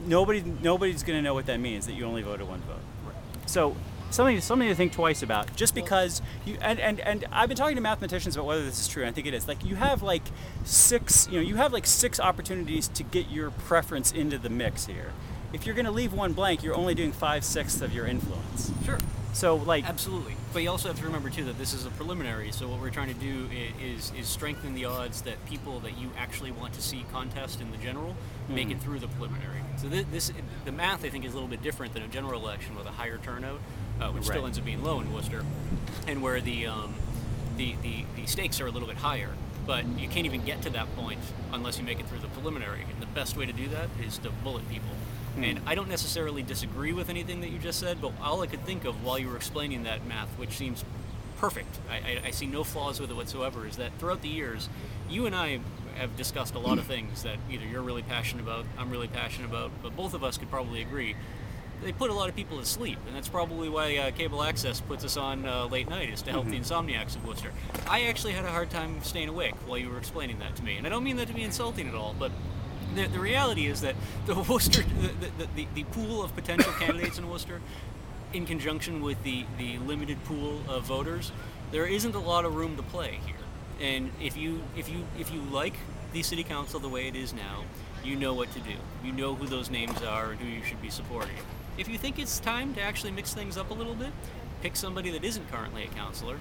nobody 0.07 0.42
nobody's 0.42 1.03
going 1.03 1.18
to 1.18 1.23
know 1.23 1.35
what 1.35 1.47
that 1.47 1.61
means 1.61 1.87
that 1.87 1.92
you 1.92 2.07
only 2.07 2.23
voted 2.23 2.49
one 2.49 2.61
vote. 2.61 3.14
So 3.44 3.77
something 4.11 4.40
something 4.40 4.68
to 4.68 4.75
think 4.75 4.92
twice 4.92 5.23
about. 5.23 5.55
Just 5.55 5.75
because 5.75 6.23
you 6.47 6.57
and, 6.62 6.81
and 6.81 7.01
and 7.01 7.27
I've 7.31 7.49
been 7.49 7.59
talking 7.59 7.77
to 7.77 7.83
mathematicians 7.83 8.37
about 8.37 8.47
whether 8.47 8.64
this 8.64 8.81
is 8.81 8.88
true. 8.88 9.03
And 9.03 9.11
I 9.11 9.12
think 9.12 9.27
it 9.27 9.35
is. 9.35 9.47
Like 9.47 9.64
you 9.66 9.77
have 9.77 10.03
like 10.03 10.23
six, 10.64 11.29
you 11.31 11.40
know, 11.40 11.47
you 11.47 11.57
have 11.57 11.75
like 11.75 11.87
six 11.87 12.18
opportunities 12.18 12.88
to 12.88 13.03
get 13.03 13.29
your 13.29 13.51
preference 13.51 14.12
into 14.12 14.38
the 14.38 14.49
mix 14.49 14.87
here. 14.87 15.12
If 15.53 15.65
you're 15.65 15.75
going 15.75 15.87
to 15.87 15.91
leave 15.93 16.13
one 16.13 16.33
blank, 16.33 16.63
you're 16.63 16.77
only 16.77 16.95
doing 16.95 17.13
five 17.13 17.45
sixths 17.45 17.81
of 17.81 17.95
your 17.95 18.07
influence. 18.07 18.71
Sure. 18.85 18.99
So 19.33 19.57
like 19.57 19.89
Absolutely, 19.89 20.35
but 20.53 20.63
you 20.63 20.71
also 20.71 20.89
have 20.89 20.99
to 20.99 21.05
remember 21.05 21.31
too 21.31 21.45
that 21.45 21.59
this 21.59 21.73
is 21.73 21.87
a 21.87 21.91
preliminary. 21.91 22.51
So 22.51 22.67
what 22.67 22.81
we're 22.81 22.91
trying 22.91 23.15
to 23.15 23.21
do 23.21 23.49
is 23.81 24.11
is 24.19 24.27
strengthen 24.27 24.75
the 24.75 24.87
odds 24.87 25.23
that 25.23 25.45
people 25.47 25.81
that 25.81 25.97
you 25.97 26.11
actually 26.19 26.51
want 26.51 26.73
to 26.75 26.83
see 26.83 27.05
contest 27.13 27.61
in 27.61 27.71
the 27.71 27.77
general 27.77 28.17
make 28.49 28.71
it 28.71 28.81
through 28.81 28.99
the 28.99 29.07
preliminary. 29.09 29.61
So 29.77 29.89
thi- 29.89 30.07
this 30.11 30.33
the 30.65 30.73
math 30.73 31.05
I 31.05 31.11
think 31.11 31.25
is 31.25 31.33
a 31.33 31.37
little 31.37 31.49
bit 31.49 31.63
different 31.63 31.95
than 31.95 32.03
a 32.03 32.09
general 32.09 32.41
election 32.43 32.75
with 32.75 32.87
a 32.87 32.91
higher 32.91 33.19
turnout, 33.19 33.61
uh, 34.01 34.11
which 34.11 34.25
still 34.25 34.45
ends 34.45 34.59
up 34.59 34.65
being 34.65 34.83
low 34.83 35.01
in 35.01 35.13
Worcester, 35.13 35.45
and 36.09 36.21
where 36.23 36.41
the 36.41 36.67
um, 36.67 36.95
the, 37.57 37.75
the 37.83 38.05
the 38.17 38.27
stakes 38.27 38.61
are 38.61 38.67
a 38.67 38.71
little 38.71 38.89
bit 38.89 38.97
higher. 38.97 39.31
But 39.68 39.87
you 39.98 40.09
can't 40.09 40.24
even 40.24 40.46
get 40.46 40.62
to 40.62 40.70
that 40.70 40.96
point 40.96 41.20
unless 41.52 41.78
you 41.78 41.85
make 41.85 42.00
it 42.00 42.07
through 42.07 42.20
the 42.20 42.28
preliminary. 42.28 42.87
And 42.90 43.02
the 43.02 43.07
best 43.07 43.37
way 43.37 43.44
to 43.44 43.52
do 43.52 43.68
that 43.68 43.90
is 44.02 44.16
to 44.18 44.31
bullet 44.31 44.66
people. 44.70 44.88
Hmm. 45.35 45.44
And 45.44 45.61
I 45.66 45.74
don't 45.74 45.90
necessarily 45.90 46.42
disagree 46.42 46.94
with 46.94 47.11
anything 47.11 47.42
that 47.42 47.50
you 47.50 47.59
just 47.59 47.78
said, 47.78 48.00
but 48.00 48.12
all 48.22 48.40
I 48.40 48.46
could 48.46 48.64
think 48.64 48.87
of 48.87 49.04
while 49.04 49.18
you 49.18 49.28
were 49.28 49.37
explaining 49.37 49.83
that 49.83 50.07
math, 50.07 50.31
which 50.38 50.57
seems 50.57 50.87
perfect, 51.37 51.78
I, 51.90 51.96
I, 51.96 52.20
I 52.28 52.31
see 52.31 52.46
no 52.46 52.64
flaws 52.64 52.98
with 52.98 53.11
it 53.11 53.14
whatsoever, 53.14 53.66
is 53.66 53.76
that 53.76 53.92
throughout 53.98 54.22
the 54.22 54.28
years, 54.28 54.70
you 55.11 55.26
and 55.26 55.37
I 55.37 55.61
have 55.98 56.16
discussed 56.16 56.54
a 56.54 56.59
lot 56.59 56.78
of 56.78 56.87
things 56.87 57.22
that 57.24 57.37
either 57.50 57.66
you're 57.66 57.83
really 57.83 58.02
passionate 58.02 58.42
about, 58.42 58.64
I'm 58.78 58.90
really 58.90 59.09
passionate 59.09 59.50
about, 59.50 59.70
but 59.83 59.94
both 59.94 60.14
of 60.14 60.24
us 60.24 60.38
could 60.38 60.50
probably 60.50 60.81
agree. 60.81 61.14
They 61.83 61.93
put 61.93 62.11
a 62.11 62.14
lot 62.14 62.29
of 62.29 62.35
people 62.35 62.59
to 62.59 62.67
sleep, 62.67 62.99
and 63.07 63.14
that's 63.14 63.29
probably 63.29 63.69
why 63.69 63.97
uh, 63.97 64.11
cable 64.11 64.43
access 64.43 64.81
puts 64.81 65.05
us 65.05 65.17
on 65.17 65.47
uh, 65.47 65.67
late 65.67 65.88
night, 65.88 66.11
is 66.11 66.23
to 66.23 66.31
help 66.31 66.47
the 66.47 66.59
insomniacs 66.59 67.14
of 67.14 67.27
Worcester. 67.27 67.53
I 67.88 68.05
actually 68.05 68.33
had 68.33 68.45
a 68.45 68.51
hard 68.51 68.71
time 68.71 69.03
staying 69.03 69.29
awake 69.29 69.55
while 69.67 69.79
you 69.79 69.88
were 69.88 69.99
explaining 69.99 70.41
that 70.41 70.57
to 70.57 70.64
me, 70.64 70.77
and 70.77 70.87
I 70.87 70.91
don't 70.91 71.05
mean 71.05 71.17
that 71.17 71.29
to 71.29 71.35
be 71.35 71.43
insulting 71.43 71.88
at 71.88 71.95
all, 71.95 72.14
but 72.19 72.33
the, 72.95 73.07
the 73.07 73.21
reality 73.21 73.67
is 73.67 73.81
that 73.83 73.95
the 74.27 74.35
Worcester, 74.35 74.83
the, 74.83 75.31
the, 75.38 75.49
the, 75.55 75.69
the 75.75 75.85
pool 75.85 76.23
of 76.23 76.35
potential 76.35 76.73
candidates 76.79 77.19
in 77.19 77.31
Worcester, 77.31 77.61
in 78.33 78.45
conjunction 78.45 79.01
with 79.01 79.23
the, 79.23 79.45
the 79.57 79.79
limited 79.79 80.23
pool 80.25 80.61
of 80.69 80.85
voters, 80.85 81.33
there 81.71 81.87
isn't 81.87 82.14
a 82.14 82.19
lot 82.19 82.45
of 82.45 82.57
room 82.57 82.77
to 82.77 82.83
play 82.83 83.21
here. 83.25 83.35
And 83.81 84.11
if 84.21 84.37
you 84.37 84.61
if 84.77 84.88
you 84.88 85.05
if 85.19 85.33
you 85.33 85.41
like 85.41 85.75
the 86.12 86.23
city 86.23 86.43
council 86.43 86.81
the 86.81 86.88
way 86.88 87.07
it 87.07 87.14
is 87.14 87.33
now, 87.33 87.62
you 88.03 88.17
know 88.17 88.35
what 88.35 88.53
to 88.53 88.61
do. 88.61 88.75
You 89.05 89.12
know 89.12 89.35
who 89.35 89.47
those 89.47 89.71
names 89.71 90.03
are 90.03 90.33
and 90.33 90.41
who 90.41 90.49
you 90.49 90.64
should 90.64 90.83
be 90.83 90.91
supporting. 90.91 91.37
If 91.79 91.88
you 91.88 91.97
think 91.97 92.19
it's 92.19 92.41
time 92.41 92.75
to 92.75 92.83
actually 92.83 93.12
mix 93.12 93.33
things 93.33 93.57
up 93.57 93.71
a 93.71 93.75
little 93.75 93.95
bit, 93.95 94.11
pick 94.61 94.77
somebody 94.77 95.11
that 95.11 95.25
isn't 95.25 95.51
currently 95.51 95.85
a 95.85 95.88
councilor, 95.88 96.38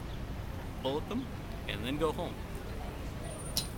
bullet 0.83 1.07
them, 1.07 1.25
and 1.69 1.85
then 1.85 1.97
go 1.97 2.11
home 2.11 2.33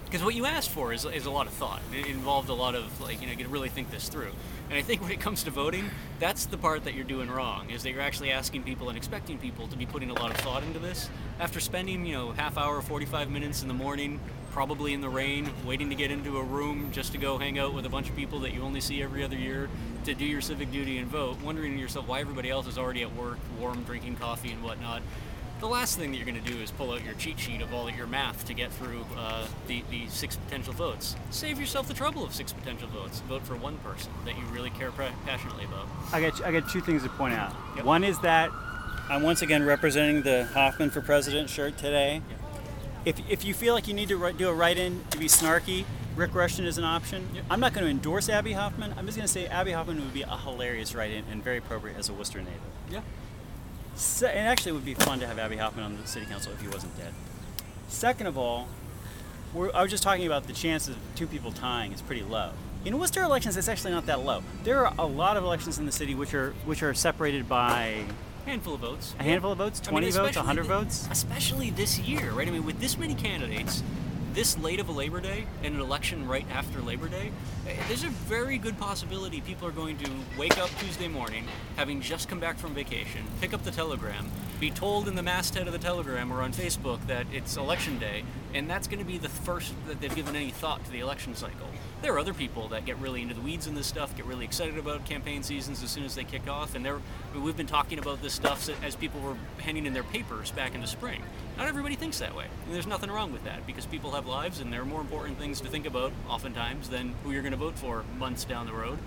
because 0.09 0.25
what 0.25 0.33
you 0.33 0.47
asked 0.47 0.71
for 0.71 0.91
is, 0.91 1.05
is 1.05 1.27
a 1.27 1.31
lot 1.31 1.45
of 1.45 1.53
thought. 1.53 1.81
It 1.93 2.07
involved 2.07 2.49
a 2.49 2.53
lot 2.53 2.73
of 2.73 2.99
like 2.99 3.21
you 3.21 3.27
know 3.27 3.33
you 3.33 3.43
to 3.43 3.49
really 3.49 3.69
think 3.69 3.91
this 3.91 4.09
through. 4.09 4.31
And 4.69 4.77
I 4.77 4.81
think 4.81 5.01
when 5.01 5.11
it 5.11 5.19
comes 5.19 5.43
to 5.43 5.51
voting, 5.51 5.89
that's 6.19 6.45
the 6.45 6.57
part 6.57 6.83
that 6.85 6.95
you're 6.95 7.03
doing 7.03 7.29
wrong. 7.29 7.69
Is 7.69 7.83
that 7.83 7.91
you're 7.91 8.01
actually 8.01 8.31
asking 8.31 8.63
people 8.63 8.89
and 8.89 8.97
expecting 8.97 9.37
people 9.37 9.67
to 9.67 9.77
be 9.77 9.85
putting 9.85 10.09
a 10.09 10.13
lot 10.13 10.31
of 10.31 10.37
thought 10.37 10.63
into 10.63 10.79
this. 10.79 11.09
After 11.39 11.59
spending 11.59 12.05
you 12.05 12.13
know 12.13 12.31
half 12.31 12.57
hour, 12.57 12.81
45 12.81 13.29
minutes 13.29 13.61
in 13.61 13.67
the 13.67 13.73
morning, 13.73 14.19
probably 14.51 14.93
in 14.93 15.01
the 15.01 15.09
rain, 15.09 15.49
waiting 15.65 15.89
to 15.89 15.95
get 15.95 16.11
into 16.11 16.37
a 16.37 16.43
room 16.43 16.91
just 16.91 17.11
to 17.13 17.17
go 17.17 17.37
hang 17.37 17.59
out 17.59 17.73
with 17.73 17.85
a 17.85 17.89
bunch 17.89 18.09
of 18.09 18.15
people 18.15 18.39
that 18.39 18.53
you 18.53 18.61
only 18.61 18.81
see 18.81 19.01
every 19.01 19.23
other 19.23 19.37
year 19.37 19.69
to 20.05 20.13
do 20.13 20.25
your 20.25 20.41
civic 20.41 20.71
duty 20.71 20.97
and 20.97 21.07
vote, 21.07 21.41
wondering 21.41 21.73
to 21.73 21.79
yourself 21.79 22.07
why 22.07 22.19
everybody 22.19 22.49
else 22.49 22.67
is 22.67 22.77
already 22.77 23.01
at 23.01 23.15
work, 23.15 23.37
warm, 23.59 23.83
drinking 23.83 24.15
coffee 24.15 24.51
and 24.51 24.63
whatnot 24.63 25.01
the 25.59 25.67
last 25.67 25.97
thing 25.97 26.11
that 26.11 26.17
you're 26.17 26.25
going 26.25 26.41
to 26.41 26.51
do 26.51 26.57
is 26.59 26.71
pull 26.71 26.91
out 26.91 27.03
your 27.03 27.13
cheat 27.15 27.39
sheet 27.39 27.61
of 27.61 27.73
all 27.73 27.87
of 27.87 27.95
your 27.95 28.07
math 28.07 28.45
to 28.45 28.53
get 28.53 28.71
through 28.71 29.05
uh, 29.17 29.45
the, 29.67 29.83
the 29.89 30.07
six 30.07 30.37
potential 30.37 30.73
votes. 30.73 31.15
Save 31.31 31.59
yourself 31.59 31.87
the 31.87 31.93
trouble 31.93 32.23
of 32.23 32.33
six 32.33 32.53
potential 32.53 32.87
votes. 32.87 33.19
Vote 33.21 33.45
for 33.45 33.55
one 33.55 33.77
person 33.79 34.11
that 34.25 34.37
you 34.37 34.43
really 34.45 34.69
care 34.71 34.91
passionately 34.91 35.65
about. 35.65 35.87
I 36.13 36.21
got 36.21 36.43
I 36.45 36.51
got 36.51 36.69
two 36.69 36.81
things 36.81 37.03
to 37.03 37.09
point 37.09 37.33
out. 37.33 37.53
Yep. 37.75 37.85
One 37.85 38.03
is 38.03 38.17
that 38.19 38.51
I'm 39.09 39.21
once 39.21 39.41
again 39.41 39.65
representing 39.65 40.21
the 40.21 40.45
Hoffman 40.53 40.89
for 40.91 41.01
President 41.01 41.49
shirt 41.49 41.77
today. 41.77 42.21
If, 43.09 43.19
if 43.27 43.43
you 43.43 43.55
feel 43.55 43.73
like 43.73 43.87
you 43.87 43.95
need 43.95 44.09
to 44.09 44.33
do 44.33 44.49
a 44.49 44.53
write-in 44.53 45.03
to 45.09 45.17
be 45.17 45.25
snarky, 45.25 45.83
Rick 46.15 46.35
Rushton 46.35 46.65
is 46.65 46.77
an 46.77 46.83
option. 46.83 47.27
Yep. 47.33 47.45
I'm 47.49 47.59
not 47.59 47.73
going 47.73 47.83
to 47.83 47.89
endorse 47.89 48.29
Abbie 48.29 48.53
Hoffman. 48.53 48.93
I'm 48.95 49.07
just 49.07 49.17
going 49.17 49.25
to 49.25 49.33
say 49.33 49.47
Abbie 49.47 49.71
Hoffman 49.71 49.99
would 49.99 50.13
be 50.13 50.21
a 50.21 50.37
hilarious 50.37 50.93
write-in 50.93 51.23
and 51.31 51.43
very 51.43 51.57
appropriate 51.57 51.97
as 51.97 52.07
a 52.07 52.13
Worcester 52.13 52.37
native. 52.37 52.61
Yeah. 52.91 53.01
Se- 53.95 54.31
and 54.31 54.47
actually, 54.47 54.73
it 54.73 54.75
would 54.75 54.85
be 54.85 54.93
fun 54.93 55.19
to 55.21 55.25
have 55.25 55.39
Abbie 55.39 55.57
Hoffman 55.57 55.85
on 55.85 55.97
the 55.99 56.07
city 56.07 56.27
council 56.27 56.53
if 56.53 56.61
he 56.61 56.67
wasn't 56.67 56.95
dead. 56.97 57.15
Second 57.87 58.27
of 58.27 58.37
all, 58.37 58.67
we're, 59.55 59.71
I 59.73 59.81
was 59.81 59.89
just 59.89 60.03
talking 60.03 60.27
about 60.27 60.45
the 60.45 60.53
chances 60.53 60.89
of 60.89 61.01
two 61.15 61.25
people 61.25 61.51
tying 61.51 61.91
is 61.91 62.03
pretty 62.03 62.21
low. 62.21 62.51
In 62.85 62.99
Worcester 62.99 63.23
elections, 63.23 63.57
it's 63.57 63.67
actually 63.67 63.91
not 63.91 64.05
that 64.05 64.23
low. 64.23 64.43
There 64.63 64.85
are 64.85 64.93
a 64.99 65.07
lot 65.07 65.35
of 65.35 65.43
elections 65.43 65.79
in 65.79 65.87
the 65.87 65.91
city 65.91 66.13
which 66.13 66.35
are 66.35 66.51
which 66.63 66.83
are 66.83 66.93
separated 66.93 67.49
by 67.49 68.05
A 68.49 68.51
handful 68.51 68.73
of 68.73 68.81
votes. 68.81 69.13
a 69.19 69.23
handful 69.23 69.51
of 69.51 69.59
votes, 69.59 69.79
I 69.79 69.91
mean, 69.91 70.01
20 70.01 70.05
votes, 70.07 70.15
especially 70.15 70.39
100 70.39 70.65
votes. 70.65 71.07
Especially 71.11 71.69
this 71.69 71.99
year, 71.99 72.31
right? 72.31 72.47
I 72.47 72.51
mean, 72.51 72.65
with 72.65 72.79
this 72.79 72.97
many 72.97 73.13
candidates, 73.13 73.83
this 74.33 74.57
late 74.57 74.79
of 74.79 74.89
a 74.89 74.91
Labor 74.91 75.21
Day 75.21 75.45
and 75.63 75.75
an 75.75 75.81
election 75.81 76.27
right 76.27 76.47
after 76.51 76.81
Labor 76.81 77.07
Day, 77.07 77.31
eh, 77.67 77.75
there's 77.87 78.03
a 78.03 78.09
very 78.09 78.57
good 78.57 78.75
possibility 78.79 79.39
people 79.41 79.67
are 79.67 79.71
going 79.71 79.99
to 79.99 80.09
wake 80.35 80.57
up 80.57 80.71
Tuesday 80.79 81.07
morning, 81.07 81.45
having 81.75 82.01
just 82.01 82.27
come 82.27 82.39
back 82.39 82.57
from 82.57 82.73
vacation, 82.73 83.23
pick 83.39 83.53
up 83.53 83.63
the 83.63 83.69
telegram, 83.69 84.31
be 84.59 84.71
told 84.71 85.07
in 85.07 85.13
the 85.13 85.21
masthead 85.21 85.67
of 85.67 85.73
the 85.73 85.77
telegram 85.77 86.33
or 86.33 86.41
on 86.41 86.51
Facebook 86.51 87.05
that 87.05 87.27
it's 87.31 87.55
election 87.55 87.99
day, 87.99 88.23
and 88.55 88.67
that's 88.67 88.87
going 88.87 88.97
to 88.97 89.05
be 89.05 89.19
the 89.19 89.29
first 89.29 89.75
that 89.87 90.01
they've 90.01 90.15
given 90.15 90.35
any 90.35 90.49
thought 90.49 90.83
to 90.85 90.91
the 90.91 91.01
election 91.01 91.35
cycle. 91.35 91.67
There 92.01 92.13
are 92.13 92.19
other 92.19 92.33
people 92.33 92.69
that 92.69 92.85
get 92.85 92.97
really 92.99 93.21
into 93.21 93.33
the 93.33 93.41
weeds 93.41 93.67
in 93.67 93.75
this 93.75 93.85
stuff, 93.85 94.15
get 94.15 94.25
really 94.25 94.45
excited 94.45 94.77
about 94.77 95.05
campaign 95.05 95.43
seasons 95.43 95.83
as 95.83 95.89
soon 95.89 96.05
as 96.05 96.15
they 96.15 96.23
kick 96.23 96.47
off, 96.47 96.73
and 96.73 96.85
they're, 96.85 97.01
we've 97.35 97.57
been 97.57 97.67
talking 97.67 97.99
about 97.99 98.21
this 98.21 98.33
stuff 98.33 98.69
as 98.81 98.95
people 98.95 99.19
were 99.19 99.35
handing 99.57 99.85
in 99.85 99.91
their 99.91 100.03
papers 100.03 100.51
back 100.51 100.73
in 100.73 100.79
the 100.79 100.87
spring. 100.87 101.21
Not 101.57 101.67
everybody 101.67 101.95
thinks 101.95 102.19
that 102.19 102.33
way, 102.33 102.45
and 102.65 102.73
there's 102.73 102.87
nothing 102.87 103.11
wrong 103.11 103.33
with 103.33 103.43
that 103.43 103.67
because 103.67 103.85
people 103.85 104.11
have 104.11 104.27
lives 104.27 104.61
and 104.61 104.71
there 104.71 104.81
are 104.81 104.85
more 104.85 105.01
important 105.01 105.37
things 105.37 105.59
to 105.59 105.67
think 105.67 105.85
about 105.85 106.13
oftentimes 106.29 106.87
than 106.87 107.13
who 107.25 107.31
you're 107.31 107.41
going 107.41 107.51
to 107.51 107.57
vote 107.57 107.77
for 107.77 108.05
months 108.17 108.45
down 108.45 108.65
the 108.65 108.73
road. 108.73 108.97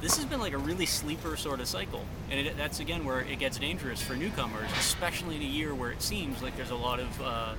This 0.00 0.16
has 0.16 0.26
been 0.26 0.38
like 0.38 0.52
a 0.52 0.58
really 0.58 0.86
sleeper 0.86 1.36
sort 1.36 1.58
of 1.58 1.66
cycle, 1.66 2.04
and 2.30 2.46
it, 2.46 2.56
that's 2.56 2.78
again 2.78 3.04
where 3.04 3.20
it 3.20 3.40
gets 3.40 3.58
dangerous 3.58 4.00
for 4.00 4.14
newcomers, 4.14 4.70
especially 4.78 5.34
in 5.36 5.42
a 5.42 5.46
year 5.46 5.74
where 5.74 5.90
it 5.90 6.02
seems 6.02 6.40
like 6.40 6.56
there's 6.56 6.70
a 6.70 6.76
lot 6.76 7.00
of 7.00 7.20
uh, 7.20 7.54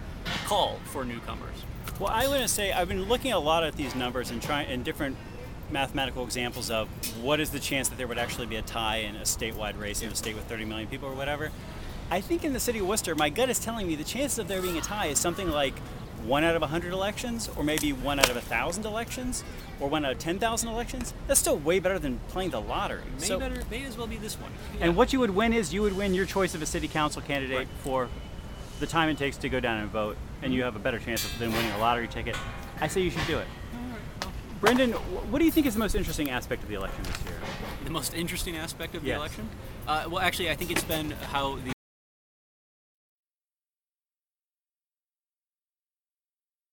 call 0.46 0.80
for 0.86 1.04
newcomers. 1.04 1.56
Well, 2.00 2.10
I 2.10 2.28
want 2.28 2.42
to 2.42 2.48
say 2.48 2.72
I've 2.72 2.88
been 2.88 3.10
looking 3.10 3.34
a 3.34 3.40
lot 3.40 3.66
at 3.66 3.76
these 3.76 3.94
numbers 3.94 4.32
and 4.32 4.42
trying 4.42 4.70
and 4.72 4.86
different 4.86 5.18
mathematical 5.70 6.24
examples 6.24 6.72
of 6.72 6.88
what 7.22 7.42
is 7.42 7.50
the 7.50 7.60
chance 7.60 7.90
that 7.90 7.98
there 7.98 8.08
would 8.08 8.18
actually 8.18 8.48
be 8.48 8.56
a 8.56 8.62
tie 8.62 8.98
in 8.98 9.18
a 9.18 9.22
statewide 9.22 9.78
race 9.78 10.02
in 10.02 10.10
a 10.10 10.16
state 10.16 10.36
with 10.36 10.46
30 10.46 10.64
million 10.64 10.88
people 10.88 11.10
or 11.10 11.16
whatever. 11.16 11.52
I 12.10 12.22
think 12.22 12.44
in 12.44 12.54
the 12.54 12.60
city 12.60 12.80
of 12.80 12.88
Worcester, 12.88 13.16
my 13.16 13.30
gut 13.30 13.50
is 13.50 13.60
telling 13.60 13.86
me 13.86 13.96
the 13.96 14.04
chances 14.04 14.40
of 14.40 14.48
there 14.48 14.62
being 14.62 14.78
a 14.78 14.82
tie 14.82 15.08
is 15.08 15.20
something 15.20 15.50
like 15.50 15.76
one 16.26 16.44
out 16.44 16.56
of 16.56 16.62
100 16.62 16.92
elections, 16.94 17.50
or 17.56 17.64
maybe 17.64 17.92
one 17.94 18.20
out 18.20 18.30
of 18.30 18.36
1,000 18.36 18.86
elections, 18.86 19.44
or 19.80 19.88
one 19.90 20.06
out 20.06 20.12
of 20.12 20.20
10,000 20.20 20.68
elections. 20.70 21.14
That's 21.28 21.40
still 21.40 21.58
way 21.58 21.80
better 21.80 22.00
than 22.00 22.20
playing 22.30 22.52
the 22.52 22.62
lottery. 22.62 23.02
May, 23.20 23.28
So- 23.28 23.40
better, 23.40 23.64
may 23.72 23.84
as 23.86 23.98
well 23.98 24.08
be 24.08 24.18
this 24.18 24.36
one. 24.36 24.52
and 24.82 24.96
what 24.96 25.14
you 25.14 25.20
would 25.20 25.32
win 25.32 25.54
is 25.54 25.74
you 25.74 25.82
would 25.82 25.96
win 25.98 26.14
your 26.14 26.26
choice 26.26 26.54
of 26.56 26.62
a 26.62 26.66
city 26.66 26.88
council 26.88 27.22
candidate 27.22 27.58
Right. 27.58 27.68
for 27.84 28.10
the 28.80 28.88
time 28.88 29.10
it 29.10 29.18
takes 29.18 29.38
to 29.38 29.50
go 29.50 29.60
down 29.60 29.78
and 29.80 29.90
vote, 29.92 30.18
and 30.42 30.54
you 30.54 30.64
have 30.64 30.76
a 30.76 30.80
better 30.80 31.00
chance 31.00 31.24
of 31.26 31.38
than 31.40 31.52
winning 31.52 31.72
a 31.72 31.78
lottery 31.78 32.08
ticket. 32.08 32.36
I 32.82 32.88
say 32.88 33.02
you 33.02 33.12
should 33.12 33.28
do 33.28 33.38
it. 33.40 33.48
Brendan, 34.60 34.92
what 34.92 35.40
do 35.40 35.46
you 35.46 35.52
think 35.52 35.66
is 35.68 35.74
the 35.74 35.80
most 35.80 35.96
interesting 35.96 36.30
aspect 36.30 36.64
of 36.64 36.70
the 36.70 36.76
election 36.76 37.04
this 37.04 37.16
year? 37.26 37.36
the 37.86 37.90
most 37.90 38.14
interesting 38.14 38.56
aspect 38.58 38.94
of 38.94 39.02
the 39.02 39.08
Yes. 39.08 39.18
election? 39.18 39.50
Uh, 39.88 40.04
well, 40.10 40.20
actually, 40.20 40.50
I 40.52 40.56
think 40.56 40.70
it's 40.70 40.84
been 40.84 41.12
how 41.32 41.56
the 41.56 41.72